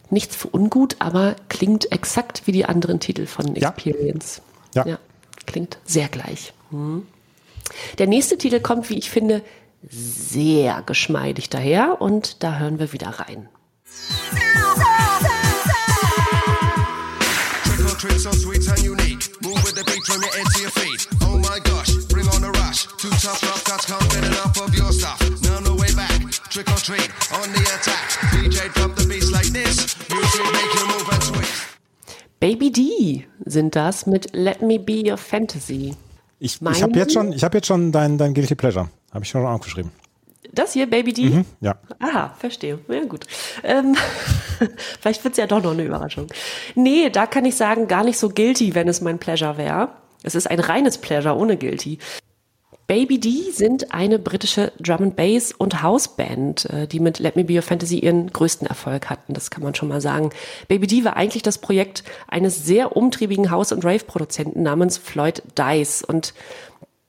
[0.09, 3.69] Nichts für ungut, aber klingt exakt wie die anderen Titel von Ja.
[3.69, 4.41] Experience.
[4.73, 4.97] Ja.
[5.45, 6.53] klingt sehr gleich.
[6.71, 7.05] Mhm.
[7.97, 9.41] Der nächste Titel kommt, wie ich finde,
[9.89, 13.49] sehr geschmeidig daher und da hören wir wieder rein.
[18.17, 19.31] So sweet and unique.
[19.41, 21.07] Move with the beat from your head to your feet.
[21.21, 22.85] Oh my gosh, bring on the rush.
[22.97, 25.19] Two tough rough cuts can't get enough of your stuff.
[25.41, 26.19] Now no way back.
[26.49, 28.09] Trick or treat, on the attack.
[28.31, 29.95] DJ drop the beats like this.
[30.09, 31.63] Music make you move and twist.
[32.39, 35.95] Baby D sind das mit Let Me Be Your Fantasy.
[36.43, 38.89] Ich, Meinen ich habe jetzt schon, ich habe jetzt schon dein, dein Guilty Pleasure.
[39.13, 39.91] Habe ich schon aufgeschrieben.
[40.51, 41.29] Das hier, Baby D?
[41.29, 41.75] Mhm, ja.
[41.99, 42.79] Aha, verstehe.
[42.89, 43.25] Ja, gut.
[43.63, 43.95] Ähm,
[44.99, 46.27] vielleicht wird's ja doch noch eine Überraschung.
[46.75, 49.91] Nee, da kann ich sagen, gar nicht so guilty, wenn es mein Pleasure wäre.
[50.21, 51.97] Es ist ein reines Pleasure ohne guilty.
[52.93, 57.43] Baby D sind eine britische Drum and Bass und Houseband, äh, die mit Let Me
[57.43, 59.33] Be Your Fantasy ihren größten Erfolg hatten.
[59.33, 60.29] Das kann man schon mal sagen.
[60.67, 66.03] Baby D war eigentlich das Projekt eines sehr umtriebigen House- und Rave-Produzenten namens Floyd Dice
[66.03, 66.35] und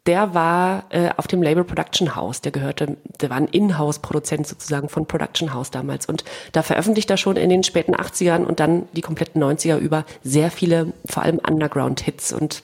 [0.07, 2.41] der war äh, auf dem Label Production House.
[2.41, 6.07] Der gehörte, der war ein Inhouse-Produzent sozusagen von Production House damals.
[6.07, 10.07] Und da veröffentlicht er schon in den späten 80ern und dann die kompletten 90er über
[10.23, 12.33] sehr viele, vor allem Underground-Hits.
[12.33, 12.63] Und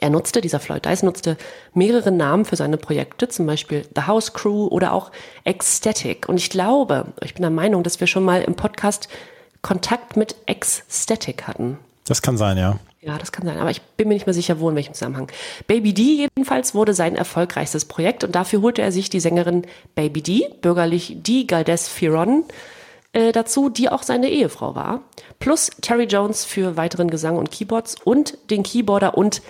[0.00, 1.36] er nutzte, dieser Floyd Dice nutzte
[1.74, 5.10] mehrere Namen für seine Projekte, zum Beispiel The House Crew oder auch
[5.44, 6.28] Ecstatic.
[6.28, 9.08] Und ich glaube, ich bin der Meinung, dass wir schon mal im Podcast
[9.62, 11.78] Kontakt mit Ecstatic hatten.
[12.06, 12.78] Das kann sein, ja.
[13.02, 15.32] Ja, das kann sein, aber ich bin mir nicht mehr sicher, wo in welchem Zusammenhang.
[15.66, 20.20] Baby D jedenfalls wurde sein erfolgreichstes Projekt und dafür holte er sich die Sängerin Baby
[20.22, 22.44] D, bürgerlich Di Galdes Firon,
[23.12, 25.00] äh, dazu, die auch seine Ehefrau war,
[25.38, 29.40] plus Terry Jones für weiteren Gesang und Keyboards und den Keyboarder und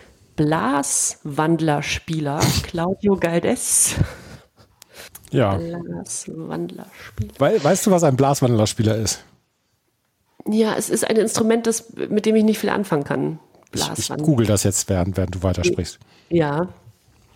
[0.40, 3.94] Blaswandlerspieler Claudio Galdes.
[5.30, 5.58] Ja.
[5.58, 7.34] Blaswandlerspieler.
[7.38, 9.22] We weißt du, was ein Blaswandlerspieler ist?
[10.48, 13.38] Ja, es ist ein Instrument, das, mit dem ich nicht viel anfangen kann.
[13.74, 15.98] Ich, ich google das jetzt, während, während du weitersprichst.
[16.30, 16.68] Ja.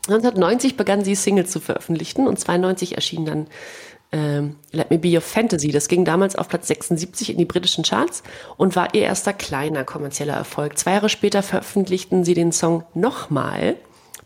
[0.08, 3.48] 1990 begann sie Singles zu veröffentlichen und 92 erschien dann
[4.12, 5.70] ähm, Let Me Be Your Fantasy.
[5.70, 8.22] Das ging damals auf Platz 76 in die britischen Charts
[8.56, 10.78] und war ihr erster kleiner kommerzieller Erfolg.
[10.78, 13.76] Zwei Jahre später veröffentlichten sie den Song nochmal.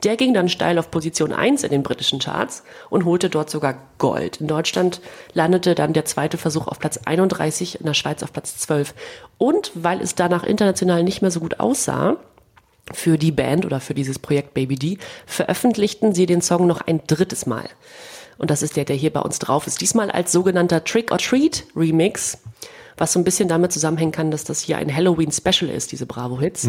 [0.04, 3.74] Der ging dann steil auf Position 1 in den britischen Charts und holte dort sogar
[3.98, 4.40] Gold.
[4.40, 5.00] In Deutschland
[5.32, 8.94] landete dann der zweite Versuch auf Platz 31, in der Schweiz auf Platz 12.
[9.38, 12.16] Und weil es danach international nicht mehr so gut aussah,
[12.92, 17.02] für die Band oder für dieses Projekt Baby D, veröffentlichten sie den Song noch ein
[17.06, 17.68] drittes Mal.
[18.38, 19.80] Und das ist der, der hier bei uns drauf ist.
[19.80, 22.38] Diesmal als sogenannter Trick or Treat Remix,
[22.96, 26.06] was so ein bisschen damit zusammenhängen kann, dass das hier ein Halloween Special ist, diese
[26.06, 26.64] Bravo Hits.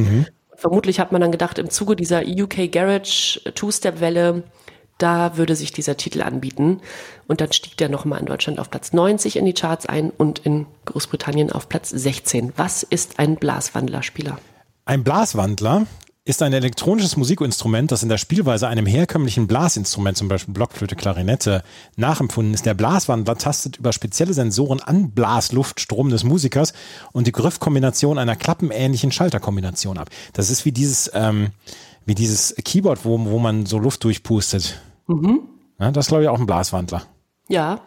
[0.55, 4.43] Vermutlich hat man dann gedacht, im Zuge dieser UK Garage Two-Step-Welle,
[4.97, 6.81] da würde sich dieser Titel anbieten.
[7.27, 10.39] Und dann stieg der nochmal in Deutschland auf Platz 90 in die Charts ein und
[10.39, 12.53] in Großbritannien auf Platz 16.
[12.57, 14.37] Was ist ein Blaswandlerspieler?
[14.85, 15.85] Ein Blaswandler
[16.29, 21.63] ist ein elektronisches Musikinstrument, das in der Spielweise einem herkömmlichen Blasinstrument, zum Beispiel Blockflöte, Klarinette,
[21.95, 22.67] nachempfunden ist.
[22.67, 26.73] Der Blaswandler tastet über spezielle Sensoren an Blasluftstrom des Musikers
[27.13, 30.11] und die Griffkombination einer klappenähnlichen Schalterkombination ab.
[30.33, 31.47] Das ist wie dieses, ähm,
[32.05, 34.79] wie dieses Keyboard, wo, wo man so Luft durchpustet.
[35.79, 37.01] Ja, das ist, glaube ich, auch ein Blaswandler.
[37.47, 37.81] Ja,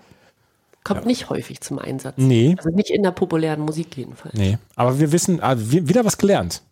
[0.83, 2.15] kommt nicht häufig zum Einsatz.
[2.17, 2.57] Nee.
[2.59, 4.35] Also nicht in der populären Musik jedenfalls.
[4.35, 6.63] Nee, aber wir wissen, ah, wieder was gelernt.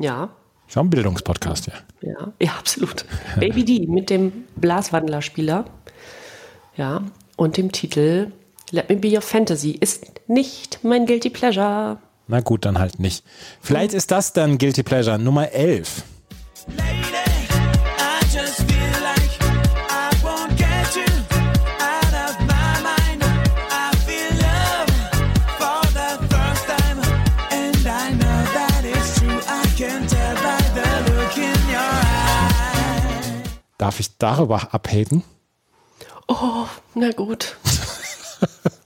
[0.00, 0.30] Ja,
[0.72, 1.74] Ist auch ein Bildungspodcast, ja.
[2.00, 3.04] ja, ja, absolut.
[3.38, 5.66] Baby D mit dem Blaswandlerspieler.
[6.78, 7.02] Ja,
[7.36, 8.32] und dem Titel
[8.70, 11.98] Let Me Be Your Fantasy ist nicht mein Guilty Pleasure.
[12.26, 13.22] Na gut, dann halt nicht.
[13.60, 16.04] Vielleicht ist das dann Guilty Pleasure Nummer 11.
[16.78, 17.11] I
[33.82, 35.24] Darf ich darüber abhaten?
[36.28, 37.56] Oh, na gut.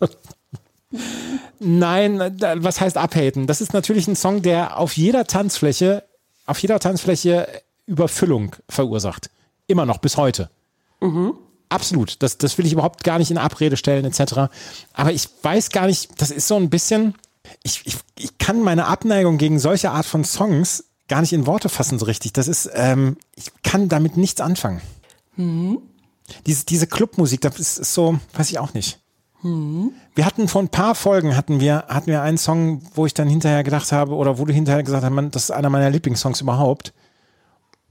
[1.58, 3.46] Nein, was heißt abhaten?
[3.46, 6.02] Das ist natürlich ein Song, der auf jeder Tanzfläche,
[6.46, 7.46] auf jeder Tanzfläche
[7.84, 9.28] Überfüllung verursacht.
[9.66, 10.48] Immer noch, bis heute.
[11.68, 12.22] Absolut.
[12.22, 14.48] Das, das will ich überhaupt gar nicht in Abrede stellen, etc.
[14.94, 17.16] Aber ich weiß gar nicht, das ist so ein bisschen,
[17.62, 21.68] ich, ich, ich kann meine Abneigung gegen solche Art von Songs gar nicht in Worte
[21.68, 22.32] fassen so richtig.
[22.32, 24.80] Das ist, ähm, ich kann damit nichts anfangen.
[26.46, 29.00] Diese, diese Clubmusik, das ist, so, weiß ich auch nicht.
[30.14, 33.28] Wir hatten vor ein paar Folgen hatten wir, hatten wir einen Song, wo ich dann
[33.28, 36.40] hinterher gedacht habe, oder wo du hinterher gesagt hast, man, das ist einer meiner Lieblingssongs
[36.40, 36.92] überhaupt.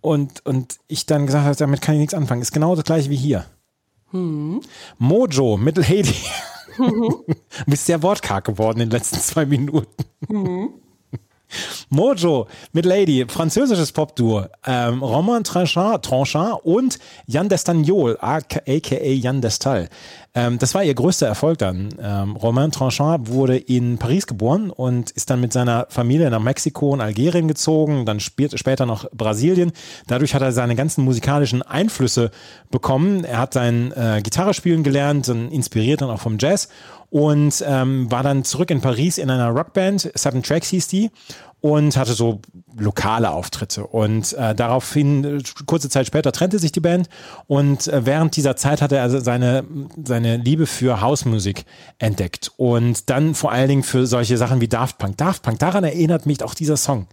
[0.02, 2.42] Und, und ich dann gesagt habe, damit kann ich nichts anfangen.
[2.42, 3.46] Ist genau das gleiche wie hier.
[4.98, 6.16] Mojo mit Lady.
[6.78, 7.26] du
[7.66, 10.04] bist sehr wortkarg geworden in den letzten zwei Minuten.
[11.90, 19.90] Mojo mit Lady, französisches Popduo, ähm, Romain Tranchant, Tranchant und Jan Destagnol, aka Jan Destal.
[20.36, 21.90] Ähm, das war ihr größter Erfolg dann.
[22.00, 26.92] Ähm, Romain Tranchant wurde in Paris geboren und ist dann mit seiner Familie nach Mexiko
[26.92, 29.72] und Algerien gezogen, dann spielt, später noch Brasilien.
[30.08, 32.32] Dadurch hat er seine ganzen musikalischen Einflüsse
[32.70, 33.24] bekommen.
[33.24, 36.68] Er hat sein äh, Gitarre spielen gelernt, dann inspiriert dann auch vom Jazz
[37.16, 41.12] und ähm, war dann zurück in Paris in einer Rockband, Seven Tracks hieß die,
[41.62, 42.42] und hatte so
[42.78, 43.88] lokale Auftritte.
[43.88, 47.08] Und äh, daraufhin, äh, kurze Zeit später, trennte sich die Band
[47.48, 49.64] und äh, während dieser Zeit hat er also seine,
[50.04, 51.64] seine Liebe für Hausmusik
[52.00, 55.16] entdeckt und dann vor allen Dingen für solche Sachen wie Daft Punk.
[55.16, 57.08] Daft Punk, daran erinnert mich auch dieser Song.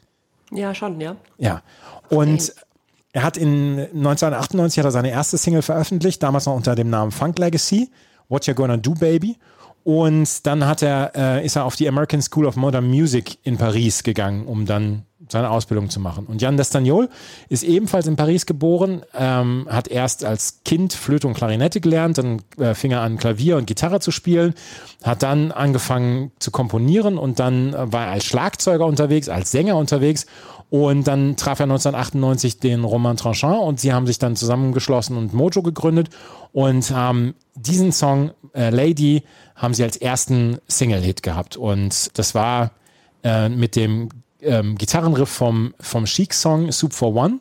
[0.50, 1.14] Ja, schon, ja.
[1.38, 1.62] Ja.
[2.08, 2.52] Und
[3.12, 7.12] er hat in 1998 hat er seine erste Single veröffentlicht, damals noch unter dem Namen
[7.12, 7.88] Funk Legacy,
[8.28, 9.36] What You Gonna Do Baby.
[9.84, 13.58] Und dann hat er, äh, ist er auf die American School of Modern Music in
[13.58, 16.26] Paris gegangen, um dann seine Ausbildung zu machen.
[16.26, 17.08] Und Jan Destagnol
[17.48, 22.42] ist ebenfalls in Paris geboren, ähm, hat erst als Kind Flöte und Klarinette gelernt, dann
[22.58, 24.54] äh, fing er an, Klavier und Gitarre zu spielen,
[25.02, 29.76] hat dann angefangen zu komponieren und dann äh, war er als Schlagzeuger unterwegs, als Sänger
[29.76, 30.26] unterwegs
[30.72, 35.34] und dann traf er 1998 den Romain Tranchant und sie haben sich dann zusammengeschlossen und
[35.34, 36.08] Mojo gegründet
[36.52, 39.22] und haben diesen Song äh, Lady
[39.54, 41.58] haben sie als ersten Single-Hit gehabt.
[41.58, 42.70] Und das war
[43.22, 44.08] äh, mit dem
[44.40, 47.40] ähm, Gitarrenriff vom, vom Chic-Song Soup for One.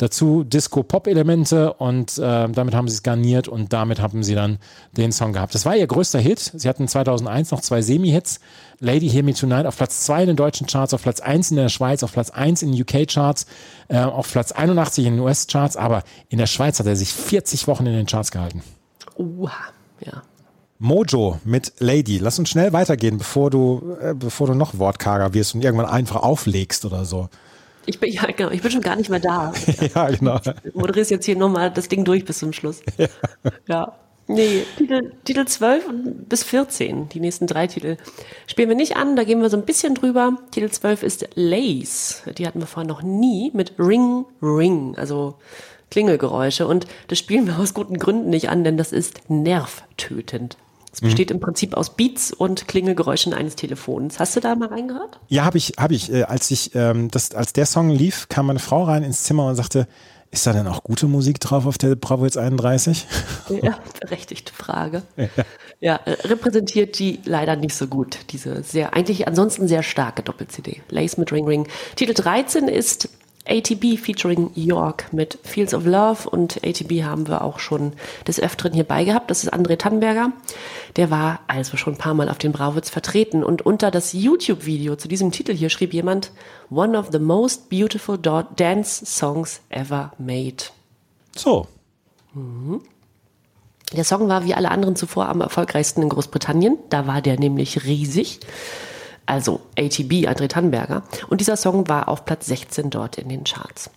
[0.00, 4.56] Dazu Disco-Pop-Elemente und äh, damit haben sie es garniert und damit haben sie dann
[4.92, 5.54] den Song gehabt.
[5.54, 6.52] Das war ihr größter Hit.
[6.54, 8.40] Sie hatten 2001 noch zwei Semi-Hits.
[8.78, 11.58] Lady Hear Me Tonight auf Platz 2 in den deutschen Charts, auf Platz 1 in
[11.58, 13.44] der Schweiz, auf Platz 1 in den UK-Charts,
[13.88, 17.68] äh, auf Platz 81 in den US-Charts, aber in der Schweiz hat er sich 40
[17.68, 18.62] Wochen in den Charts gehalten.
[19.18, 19.52] Uha,
[20.00, 20.22] ja.
[20.78, 22.16] Mojo mit Lady.
[22.16, 26.22] Lass uns schnell weitergehen, bevor du, äh, bevor du noch wortkarger wirst und irgendwann einfach
[26.22, 27.28] auflegst oder so.
[27.90, 29.52] Ich bin, ja, genau, ich bin schon gar nicht mehr da.
[29.94, 30.38] ja, genau.
[30.38, 32.82] Du moderierst jetzt hier nochmal das Ding durch bis zum Schluss.
[32.96, 33.08] Ja.
[33.68, 33.92] ja.
[34.28, 37.96] Nee, Titel, Titel 12 und bis 14, die nächsten drei Titel,
[38.46, 40.38] spielen wir nicht an, da gehen wir so ein bisschen drüber.
[40.52, 45.34] Titel 12 ist Lace, die hatten wir vorher noch nie, mit Ring, Ring, also
[45.90, 46.68] Klingelgeräusche.
[46.68, 50.56] Und das spielen wir aus guten Gründen nicht an, denn das ist nervtötend.
[50.92, 54.18] Es besteht im Prinzip aus Beats und Klingelgeräuschen eines Telefons.
[54.18, 55.20] Hast du da mal reingehört?
[55.28, 56.12] Ja, habe ich, habe ich.
[56.12, 59.46] Äh, als ich, ähm, das, als der Song lief, kam meine Frau rein ins Zimmer
[59.46, 59.86] und sagte,
[60.32, 63.06] ist da denn auch gute Musik drauf auf der Bravo jetzt 31?
[63.62, 65.02] Ja, berechtigte Frage.
[65.16, 65.28] Ja.
[65.80, 70.82] ja, äh, repräsentiert die leider nicht so gut, diese sehr, eigentlich ansonsten sehr starke Doppel-CD.
[70.88, 71.68] Lace mit Ring Ring.
[71.96, 73.08] Titel 13 ist
[73.50, 77.92] ATB featuring York mit Fields of Love und ATB haben wir auch schon
[78.26, 79.30] des Öfteren hier beigehabt.
[79.30, 80.32] Das ist André Tannenberger.
[80.96, 84.96] Der war also schon ein paar Mal auf den Brauwitz vertreten und unter das YouTube-Video
[84.96, 86.30] zu diesem Titel hier schrieb jemand
[86.70, 90.64] One of the most beautiful dance songs ever made.
[91.36, 91.66] So.
[93.92, 96.78] Der Song war wie alle anderen zuvor am erfolgreichsten in Großbritannien.
[96.90, 98.38] Da war der nämlich riesig.
[99.26, 101.02] Also ATB, André Tannenberger.
[101.28, 103.90] Und dieser Song war auf Platz 16 dort in den Charts.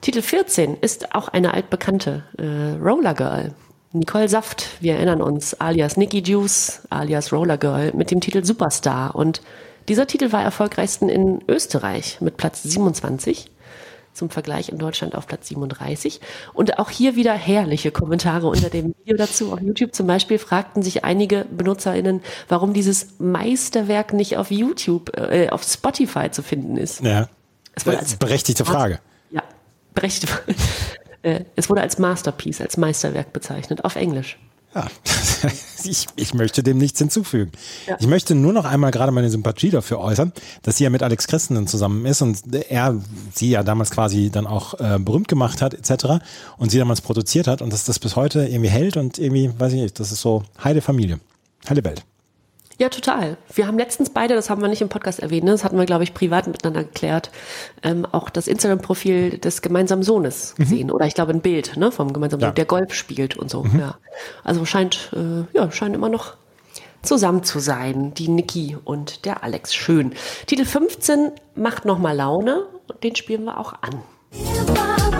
[0.00, 3.54] Titel 14 ist auch eine altbekannte äh, Roller Girl.
[3.92, 9.14] Nicole Saft, wir erinnern uns, alias Nicky Juice, alias Roller Girl, mit dem Titel Superstar.
[9.14, 9.42] Und
[9.88, 13.50] dieser Titel war erfolgreichsten in Österreich mit Platz 27
[14.12, 16.20] zum Vergleich in Deutschland auf Platz 37.
[16.52, 19.52] Und auch hier wieder herrliche Kommentare unter dem Video dazu.
[19.52, 25.48] Auf YouTube zum Beispiel fragten sich einige BenutzerInnen, warum dieses Meisterwerk nicht auf YouTube, äh,
[25.50, 27.00] auf Spotify zu finden ist.
[27.02, 27.28] Ja.
[27.74, 29.00] Es wurde als, Berechtigte Frage.
[29.30, 29.42] ja,
[29.94, 30.54] berechtigte Frage.
[31.24, 34.40] Äh, Es wurde als Masterpiece, als Meisterwerk bezeichnet, auf Englisch.
[34.74, 34.86] Ja,
[35.84, 37.52] ich, ich möchte dem nichts hinzufügen.
[37.86, 37.96] Ja.
[38.00, 40.32] Ich möchte nur noch einmal gerade meine Sympathie dafür äußern,
[40.62, 43.00] dass sie ja mit Alex Christen zusammen ist und er
[43.34, 46.24] sie ja damals quasi dann auch äh, berühmt gemacht hat etc.
[46.56, 49.72] und sie damals produziert hat und dass das bis heute irgendwie hält und irgendwie, weiß
[49.74, 51.20] ich nicht, das ist so heile Familie,
[51.68, 52.04] heile Welt.
[52.82, 53.36] Ja, total.
[53.54, 55.86] Wir haben letztens beide, das haben wir nicht im Podcast erwähnt, ne, das hatten wir,
[55.86, 57.30] glaube ich, privat miteinander geklärt,
[57.84, 60.90] ähm, auch das Instagram-Profil des gemeinsamen Sohnes gesehen.
[60.90, 62.48] Oder ich glaube ein Bild ne, vom gemeinsamen Ja.
[62.48, 63.64] Sohn, der Golf spielt und so.
[63.78, 63.98] Ja.
[64.42, 66.34] Also scheint, äh, ja, scheint immer noch
[67.02, 69.76] zusammen zu sein, die Niki und der Alex.
[69.76, 70.12] Schön.
[70.46, 75.11] Titel 15 macht nochmal Laune und den spielen wir auch an.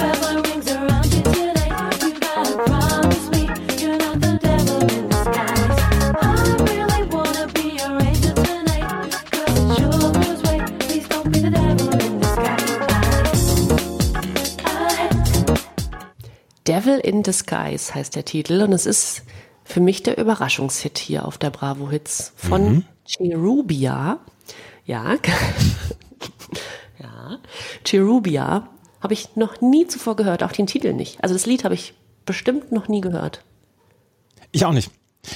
[17.13, 19.23] In Disguise heißt der Titel und es ist
[19.65, 24.19] für mich der Überraschungshit hier auf der Bravo Hits von Cherubia.
[24.87, 25.15] Ja.
[26.99, 27.39] ja.
[27.85, 28.69] Cherubia
[29.01, 31.23] habe ich noch nie zuvor gehört, auch den Titel nicht.
[31.23, 31.95] Also das Lied habe ich
[32.25, 33.45] bestimmt noch nie gehört.
[34.51, 34.91] Ich auch nicht.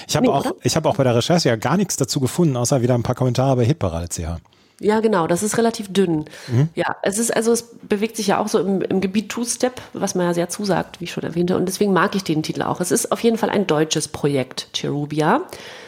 [0.09, 0.55] Ich habe Nee, auch, oder?
[0.63, 3.15] ich habe auch bei der Recherche ja gar nichts dazu gefunden, außer wieder ein paar
[3.15, 4.41] Kommentare bei Hitparade.ch.
[4.79, 6.27] Ja, genau, das ist relativ dünn.
[6.75, 10.15] Ja, es ist also, es bewegt sich ja auch so im, im Gebiet Two-Step, was
[10.15, 11.57] man ja sehr zusagt, wie ich schon erwähnte.
[11.57, 12.81] Und deswegen mag ich den Titel auch.
[12.81, 15.43] Es ist auf jeden Fall ein deutsches Projekt, Cherubia.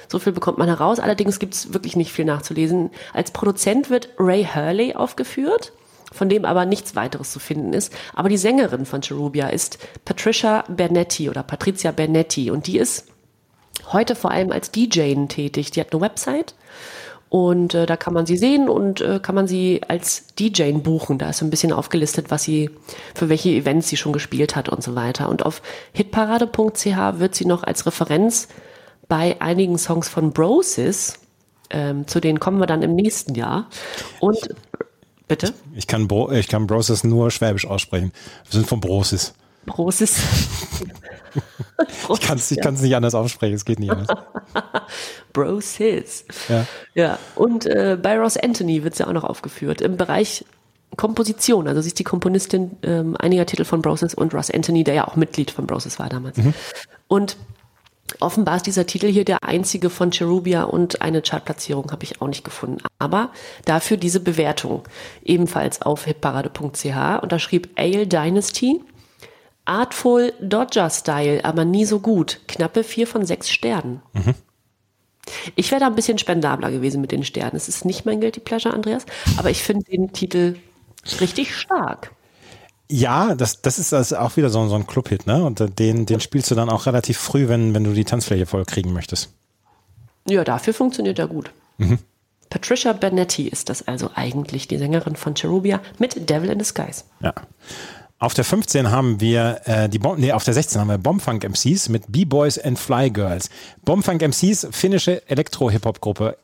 [0.09, 1.01] So viel bekommt man heraus.
[1.01, 2.91] Allerdings gibt es wirklich nicht viel nachzulesen.
[3.13, 5.73] Als Produzent wird Ray Hurley aufgeführt,
[6.11, 7.93] von dem aber nichts weiteres zu finden ist.
[8.15, 12.51] Aber die Sängerin von Cherubia ist Patricia Bernetti oder Patricia Bernetti.
[12.51, 13.09] Und die ist
[13.93, 15.73] heute vor allem als DJ tätig.
[15.73, 16.55] Die hat eine Website
[17.31, 21.19] und äh, da kann man sie sehen und äh, kann man sie als DJ buchen.
[21.19, 22.71] Da ist so ein bisschen aufgelistet, was sie,
[23.15, 25.29] für welche Events sie schon gespielt hat und so weiter.
[25.29, 25.61] Und auf
[25.93, 28.49] hitparade.ch wird sie noch als Referenz
[29.09, 31.19] bei einigen Songs von Brosis,
[31.71, 33.69] ähm, zu denen kommen wir dann im nächsten Jahr.
[34.21, 34.49] Und
[35.27, 35.53] bitte?
[35.75, 38.13] Ich kann, Bro, ich kann Broses nur schwäbisch aussprechen.
[38.45, 39.35] Wir sind von Brosis.
[39.69, 40.21] Brosis.
[42.13, 44.09] Ich kann es kann's nicht anders aussprechen, es geht nicht anders.
[45.33, 46.25] Bros His.
[46.49, 46.67] Ja.
[46.95, 50.45] Ja, und äh, bei Ross Anthony wird sie auch noch aufgeführt im Bereich
[50.97, 51.69] Komposition.
[51.69, 55.09] Also sie ist die Komponistin ähm, einiger Titel von Broses und Ross Anthony, der ja
[55.09, 56.39] auch Mitglied von Broses war damals.
[57.07, 57.37] Und
[58.21, 62.27] offenbar ist dieser Titel hier der einzige von Cherubia und eine Chartplatzierung habe ich auch
[62.27, 62.79] nicht gefunden.
[62.99, 63.31] Aber
[63.65, 64.83] dafür diese Bewertung
[65.25, 68.83] ebenfalls auf hitparade.ch und da schrieb Ale Dynasty
[69.69, 72.41] Artful Dodger Style, aber nie so gut.
[72.49, 74.03] Knappe vier von sechs Sternen.
[75.57, 77.57] Ich wäre da ein bisschen spendabler gewesen mit den Sternen.
[77.57, 79.05] Es ist nicht mein Guilty Pleasure, Andreas,
[79.37, 80.57] aber ich finde den Titel
[81.21, 82.13] richtig stark.
[82.91, 85.45] Ja, das, das ist also auch wieder so, so ein Club-Hit, ne?
[85.45, 88.65] Und den, den spielst du dann auch relativ früh, wenn, wenn du die Tanzfläche voll
[88.65, 89.35] kriegen möchtest.
[90.27, 91.51] Ja, dafür funktioniert er gut.
[91.77, 91.99] Mhm.
[92.49, 97.05] Patricia Benetti ist das also eigentlich, die Sängerin von Cherubia mit Devil in Disguise.
[97.21, 97.35] Ja.
[98.21, 101.45] Auf der 15 haben wir äh, die Bom nee, auf der 16 haben wir Bombfunk
[101.45, 103.49] MCs mit B-Boys and Fly Girls.
[103.85, 106.37] Bombfunk MCs, finnische Elektro-Hip-Hop-Gruppe.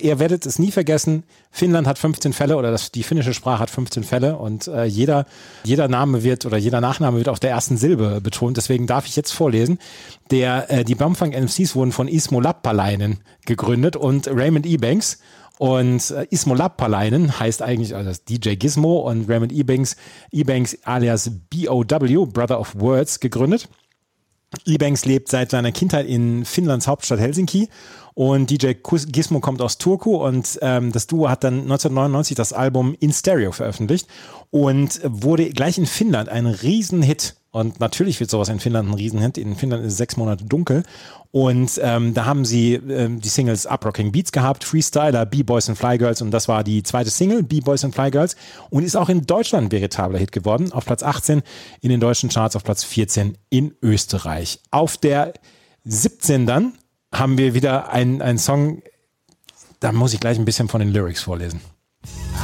[0.00, 3.70] Ihr werdet es nie vergessen, Finnland hat 15 Fälle oder das, die finnische Sprache hat
[3.70, 5.26] 15 Fälle und äh, jeder,
[5.64, 8.56] jeder Name wird oder jeder Nachname wird auf der ersten Silbe betont.
[8.56, 9.78] Deswegen darf ich jetzt vorlesen.
[10.30, 15.18] Der, äh, die Bombfunk MCs wurden von Ismo Lappalainen gegründet und Raymond Ebanks.
[15.58, 19.96] Und äh, Ismo Lappalainen heißt eigentlich also DJ Gizmo und Raymond Ebanks,
[20.30, 23.68] Ebanks alias BOW, Brother of Words, gegründet.
[24.66, 27.68] Ebanks lebt seit seiner Kindheit in Finnlands Hauptstadt Helsinki
[28.14, 32.96] und DJ Gizmo kommt aus Turku und ähm, das Duo hat dann 1999 das Album
[32.98, 34.08] In Stereo veröffentlicht
[34.50, 37.36] und wurde gleich in Finnland ein Riesenhit.
[37.50, 39.38] Und natürlich wird sowas in Finnland ein Riesenhit.
[39.38, 40.82] In Finnland ist es sechs Monate dunkel.
[41.30, 45.98] Und ähm, da haben sie ähm, die Singles Uprocking Beats gehabt, Freestyler, B-Boys and Fly
[45.98, 48.34] Girls und das war die zweite Single, B-Boys and Fly Girls
[48.70, 50.72] und ist auch in Deutschland ein veritabler Hit geworden.
[50.72, 51.42] Auf Platz 18
[51.82, 54.60] in den deutschen Charts, auf Platz 14 in Österreich.
[54.70, 55.34] Auf der
[55.84, 56.72] 17 dann
[57.12, 58.82] haben wir wieder einen, Song,
[59.80, 61.60] da muss ich gleich ein bisschen von den Lyrics vorlesen.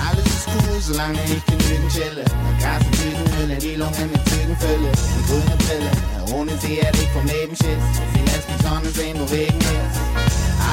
[0.09, 2.25] Alles ist cool, solange ich genügend chille.
[2.61, 4.25] Ganze Tütenhülle, die Lunge mit
[4.59, 4.93] Zügenfülle.
[4.93, 7.83] Die grüne Brille, ohne sie hätte ich vom Leben Schiss.
[7.95, 10.01] So viel lässt die Sonne sehen, wo Regen ist.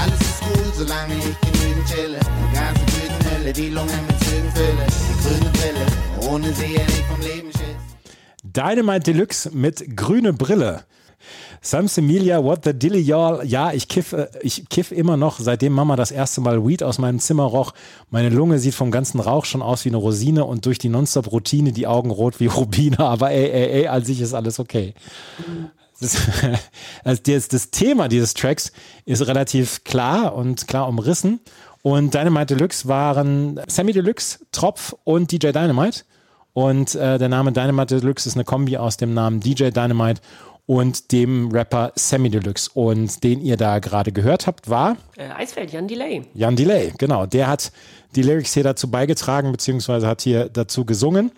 [0.02, 2.20] Alles ist cool, solange ich genügend chille.
[2.54, 4.86] Ganze Tütenhülle, die Lunge mit Zügenfülle.
[5.10, 7.62] Die grüne Brille, ohne sie hätte ich vom Leben Schiss.
[8.44, 10.84] Dynamite Deluxe mit grüne Brille.
[11.64, 13.46] Sam Semilia, what the dilly y'all?
[13.46, 16.98] Ja, ich kiff, äh, ich kiff immer noch, seitdem Mama das erste Mal Weed aus
[16.98, 17.74] meinem Zimmer roch.
[18.10, 21.72] Meine Lunge sieht vom ganzen Rauch schon aus wie eine Rosine und durch die Nonstop-Routine
[21.72, 23.00] die Augen rot wie Rubine.
[23.00, 24.94] Aber ey, ey, ey, an sich ist alles okay.
[27.04, 28.72] Das, das, das Thema dieses Tracks
[29.06, 31.42] ist relativ klar und klar umrissen.
[31.84, 36.02] Und Dynamite Deluxe waren Sammy Deluxe, Tropf und DJ Dynamite.
[36.54, 40.22] Und äh, der Name Dynamite Deluxe ist eine Kombi aus dem Namen DJ Dynamite
[40.72, 42.72] und dem Rapper Sammy Deluxe.
[42.74, 46.24] Und den ihr da gerade gehört habt, war Äh, Eisfeld, Jan Delay.
[46.34, 46.94] Jan Delay.
[46.98, 47.74] Genau, der hat
[48.16, 51.34] die Lyrics hier dazu beigetragen, beziehungsweise hat hier dazu gesungen.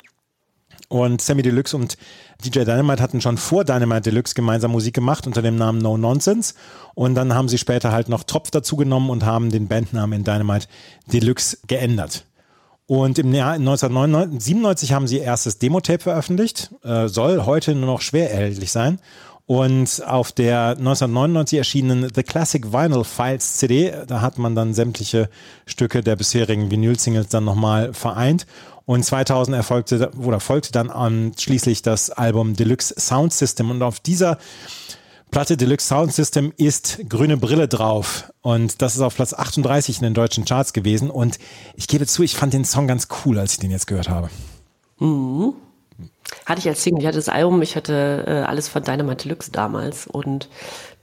[0.88, 1.97] Und Sammy Deluxe und
[2.45, 6.53] DJ Dynamite hatten schon vor Dynamite Deluxe gemeinsam Musik gemacht unter dem Namen No Nonsense.
[6.93, 10.23] Und dann haben sie später halt noch Tropf dazu genommen und haben den Bandnamen in
[10.23, 10.68] Dynamite
[11.11, 12.23] Deluxe geändert.
[12.85, 18.01] Und im Jahr 1997 haben sie ihr erstes Demo-Tape veröffentlicht, äh, soll heute nur noch
[18.01, 18.99] schwer erhältlich sein.
[19.45, 25.30] Und auf der 1999 erschienenen The Classic Vinyl Files CD, da hat man dann sämtliche
[25.65, 28.45] Stücke der bisherigen Vinyl-Singles dann nochmal vereint.
[28.85, 33.69] Und 2000 erfolgte oder folgte dann an schließlich das Album Deluxe Sound System.
[33.69, 34.38] Und auf dieser
[35.34, 38.31] Platte Deluxe Sound System ist Grüne Brille drauf.
[38.41, 41.10] Und das ist auf Platz 38 in den deutschen Charts gewesen.
[41.10, 41.39] Und
[41.76, 44.30] ich gebe zu, ich fand den Song ganz cool, als ich den jetzt gehört habe.
[44.99, 45.55] Mhm.
[46.45, 49.49] Hatte ich als Single, ich hatte das Album, ich hatte äh, alles von Dynamite Deluxe
[49.51, 50.49] damals und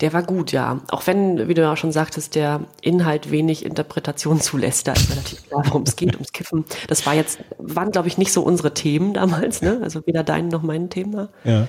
[0.01, 0.81] der war gut, ja.
[0.93, 5.11] Auch wenn, wie du ja auch schon sagtest, der Inhalt wenig Interpretation zulässt, da ist
[5.11, 6.65] relativ klar, worum es geht, ums Kiffen.
[6.87, 9.81] Das war jetzt, waren glaube ich nicht so unsere Themen damals, ne?
[9.83, 11.31] Also weder dein noch mein Thema.
[11.43, 11.67] Ja.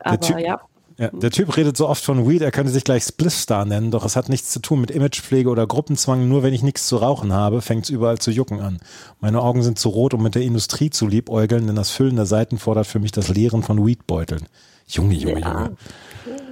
[0.00, 0.60] Aber Typ- ja.
[0.96, 4.04] Ja, der Typ redet so oft von Weed, er könnte sich gleich Spliffstar nennen, doch
[4.04, 6.28] es hat nichts zu tun mit Imagepflege oder Gruppenzwang.
[6.28, 8.78] Nur wenn ich nichts zu rauchen habe, fängt es überall zu jucken an.
[9.20, 12.26] Meine Augen sind zu rot, um mit der Industrie zu liebäugeln, denn das Füllen der
[12.26, 14.46] Seiten fordert für mich das Leeren von Weedbeuteln.
[14.86, 15.62] Junge, Junge, Ja.
[15.64, 15.76] Junge.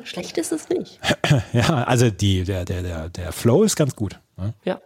[0.04, 0.98] Schlecht ist es nicht.
[1.52, 4.18] Ja, also die, der, der, der, der Flow ist ganz gut.
[4.36, 4.54] Ne?
[4.64, 4.80] Ja.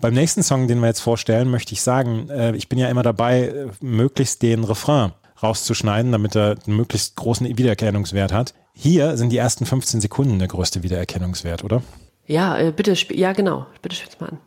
[0.00, 3.04] Beim nächsten Song, den wir jetzt vorstellen, möchte ich sagen, äh, ich bin ja immer
[3.04, 5.12] dabei, äh, möglichst den Refrain
[5.42, 8.54] rauszuschneiden, damit er einen möglichst großen Wiedererkennungswert hat.
[8.74, 11.82] Hier sind die ersten 15 Sekunden der größte Wiedererkennungswert, oder?
[12.26, 14.38] Ja, äh, bitte, ja genau, bitte spiel's mal an.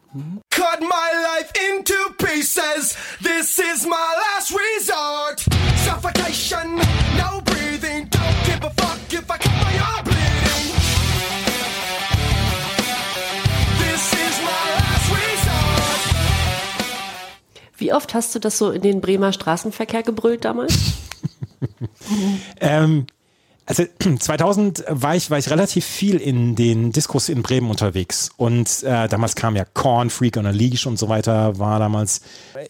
[0.49, 2.95] Cut my life into pieces.
[3.21, 5.41] This is my last resort.
[5.83, 6.77] Suffocation,
[7.17, 8.09] no breathing.
[8.09, 10.14] Don't give a fuck if I cut my arm
[17.85, 20.73] Wie oft hast du das so in den Bremer Straßenverkehr gebrüllt damals?
[22.59, 23.07] Ähm,
[23.65, 23.83] also
[24.19, 29.07] 2000 war ich, war ich relativ viel in den Diskos in Bremen unterwegs und äh,
[29.07, 32.21] damals kam ja Korn, Freak on a Leash und so weiter, war damals,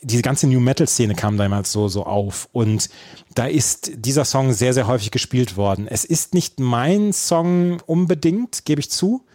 [0.02, 2.90] diese ganze New Metal Szene kam damals so, so auf und
[3.34, 5.88] da ist dieser Song sehr, sehr häufig gespielt worden.
[5.90, 9.26] Es ist nicht mein Song unbedingt, gebe ich zu,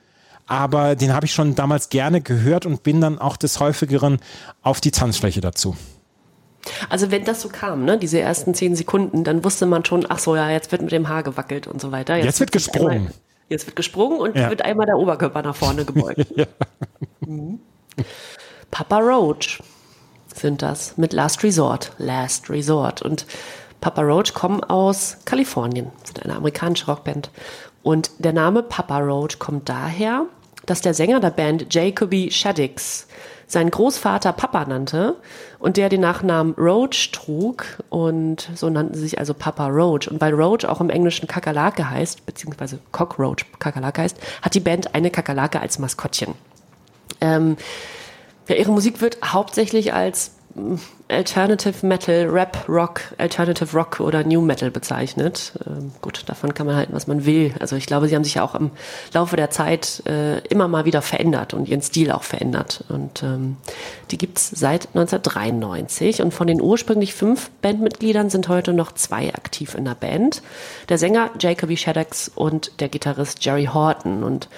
[0.51, 4.19] aber den habe ich schon damals gerne gehört und bin dann auch des häufigeren
[4.63, 5.77] auf die Tanzfläche dazu.
[6.89, 10.19] Also wenn das so kam, ne, diese ersten zehn Sekunden, dann wusste man schon, ach
[10.19, 12.17] so, ja, jetzt wird mit dem Haar gewackelt und so weiter.
[12.17, 12.91] Jetzt wird sich gesprungen.
[12.97, 13.13] Einmal,
[13.49, 14.51] jetzt wird gesprungen und Ja.
[14.51, 16.27] wird einmal der Oberkörper nach vorne gebeugt.
[17.21, 17.61] Mhm.
[18.71, 19.63] Papa Roach
[20.35, 21.93] sind das mit Last Resort.
[21.99, 23.03] Last Resort.
[23.03, 23.27] Und
[23.81, 27.31] Papa Roach kommen aus Kalifornien, sind eine amerikanische Rockband.
[27.83, 30.27] Und der Name Papa Roach kommt daher,
[30.67, 33.07] dass der Sänger der Band Jacoby Shaddix
[33.47, 35.17] seinen Großvater Papa nannte
[35.59, 40.09] und der den Nachnamen Roach trug und so nannten sie sich also Papa Roach.
[40.09, 44.95] Und weil Roach auch im Englischen Kakerlake heißt, beziehungsweise Cockroach Kakerlake heißt, hat die Band
[44.95, 46.35] eine Kakerlake als Maskottchen.
[47.21, 47.57] Ähm,
[48.49, 50.33] ja, ihre Musik wird hauptsächlich als
[51.09, 55.53] Alternative Metal, Rap, Rock, Alternative Rock oder New Metal bezeichnet.
[55.67, 57.55] Ähm, gut, davon kann man halten, was man will.
[57.61, 58.71] Also ich glaube, sie haben sich ja auch im
[59.13, 62.85] Laufe der Zeit äh, immer mal wieder verändert und ihren Stil auch verändert.
[62.89, 63.59] Und ähm,
[64.11, 66.21] die gibt's seit 1993.
[66.21, 70.43] Und von den ursprünglich fünf Bandmitgliedern sind heute noch zwei aktiv in der Band.
[70.89, 74.25] Der Sänger Jacoby Shaddix und der Gitarrist Jerry Horton.
[74.25, 74.49] Und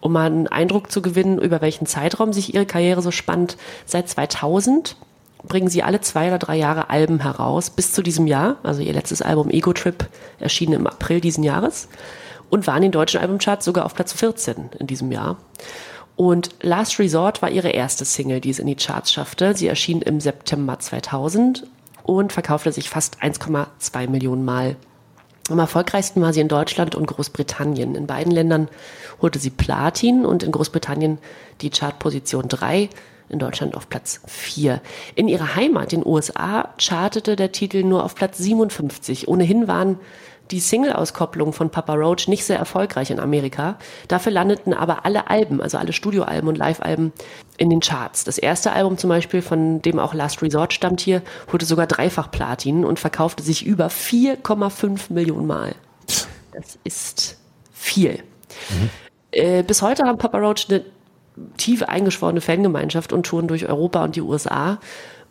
[0.00, 3.56] um mal einen Eindruck zu gewinnen, über welchen Zeitraum sich ihre Karriere so spannt,
[3.86, 4.96] seit 2000
[5.48, 8.56] bringen sie alle zwei oder drei Jahre Alben heraus, bis zu diesem Jahr.
[8.62, 10.06] Also ihr letztes Album Ego Trip
[10.38, 11.88] erschien im April diesen Jahres
[12.50, 15.36] und waren in den deutschen Albumcharts sogar auf Platz 14 in diesem Jahr.
[16.16, 19.54] Und Last Resort war ihre erste Single, die es in die Charts schaffte.
[19.54, 21.66] Sie erschien im September 2000
[22.02, 24.76] und verkaufte sich fast 1,2 Millionen Mal.
[25.50, 27.94] Am erfolgreichsten war sie in Deutschland und Großbritannien.
[27.94, 28.68] In beiden Ländern
[29.22, 31.18] holte sie Platin und in Großbritannien
[31.60, 32.90] die Chartposition 3,
[33.28, 34.80] in Deutschland auf Platz 4.
[35.14, 39.28] In ihrer Heimat, den USA, chartete der Titel nur auf Platz 57.
[39.28, 39.98] Ohnehin waren
[40.50, 43.76] die Single-Auskopplungen von Papa Roach nicht sehr erfolgreich in Amerika.
[44.08, 47.12] Dafür landeten aber alle Alben, also alle Studioalben und Live-Alben
[47.56, 48.24] in den Charts.
[48.24, 51.22] Das erste Album zum Beispiel, von dem auch Last Resort stammt hier,
[51.52, 55.74] holte sogar dreifach Platin und verkaufte sich über 4,5 Millionen Mal.
[56.52, 57.38] Das ist
[57.72, 58.22] viel.
[59.30, 60.84] Äh, bis heute haben Papa Roach eine
[61.56, 64.78] tief eingeschworene Fangemeinschaft und touren durch Europa und die USA.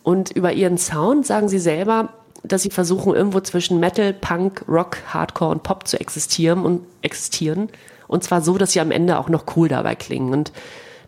[0.02, 2.10] Und über ihren Sound sagen sie selber,
[2.42, 7.68] dass sie versuchen, irgendwo zwischen Metal, Punk, Rock, Hardcore und Pop zu existieren und existieren.
[8.06, 10.32] Und zwar so, dass sie am Ende auch noch cool dabei klingen.
[10.32, 10.52] Und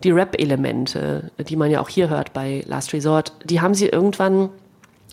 [0.03, 4.51] die Rap-Elemente, die man ja auch hier hört bei Last Resort, die haben sie irgendwann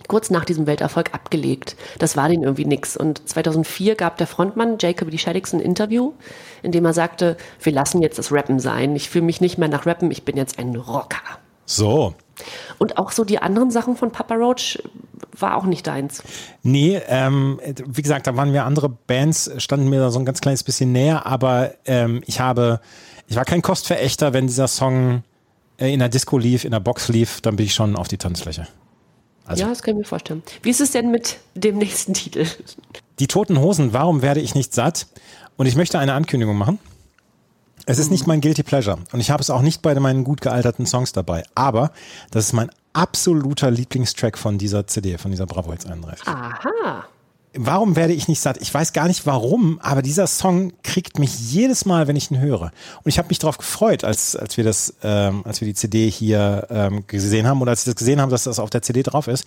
[0.08, 1.76] kurz nach diesem Welterfolg abgelegt.
[2.00, 2.96] Das war denen irgendwie nix.
[2.96, 5.18] Und 2004 gab der Frontmann Jacob D.
[5.18, 6.14] Shaddix ein Interview,
[6.64, 8.96] in dem er sagte, wir lassen jetzt das Rappen sein.
[8.96, 11.22] Ich fühle mich nicht mehr nach Rappen, ich bin jetzt ein Rocker.
[11.66, 12.14] So.
[12.78, 14.80] Und auch so die anderen Sachen von Papa Roach
[15.38, 16.24] war auch nicht deins.
[16.64, 20.42] Nee, ähm, wie gesagt, da waren mir andere Bands, standen mir da so ein ganz
[20.42, 22.80] kleines bisschen näher, aber ähm, ich habe,
[23.28, 25.24] ich war kein Kostverächter, wenn dieser Song
[25.78, 28.18] äh, in der Disco lief, in der Box lief, dann bin ich schon auf die
[28.18, 28.68] Tanzfläche.
[29.48, 30.44] Also- ja, das kann ich mir vorstellen.
[30.62, 32.46] Wie ist es denn mit dem nächsten Titel?
[33.20, 35.08] Die Toten Hosen, warum werde ich nicht satt?
[35.56, 36.78] Und ich möchte eine Ankündigung machen.
[37.86, 40.42] Es ist nicht mein Guilty Pleasure und ich habe es auch nicht bei meinen gut
[40.42, 41.92] gealterten Songs dabei, aber
[42.32, 46.28] das ist mein absoluter Lieblingstrack von dieser CD, von dieser Bravo Hits 31.
[46.28, 47.06] Aha.
[47.54, 48.58] Warum werde ich nicht satt?
[48.62, 52.40] Ich weiß gar nicht warum, aber dieser Song kriegt mich jedes Mal, wenn ich ihn
[52.40, 52.72] höre.
[53.04, 56.10] Und ich habe mich darauf gefreut, als, als wir das, ähm, als wir die CD
[56.10, 59.02] hier ähm, gesehen haben oder als wir das gesehen haben, dass das auf der CD
[59.02, 59.46] drauf ist.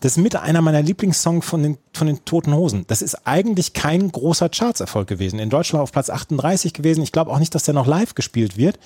[0.00, 2.84] Das ist mit einer meiner Lieblingssongs von den, von den Toten Hosen.
[2.86, 5.38] Das ist eigentlich kein großer Chartserfolg gewesen.
[5.38, 7.02] In Deutschland auf Platz 38 gewesen.
[7.02, 8.78] Ich glaube auch nicht, dass der noch live gespielt wird,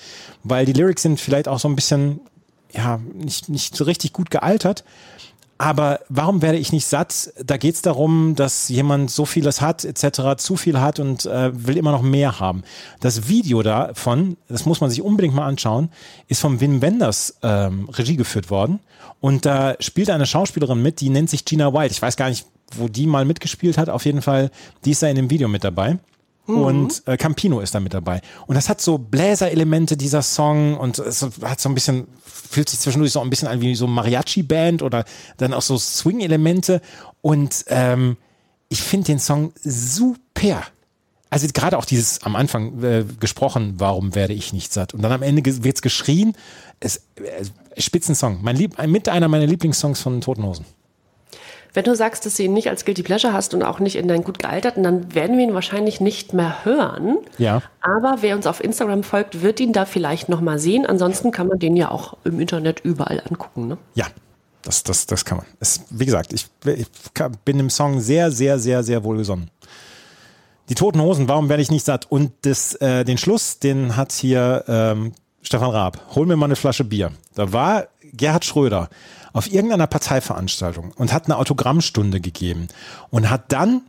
[0.43, 2.21] weil die Lyrics sind vielleicht auch so ein bisschen,
[2.71, 4.83] ja, nicht, nicht so richtig gut gealtert.
[5.63, 7.31] Aber warum werde ich nicht satt?
[7.41, 11.51] Da geht es darum, dass jemand so vieles hat, etc., zu viel hat und äh,
[11.53, 12.63] will immer noch mehr haben.
[12.99, 15.87] Das Video davon, das muss man sich unbedingt mal anschauen,
[16.27, 18.81] ist von Wim Wenders ähm, Regie geführt worden.
[19.21, 21.93] Und da spielt eine Schauspielerin mit, die nennt sich Gina White.
[21.93, 22.45] Ich weiß gar nicht,
[22.75, 23.87] wo die mal mitgespielt hat.
[23.87, 24.51] Auf jeden Fall,
[24.83, 25.97] die ist da in dem Video mit dabei.
[26.45, 28.21] Und äh, Campino ist da mit dabei.
[28.47, 32.79] Und das hat so Bläserelemente, dieser Song, und es hat so ein bisschen, fühlt sich
[32.79, 35.05] zwischendurch so ein bisschen an wie so Mariachi-Band oder
[35.37, 36.81] dann auch so Swing-Elemente.
[37.21, 38.17] Und ähm,
[38.67, 40.63] ich finde den Song super.
[41.29, 44.93] Also gerade auch dieses am Anfang äh, gesprochen, warum werde ich nicht satt?
[44.93, 46.35] Und dann am Ende wird's geschrien.
[46.79, 47.45] Es, äh,
[47.81, 48.39] Spitzensong.
[48.41, 50.65] Mein Lieb, mit einer meiner Lieblingssongs von Toten Hosen.
[51.73, 54.07] Wenn du sagst, dass du ihn nicht als Guilty Pleasure hast und auch nicht in
[54.07, 57.17] deinen gut gealterten, dann werden wir ihn wahrscheinlich nicht mehr hören.
[57.39, 57.63] Ja.
[57.81, 60.85] Aber wer uns auf Instagram folgt, wird ihn da vielleicht noch mal sehen.
[60.85, 63.67] Ansonsten kann man den ja auch im Internet überall angucken.
[63.67, 63.77] Ne?
[63.95, 64.05] Ja,
[64.61, 65.47] das, das, das kann man.
[65.59, 66.87] Es, wie gesagt, ich, ich
[67.43, 69.49] bin dem Song sehr, sehr, sehr, sehr wohlgesonnen.
[70.69, 72.05] Die Toten Hosen, warum werde ich nicht satt?
[72.09, 75.99] Und das, äh, den Schluss, den hat hier ähm, Stefan Raab.
[76.15, 77.11] Hol mir mal eine Flasche Bier.
[77.35, 78.89] Da war Gerhard Schröder
[79.33, 82.67] auf irgendeiner Parteiveranstaltung und hat eine Autogrammstunde gegeben
[83.09, 83.81] und hat dann,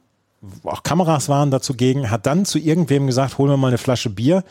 [0.64, 4.10] auch Kameras waren dazu gegen, hat dann zu irgendwem gesagt, hol mir mal eine Flasche
[4.10, 4.42] Bier,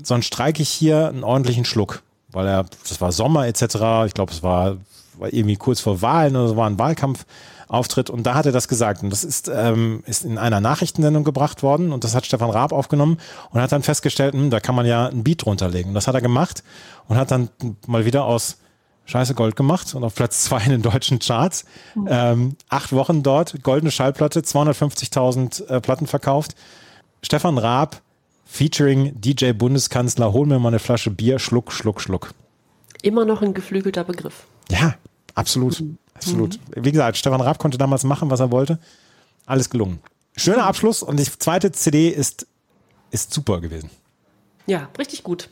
[0.00, 2.02] sonst streike ich hier einen ordentlichen Schluck.
[2.32, 3.62] weil er, das war Sommer etc.
[4.06, 4.76] Ich glaube, es war,
[5.18, 8.68] war irgendwie kurz vor Wahlen oder so war ein Wahlkampfauftritt und da hat er das
[8.68, 9.02] gesagt.
[9.02, 12.72] Und das ist, ähm, ist in einer Nachrichtensendung gebracht worden und das hat Stefan Raab
[12.72, 13.18] aufgenommen
[13.50, 15.90] und hat dann festgestellt, hm, da kann man ja ein Beat drunterlegen.
[15.90, 16.62] Und das hat er gemacht
[17.08, 17.50] und hat dann
[17.86, 18.56] mal wieder aus
[19.04, 21.64] Scheiße Gold gemacht und auf Platz zwei in den deutschen Charts.
[22.06, 26.54] Ähm, acht Wochen dort, goldene Schallplatte, 250.000 äh, Platten verkauft.
[27.22, 28.00] Stefan Raab
[28.44, 32.32] featuring DJ Bundeskanzler, hol mir mal eine Flasche Bier, Schluck, Schluck, Schluck.
[33.02, 34.44] Immer noch ein geflügelter Begriff.
[34.70, 34.94] Ja,
[35.34, 35.82] absolut.
[36.14, 36.60] Absolut.
[36.76, 38.78] Wie gesagt, Stefan Raab konnte damals machen, was er wollte.
[39.46, 39.98] Alles gelungen.
[40.36, 42.46] Schöner Abschluss und die zweite CD ist,
[43.10, 43.90] ist super gewesen.
[44.66, 45.48] Ja, richtig gut.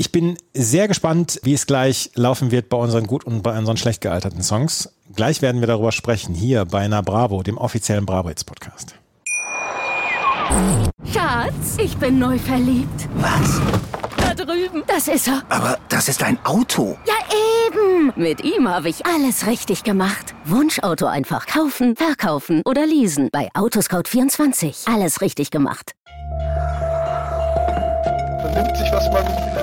[0.00, 3.76] Ich bin sehr gespannt, wie es gleich laufen wird bei unseren gut und bei unseren
[3.76, 4.90] schlecht gealterten Songs.
[5.16, 8.94] Gleich werden wir darüber sprechen, hier bei Na Bravo, dem offiziellen Bravo Hits Podcast.
[11.12, 13.08] Schatz, ich bin neu verliebt.
[13.16, 13.60] Was?
[14.16, 14.84] Da drüben.
[14.86, 15.42] Das ist er.
[15.48, 16.96] Aber das ist ein Auto.
[17.04, 17.14] Ja,
[17.66, 18.12] eben.
[18.14, 20.32] Mit ihm habe ich alles richtig gemacht.
[20.44, 23.30] Wunschauto einfach kaufen, verkaufen oder leasen.
[23.32, 24.92] Bei Autoscout24.
[24.92, 25.92] Alles richtig gemacht.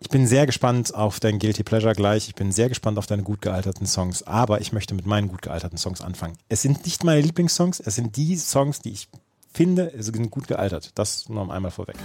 [0.00, 2.28] Ich bin sehr gespannt auf dein Guilty Pleasure gleich.
[2.28, 4.22] Ich bin sehr gespannt auf deine gut gealterten Songs.
[4.22, 6.36] Aber ich möchte mit meinen gut gealterten Songs anfangen.
[6.48, 9.08] Es sind nicht meine Lieblingssongs, es sind die Songs, die ich
[9.52, 10.92] finde, sind gut gealtert.
[10.94, 11.96] Das nur einmal vorweg.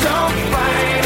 [0.00, 1.01] Cut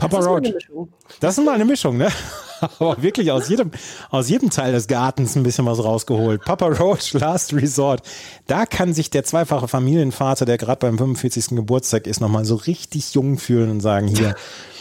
[0.00, 0.54] Papa Das Roach.
[1.20, 2.08] Das ist mal eine Mischung, ne?
[2.60, 3.70] Aber wirklich aus jedem,
[4.10, 6.42] aus jedem Teil des Gartens ein bisschen was rausgeholt.
[6.44, 8.02] Papa Roach, Last Resort.
[8.46, 11.48] Da kann sich der zweifache Familienvater, der gerade beim 45.
[11.56, 14.34] Geburtstag ist, nochmal so richtig jung fühlen und sagen, hier,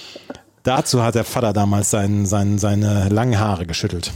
[0.63, 4.11] dazu hat der Vater damals sein, sein, seine langen Haare geschüttelt.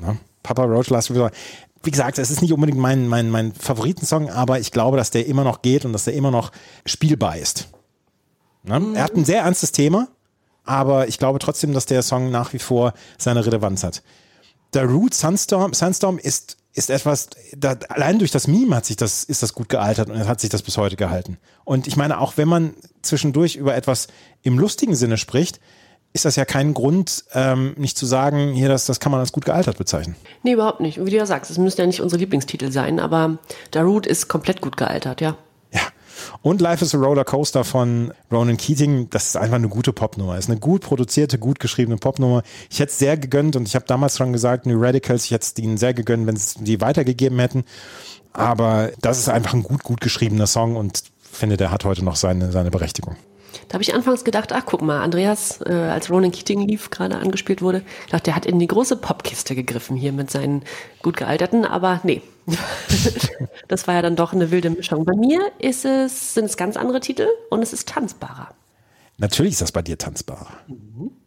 [0.00, 1.34] Ja, Papa Roach, Last Resort.
[1.82, 5.26] Wie gesagt, es ist nicht unbedingt mein, mein, mein Favoritensong, aber ich glaube, dass der
[5.26, 6.50] immer noch geht und dass der immer noch
[6.86, 7.68] spielbar ist.
[8.64, 8.92] Ne?
[8.94, 10.08] Er hat ein sehr ernstes Thema,
[10.64, 14.02] aber ich glaube trotzdem, dass der Song nach wie vor seine Relevanz hat.
[14.72, 19.22] Der Root Sunstorm, Sunstorm ist, ist etwas, da, allein durch das Meme hat sich das,
[19.22, 21.38] ist das gut gealtert und hat sich das bis heute gehalten.
[21.64, 24.08] Und ich meine, auch wenn man zwischendurch über etwas
[24.42, 25.60] im lustigen Sinne spricht,
[26.14, 29.32] ist das ja kein Grund, ähm, nicht zu sagen, hier, das, das kann man als
[29.32, 30.14] gut gealtert bezeichnen.
[30.44, 30.98] Nee, überhaupt nicht.
[30.98, 33.38] Und wie du ja sagst, es müssten ja nicht unsere Lieblingstitel sein, aber
[33.72, 35.36] Darude ist komplett gut gealtert, ja.
[36.42, 40.38] Und Life is a Roller Coaster von Ronan Keating, das ist einfach eine gute Popnummer.
[40.38, 42.42] Ist eine gut produzierte, gut geschriebene Popnummer.
[42.70, 45.46] Ich hätte es sehr gegönnt und ich habe damals schon gesagt, New Radicals, ich hätte
[45.46, 47.64] es ihnen sehr gegönnt, wenn sie die weitergegeben hätten.
[48.32, 52.16] Aber das ist einfach ein gut, gut geschriebener Song und finde, der hat heute noch
[52.16, 53.16] seine, seine Berechtigung.
[53.68, 57.16] Da habe ich anfangs gedacht, ach guck mal, Andreas, äh, als Ronan Keating lief, gerade
[57.16, 60.64] angespielt wurde, ich dachte, der hat in die große Popkiste gegriffen hier mit seinen
[61.02, 62.22] gut gealterten, aber nee.
[63.68, 65.04] das war ja dann doch eine wilde Mischung.
[65.04, 68.48] Bei mir ist es, sind es ganz andere Titel und es ist tanzbarer.
[69.16, 70.48] Natürlich ist das bei dir tanzbar.
[70.68, 71.23] Dancing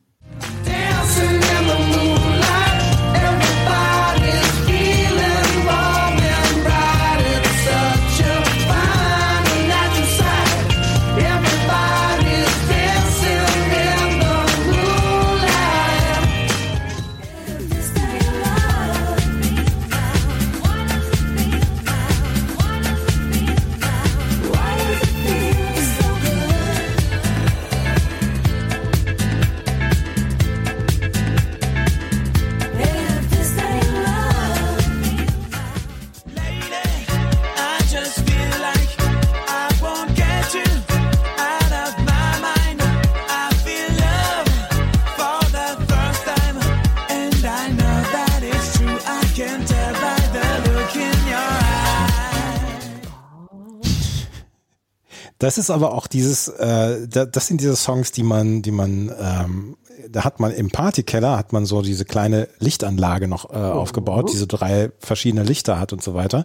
[55.47, 59.09] Das ist aber auch dieses, äh, da, das sind diese Songs, die man, die man,
[59.17, 59.77] ähm,
[60.09, 64.45] da hat man im Partykeller hat man so diese kleine Lichtanlage noch äh, aufgebaut, diese
[64.45, 66.43] drei verschiedene Lichter hat und so weiter.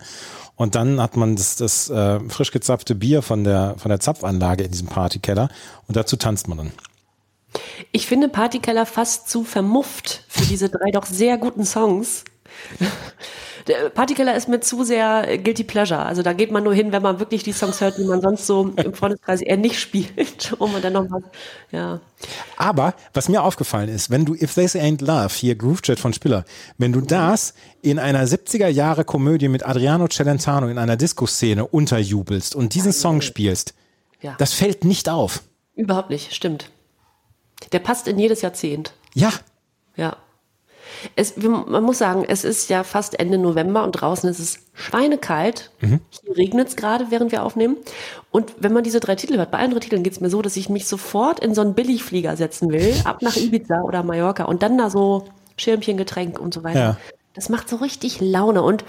[0.54, 4.62] Und dann hat man das, das äh, frisch gezapfte Bier von der von der Zapfanlage
[4.62, 5.48] in diesem Partykeller
[5.88, 6.72] und dazu tanzt man dann.
[7.90, 12.22] Ich finde Partykeller fast zu vermufft für diese drei doch sehr guten Songs.
[13.68, 16.00] Der Partykeller ist mir zu sehr Guilty Pleasure.
[16.04, 18.46] Also da geht man nur hin, wenn man wirklich die Songs hört, die man sonst
[18.46, 21.22] so im Freundeskreis eher nicht spielt, man dann noch mal,
[21.70, 22.00] ja.
[22.56, 26.44] Aber was mir aufgefallen ist, wenn du If This Ain't Love, hier Groovechat von Spiller,
[26.78, 32.56] wenn du das in einer 70er Jahre Komödie mit Adriano Celentano in einer Disco-Szene unterjubelst
[32.56, 33.74] und diesen Song spielst,
[34.22, 34.34] Ja.
[34.38, 35.42] das fällt nicht auf.
[35.76, 36.70] Überhaupt nicht, stimmt.
[37.70, 38.92] Der passt in jedes Jahrzehnt.
[39.14, 39.30] Ja.
[39.94, 40.16] Ja.
[41.16, 45.70] Es, man muss sagen, es ist ja fast Ende November und draußen ist es schweinekalt.
[45.80, 46.00] Mhm.
[46.10, 47.76] Hier regnet es gerade, während wir aufnehmen.
[48.30, 50.42] Und wenn man diese drei Titel hört, bei allen drei Titeln geht es mir so,
[50.42, 54.44] dass ich mich sofort in so einen Billigflieger setzen will, ab nach Ibiza oder Mallorca
[54.44, 55.26] und dann da so
[55.56, 56.80] Schirmchen, Getränk und so weiter.
[56.80, 56.96] Ja.
[57.34, 58.62] Das macht so richtig Laune.
[58.62, 58.84] Und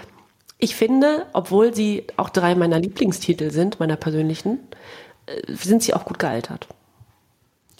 [0.58, 4.58] ich finde, obwohl sie auch drei meiner Lieblingstitel sind, meiner persönlichen,
[5.26, 6.68] äh, sind sie auch gut gealtert.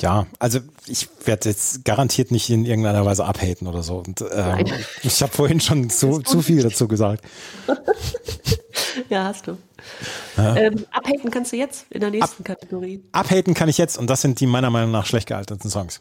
[0.00, 4.02] Ja, also ich werde jetzt garantiert nicht in irgendeiner Weise abhaten oder so.
[4.06, 4.66] Und, ähm,
[5.02, 7.24] ich habe vorhin schon zu, zu viel dazu gesagt.
[9.08, 9.58] Ja, hast du.
[10.36, 10.56] Ja.
[10.56, 13.02] Ähm, abhaten kannst du jetzt in der nächsten Kategorie.
[13.12, 16.00] Abhaten kann ich jetzt und das sind die meiner Meinung nach schlecht gealterten Songs.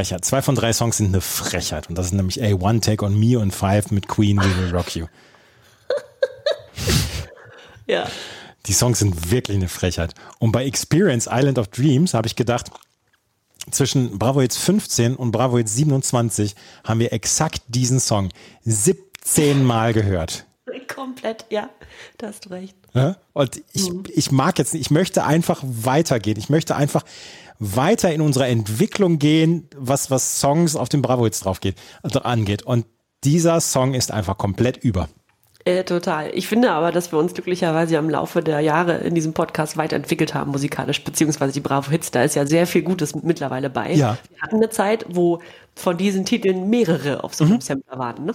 [0.00, 0.24] Frechheit.
[0.24, 1.90] Zwei von drei Songs sind eine Frechheit.
[1.90, 4.74] Und das ist nämlich A, One Take on Me und Five mit Queen, We Will
[4.74, 5.06] Rock You.
[7.86, 8.08] Ja.
[8.66, 10.14] Die Songs sind wirklich eine Frechheit.
[10.38, 12.70] Und bei Experience Island of Dreams habe ich gedacht,
[13.70, 16.54] zwischen Bravo Hits 15 und Bravo Hits 27
[16.84, 18.30] haben wir exakt diesen Song
[18.62, 20.46] 17 Mal gehört.
[20.94, 21.68] Komplett, ja,
[22.16, 22.76] da hast du recht.
[22.94, 23.16] Ja?
[23.32, 26.38] Und ich, ich mag jetzt nicht, ich möchte einfach weitergehen.
[26.38, 27.04] Ich möchte einfach
[27.58, 32.20] weiter in unserer Entwicklung gehen, was, was Songs auf den Bravo Hits drauf geht, also
[32.20, 32.62] angeht.
[32.62, 32.86] Und
[33.22, 35.08] dieser Song ist einfach komplett über.
[35.66, 36.30] Äh, total.
[36.32, 40.32] Ich finde aber, dass wir uns glücklicherweise im Laufe der Jahre in diesem Podcast weiterentwickelt
[40.32, 42.10] haben, musikalisch, beziehungsweise die Bravo Hits.
[42.10, 43.92] Da ist ja sehr viel Gutes mittlerweile bei.
[43.92, 44.16] Ja.
[44.30, 45.40] Wir hatten eine Zeit, wo
[45.74, 48.24] von diesen Titeln mehrere auf so einem Sampler waren.
[48.24, 48.34] Ne?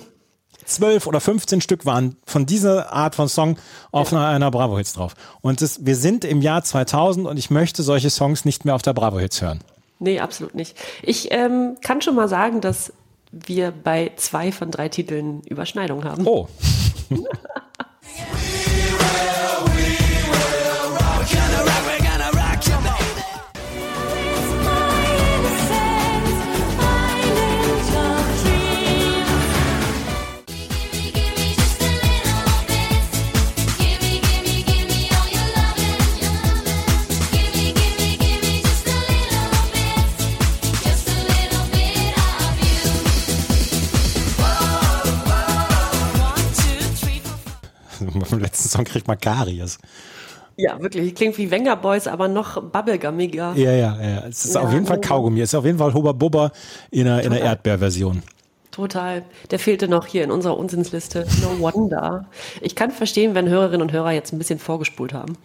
[0.65, 3.57] Zwölf oder 15 Stück waren von dieser Art von Song
[3.91, 5.13] auf einer, einer Bravo Hits drauf.
[5.41, 8.81] Und das, wir sind im Jahr 2000 und ich möchte solche Songs nicht mehr auf
[8.81, 9.59] der Bravo Hits hören.
[9.99, 10.77] Nee, absolut nicht.
[11.01, 12.93] Ich ähm, kann schon mal sagen, dass
[13.31, 16.27] wir bei zwei von drei Titeln Überschneidung haben.
[16.27, 16.47] Oh.
[48.29, 49.77] Beim letzten Song kriegt man Karies.
[50.57, 51.15] Ja, wirklich.
[51.15, 53.53] Klingt wie Wenger Boys, aber noch bubblegummiger.
[53.55, 54.23] Ja, ja, ja.
[54.27, 55.07] Es ist Ja, auf jeden Fall ja.
[55.07, 55.41] Kaugummi.
[55.41, 56.51] Es ist auf jeden Fall Hubba Bubba
[56.91, 57.41] in einer, in einer.
[57.41, 58.23] Erdbeerversion.
[58.71, 59.23] Total.
[59.51, 61.25] Der fehlte noch hier in unserer Unsinnsliste.
[61.41, 62.25] No wonder.
[62.61, 65.37] Ich kann verstehen, wenn Hörerinnen und Hörer jetzt ein bisschen vorgespult haben.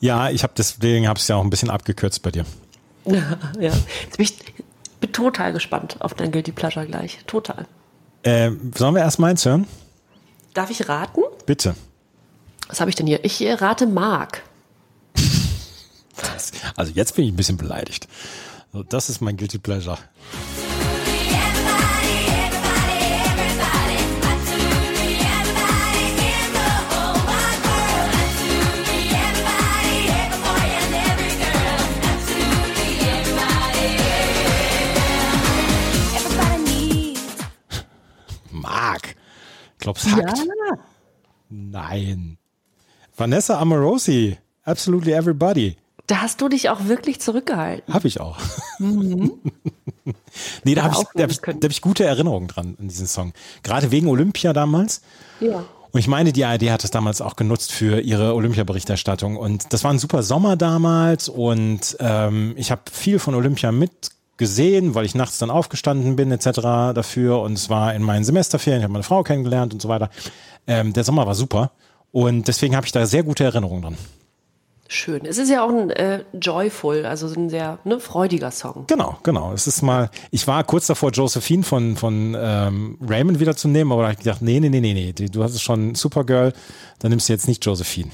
[0.00, 2.44] Ja, ich habe deswegen habe es ja auch ein bisschen abgekürzt bei dir.
[3.04, 3.22] ja.
[3.58, 4.36] Jetzt bin ich
[5.00, 7.18] bin total gespannt auf dein Guilty Pleasure gleich.
[7.26, 7.66] Total.
[8.22, 9.66] Äh, sollen wir erst mal eins hören?
[10.54, 11.22] Darf ich raten?
[11.44, 11.74] Bitte.
[12.68, 13.24] Was habe ich denn hier?
[13.24, 14.42] Ich rate Mark.
[16.16, 18.08] Das, also jetzt bin ich ein bisschen beleidigt.
[18.88, 19.98] Das ist mein Guilty Pleasure.
[38.50, 39.16] Mark.
[39.78, 40.10] Glaubst du?
[40.10, 40.32] Ja.
[41.48, 42.38] Nein.
[43.16, 44.38] Vanessa Amorosi.
[44.64, 45.76] Absolutely Everybody.
[46.06, 47.92] da hast du dich auch wirklich zurückgehalten.
[47.92, 48.38] Habe ich auch.
[48.78, 49.32] Mhm.
[50.64, 53.06] Nee, da habe ich, da hab ich, da hab ich gute Erinnerungen dran an diesen
[53.06, 53.32] Song.
[53.62, 55.02] Gerade wegen Olympia damals.
[55.40, 55.64] Ja.
[55.92, 59.36] Und ich meine, die ARD hat es damals auch genutzt für ihre Olympia-Berichterstattung.
[59.36, 61.28] Und das war ein super Sommer damals.
[61.28, 66.60] Und ähm, ich habe viel von Olympia mitgesehen, weil ich nachts dann aufgestanden bin etc.
[66.94, 67.40] dafür.
[67.42, 70.10] Und es war in meinen Semesterferien, ich habe meine Frau kennengelernt und so weiter.
[70.66, 71.72] Ähm, der Sommer war super.
[72.12, 73.96] Und deswegen habe ich da sehr gute Erinnerungen dran.
[74.88, 75.24] Schön.
[75.24, 78.84] Es ist ja auch ein äh, joyful, also ein sehr ne, freudiger Song.
[78.88, 79.54] Genau, genau.
[79.54, 84.08] Es ist mal, ich war kurz davor, Josephine von, von ähm, Raymond wiederzunehmen, aber da
[84.08, 86.52] habe ich gedacht, nee, nee, nee, nee, nee, du hast es schon Supergirl,
[86.98, 88.10] dann nimmst du jetzt nicht Josephine.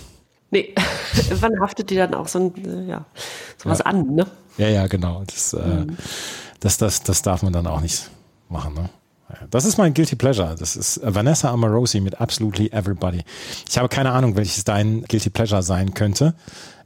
[0.53, 0.73] Nee,
[1.41, 3.05] wann haftet die dann auch so ein, äh, ja,
[3.61, 3.87] sowas Ja.
[3.87, 4.29] an, ne?
[4.57, 5.25] Ja, ja, genau.
[5.27, 5.85] Das, äh,
[6.61, 8.09] das, das, das darf man dann auch nicht
[8.49, 8.75] machen.
[8.75, 8.89] Ne?
[9.51, 10.55] Das ist mein Guilty Pleasure.
[10.59, 13.23] Das ist Vanessa Amorosi mit Absolutely Everybody.
[13.69, 16.35] Ich habe keine Ahnung, welches dein Guilty Pleasure sein könnte.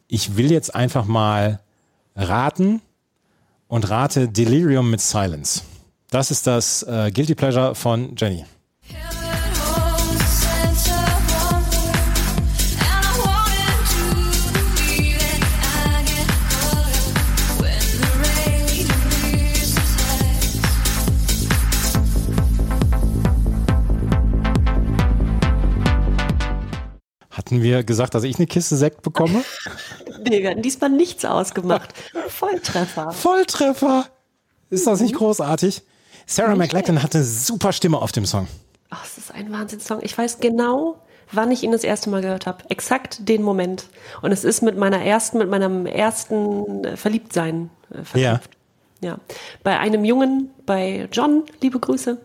[0.08, 1.60] Ich will jetzt einfach mal
[2.16, 2.82] raten
[3.68, 5.62] und rate Delirium mit Silence.
[6.10, 8.44] Das ist das äh, Guilty Pleasure von Jenny.
[27.52, 29.44] Hatten wir gesagt, dass ich eine Kiste Sekt bekomme?
[30.24, 31.92] Nee, wir hatten diesmal nichts ausgemacht.
[32.28, 33.10] Volltreffer.
[33.10, 34.06] Volltreffer!
[34.70, 35.82] Ist das nicht großartig?
[36.26, 38.46] Sarah McLachlan hatte super Stimme auf dem Song.
[38.90, 39.98] Ach, es ist ein Wahnsinnssong.
[40.02, 41.02] Ich weiß genau,
[41.32, 42.62] wann ich ihn das erste Mal gehört habe.
[42.70, 43.88] Exakt den Moment.
[44.22, 48.14] Und es ist mit meiner ersten, mit meinem ersten äh, Verliebtsein äh, verknüpft.
[48.16, 48.40] Ja.
[49.02, 49.18] Ja.
[49.64, 52.18] Bei einem Jungen, bei John, liebe Grüße,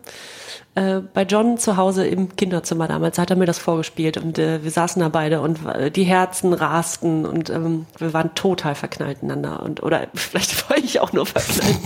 [0.78, 4.62] äh, bei John zu Hause im Kinderzimmer damals hat er mir das vorgespielt und äh,
[4.62, 9.18] wir saßen da beide und äh, die Herzen rasten und ähm, wir waren total verknallt
[9.22, 11.76] ineinander und oder vielleicht war ich auch nur verknallt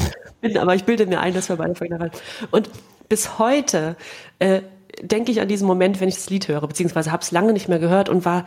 [0.42, 2.10] bin, aber ich bilde mir ein, dass wir beide verknallt waren.
[2.50, 2.68] Und
[3.08, 3.96] bis heute
[4.38, 4.60] äh,
[5.00, 7.68] denke ich an diesen Moment, wenn ich das Lied höre, beziehungsweise habe es lange nicht
[7.68, 8.44] mehr gehört und war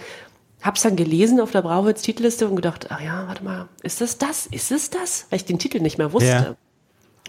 [0.62, 4.18] Hab's dann gelesen auf der Brauwitz Titelliste und gedacht, ach ja, warte mal, ist es
[4.18, 4.48] das?
[4.48, 5.28] Ist es das?
[5.30, 6.58] Weil ich den Titel nicht mehr wusste.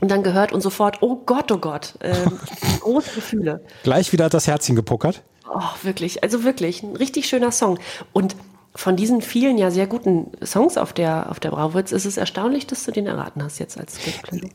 [0.01, 2.39] Und dann gehört und sofort, oh Gott, oh Gott, ähm,
[2.81, 3.65] große Gefühle.
[3.83, 5.23] Gleich wieder hat das Herzchen gepuckert.
[5.49, 7.79] Oh, wirklich, also wirklich, ein richtig schöner Song.
[8.13, 8.37] Und
[8.77, 12.67] von diesen vielen ja sehr guten Songs auf der, auf der Brauwitz ist es erstaunlich,
[12.67, 13.95] dass du den erraten hast jetzt als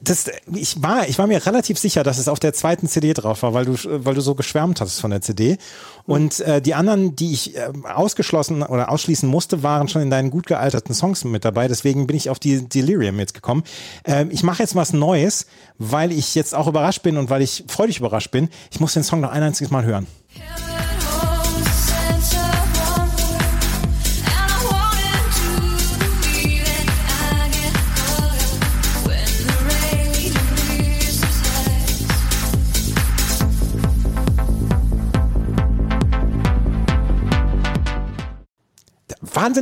[0.02, 3.44] Das, ich, war, ich war mir relativ sicher, dass es auf der zweiten CD drauf
[3.44, 3.76] war, weil du,
[4.06, 5.58] weil du so geschwärmt hast von der CD.
[6.06, 10.30] Und äh, die anderen, die ich äh, ausgeschlossen oder ausschließen musste, waren schon in deinen
[10.30, 11.68] gut gealterten Songs mit dabei.
[11.68, 13.64] Deswegen bin ich auf die Delirium jetzt gekommen.
[14.06, 17.66] Ähm, ich mache jetzt was Neues, weil ich jetzt auch überrascht bin und weil ich
[17.68, 18.50] freudig überrascht bin.
[18.72, 20.08] Ich muss den Song noch ein einziges Mal hören.
[20.36, 20.71] Wahnsinn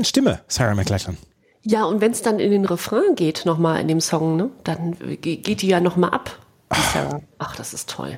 [0.04, 1.18] Stimme, Sarah McLachlan.
[1.64, 4.98] Ja, und wenn es dann in den Refrain geht, nochmal in dem Song, ne, dann
[5.22, 6.38] ge- geht die ja nochmal ab,
[6.74, 7.22] die Sarah.
[7.38, 8.18] Ach, das ist toll.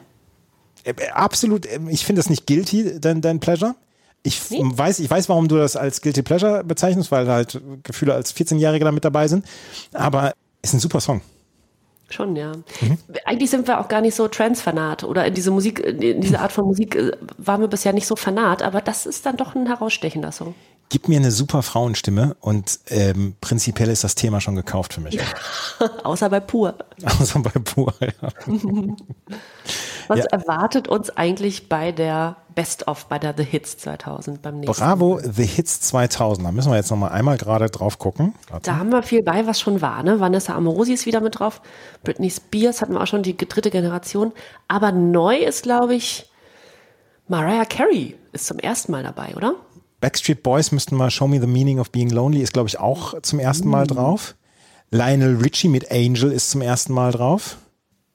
[0.84, 3.76] Äh, Absolut, äh, ich finde das nicht guilty, dein, dein Pleasure.
[4.24, 8.14] Ich f- weiß, ich weiß, warum du das als Guilty Pleasure bezeichnest, weil halt Gefühle
[8.14, 9.46] als 14-Jährige da mit dabei sind.
[9.94, 11.22] Aber ist ein super Song.
[12.12, 12.52] Schon, ja.
[13.26, 16.52] Eigentlich sind wir auch gar nicht so Trance-Fanat oder in diese Musik, in diese Art
[16.52, 19.66] von Musik äh, waren wir bisher nicht so Fanat, aber das ist dann doch ein
[19.66, 20.54] herausstechender Song.
[20.92, 25.18] Gib mir eine super Frauenstimme und ähm, prinzipiell ist das Thema schon gekauft für mich.
[26.04, 26.76] Außer bei Pur.
[27.06, 28.30] Außer bei Pur, ja.
[30.10, 30.26] Was Ja.
[30.32, 35.22] erwartet uns eigentlich bei der Best of, bei der The Hits 2000 beim nächsten Bravo,
[35.24, 36.46] The Hits 2000.
[36.46, 38.36] Da müssen wir jetzt noch mal einmal gerade drauf gucken.
[38.50, 38.70] Warte.
[38.70, 40.04] Da haben wir viel bei, was schon war.
[40.04, 40.20] Ne?
[40.20, 41.62] Vanessa Amorosi ist wieder mit drauf.
[42.04, 44.34] Britney Spears hatten wir auch schon die dritte Generation.
[44.68, 46.30] Aber neu ist, glaube ich,
[47.30, 49.54] Mariah Carey ist zum ersten Mal dabei, oder?
[50.02, 53.22] Backstreet Boys müssten mal Show Me the Meaning of Being Lonely ist, glaube ich, auch
[53.22, 54.36] zum ersten Mal drauf.
[54.90, 57.58] Lionel Richie mit Angel ist zum ersten Mal drauf.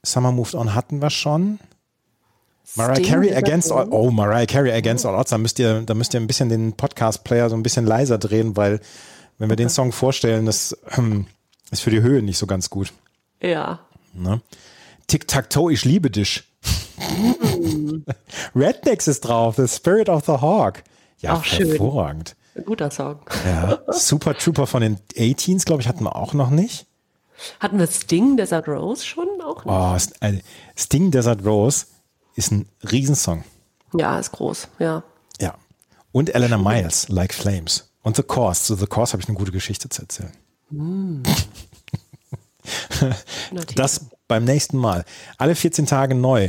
[0.05, 1.59] Summer Moved On hatten wir schon.
[2.75, 6.13] Mariah Carey Against All, oh, Mariah Carey Against All Odds, da müsst ihr, da müsst
[6.13, 8.81] ihr ein bisschen den Podcast-Player so ein bisschen leiser drehen, weil
[9.39, 11.27] wenn wir den Song vorstellen, das ähm,
[11.71, 12.93] ist für die Höhe nicht so ganz gut.
[13.41, 13.81] Ja.
[14.13, 14.43] Ne?
[15.07, 16.45] Tic-Tac-Toe, ich liebe dich.
[18.57, 20.83] Rednecks ist drauf, The Spirit of the Hawk.
[21.19, 21.69] Ja, Auch schön.
[21.69, 22.37] hervorragend.
[22.55, 23.19] Ein guter Song.
[23.45, 26.87] Ja, Super Trooper von den 18s, glaube ich, hatten wir auch noch nicht.
[27.61, 29.65] Hatten wir Sting, Desert Rose schon auch?
[29.67, 30.41] Oh, St- äh,
[30.77, 31.87] Sting Desert Rose
[32.35, 33.45] ist ein Riesensong.
[33.95, 35.03] Ja, ist groß, ja.
[35.41, 35.55] Ja.
[36.13, 37.91] Und Elena Miles, Like Flames.
[38.03, 38.65] Und The Course.
[38.65, 40.33] Zu The Course habe ich eine gute Geschichte zu erzählen.
[40.71, 41.23] Hm.
[43.77, 45.05] Das beim nächsten Mal.
[45.39, 46.49] Alle 14 Tage neu.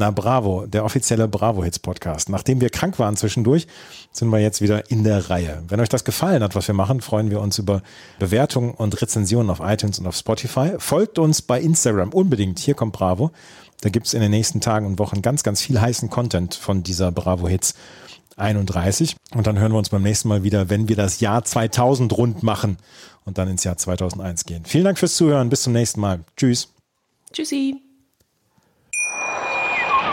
[0.00, 2.28] Na Bravo, der offizielle Bravo Hits Podcast.
[2.28, 3.66] Nachdem wir krank waren zwischendurch,
[4.12, 5.64] sind wir jetzt wieder in der Reihe.
[5.66, 7.82] Wenn euch das gefallen hat, was wir machen, freuen wir uns über
[8.20, 10.74] Bewertungen und Rezensionen auf iTunes und auf Spotify.
[10.78, 12.60] Folgt uns bei Instagram unbedingt.
[12.60, 13.32] Hier kommt Bravo.
[13.80, 17.10] Da gibt's in den nächsten Tagen und Wochen ganz, ganz viel heißen Content von dieser
[17.10, 17.74] Bravo Hits
[18.36, 19.16] 31.
[19.34, 22.44] Und dann hören wir uns beim nächsten Mal wieder, wenn wir das Jahr 2000 rund
[22.44, 22.76] machen
[23.24, 24.62] und dann ins Jahr 2001 gehen.
[24.64, 25.48] Vielen Dank fürs Zuhören.
[25.48, 26.20] Bis zum nächsten Mal.
[26.36, 26.72] Tschüss.
[27.32, 27.87] Tschüssi.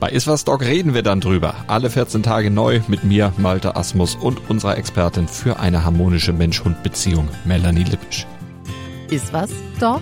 [0.00, 1.54] Bei Iswas Dog reden wir dann drüber.
[1.66, 7.28] Alle 14 Tage neu mit mir, Malte Asmus und unserer Expertin für eine harmonische Mensch-Hund-Beziehung,
[7.44, 8.26] Melanie Lippisch.
[9.10, 10.00] Ist was, Dog?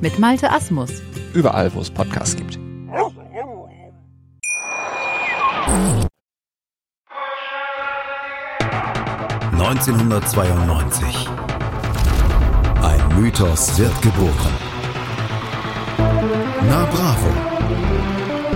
[0.00, 0.90] Mit Malte Asmus.
[1.34, 2.58] Überall, wo es Podcasts gibt.
[9.52, 11.28] ...1992.
[12.82, 14.54] Ein Mythos wird geboren.
[16.66, 17.29] Na Bravo.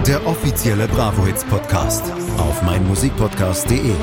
[0.07, 3.95] Der offizielle Bravo Hits Podcast auf meinmusikpodcast.de.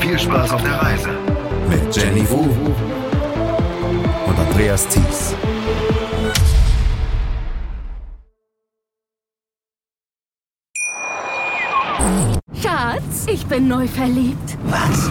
[0.00, 1.08] Viel Spaß auf der Reise.
[1.70, 2.40] Mit Jenny Wu
[4.26, 5.34] und Andreas Thies.
[12.62, 14.58] Schatz, ich bin neu verliebt.
[14.64, 15.10] Was?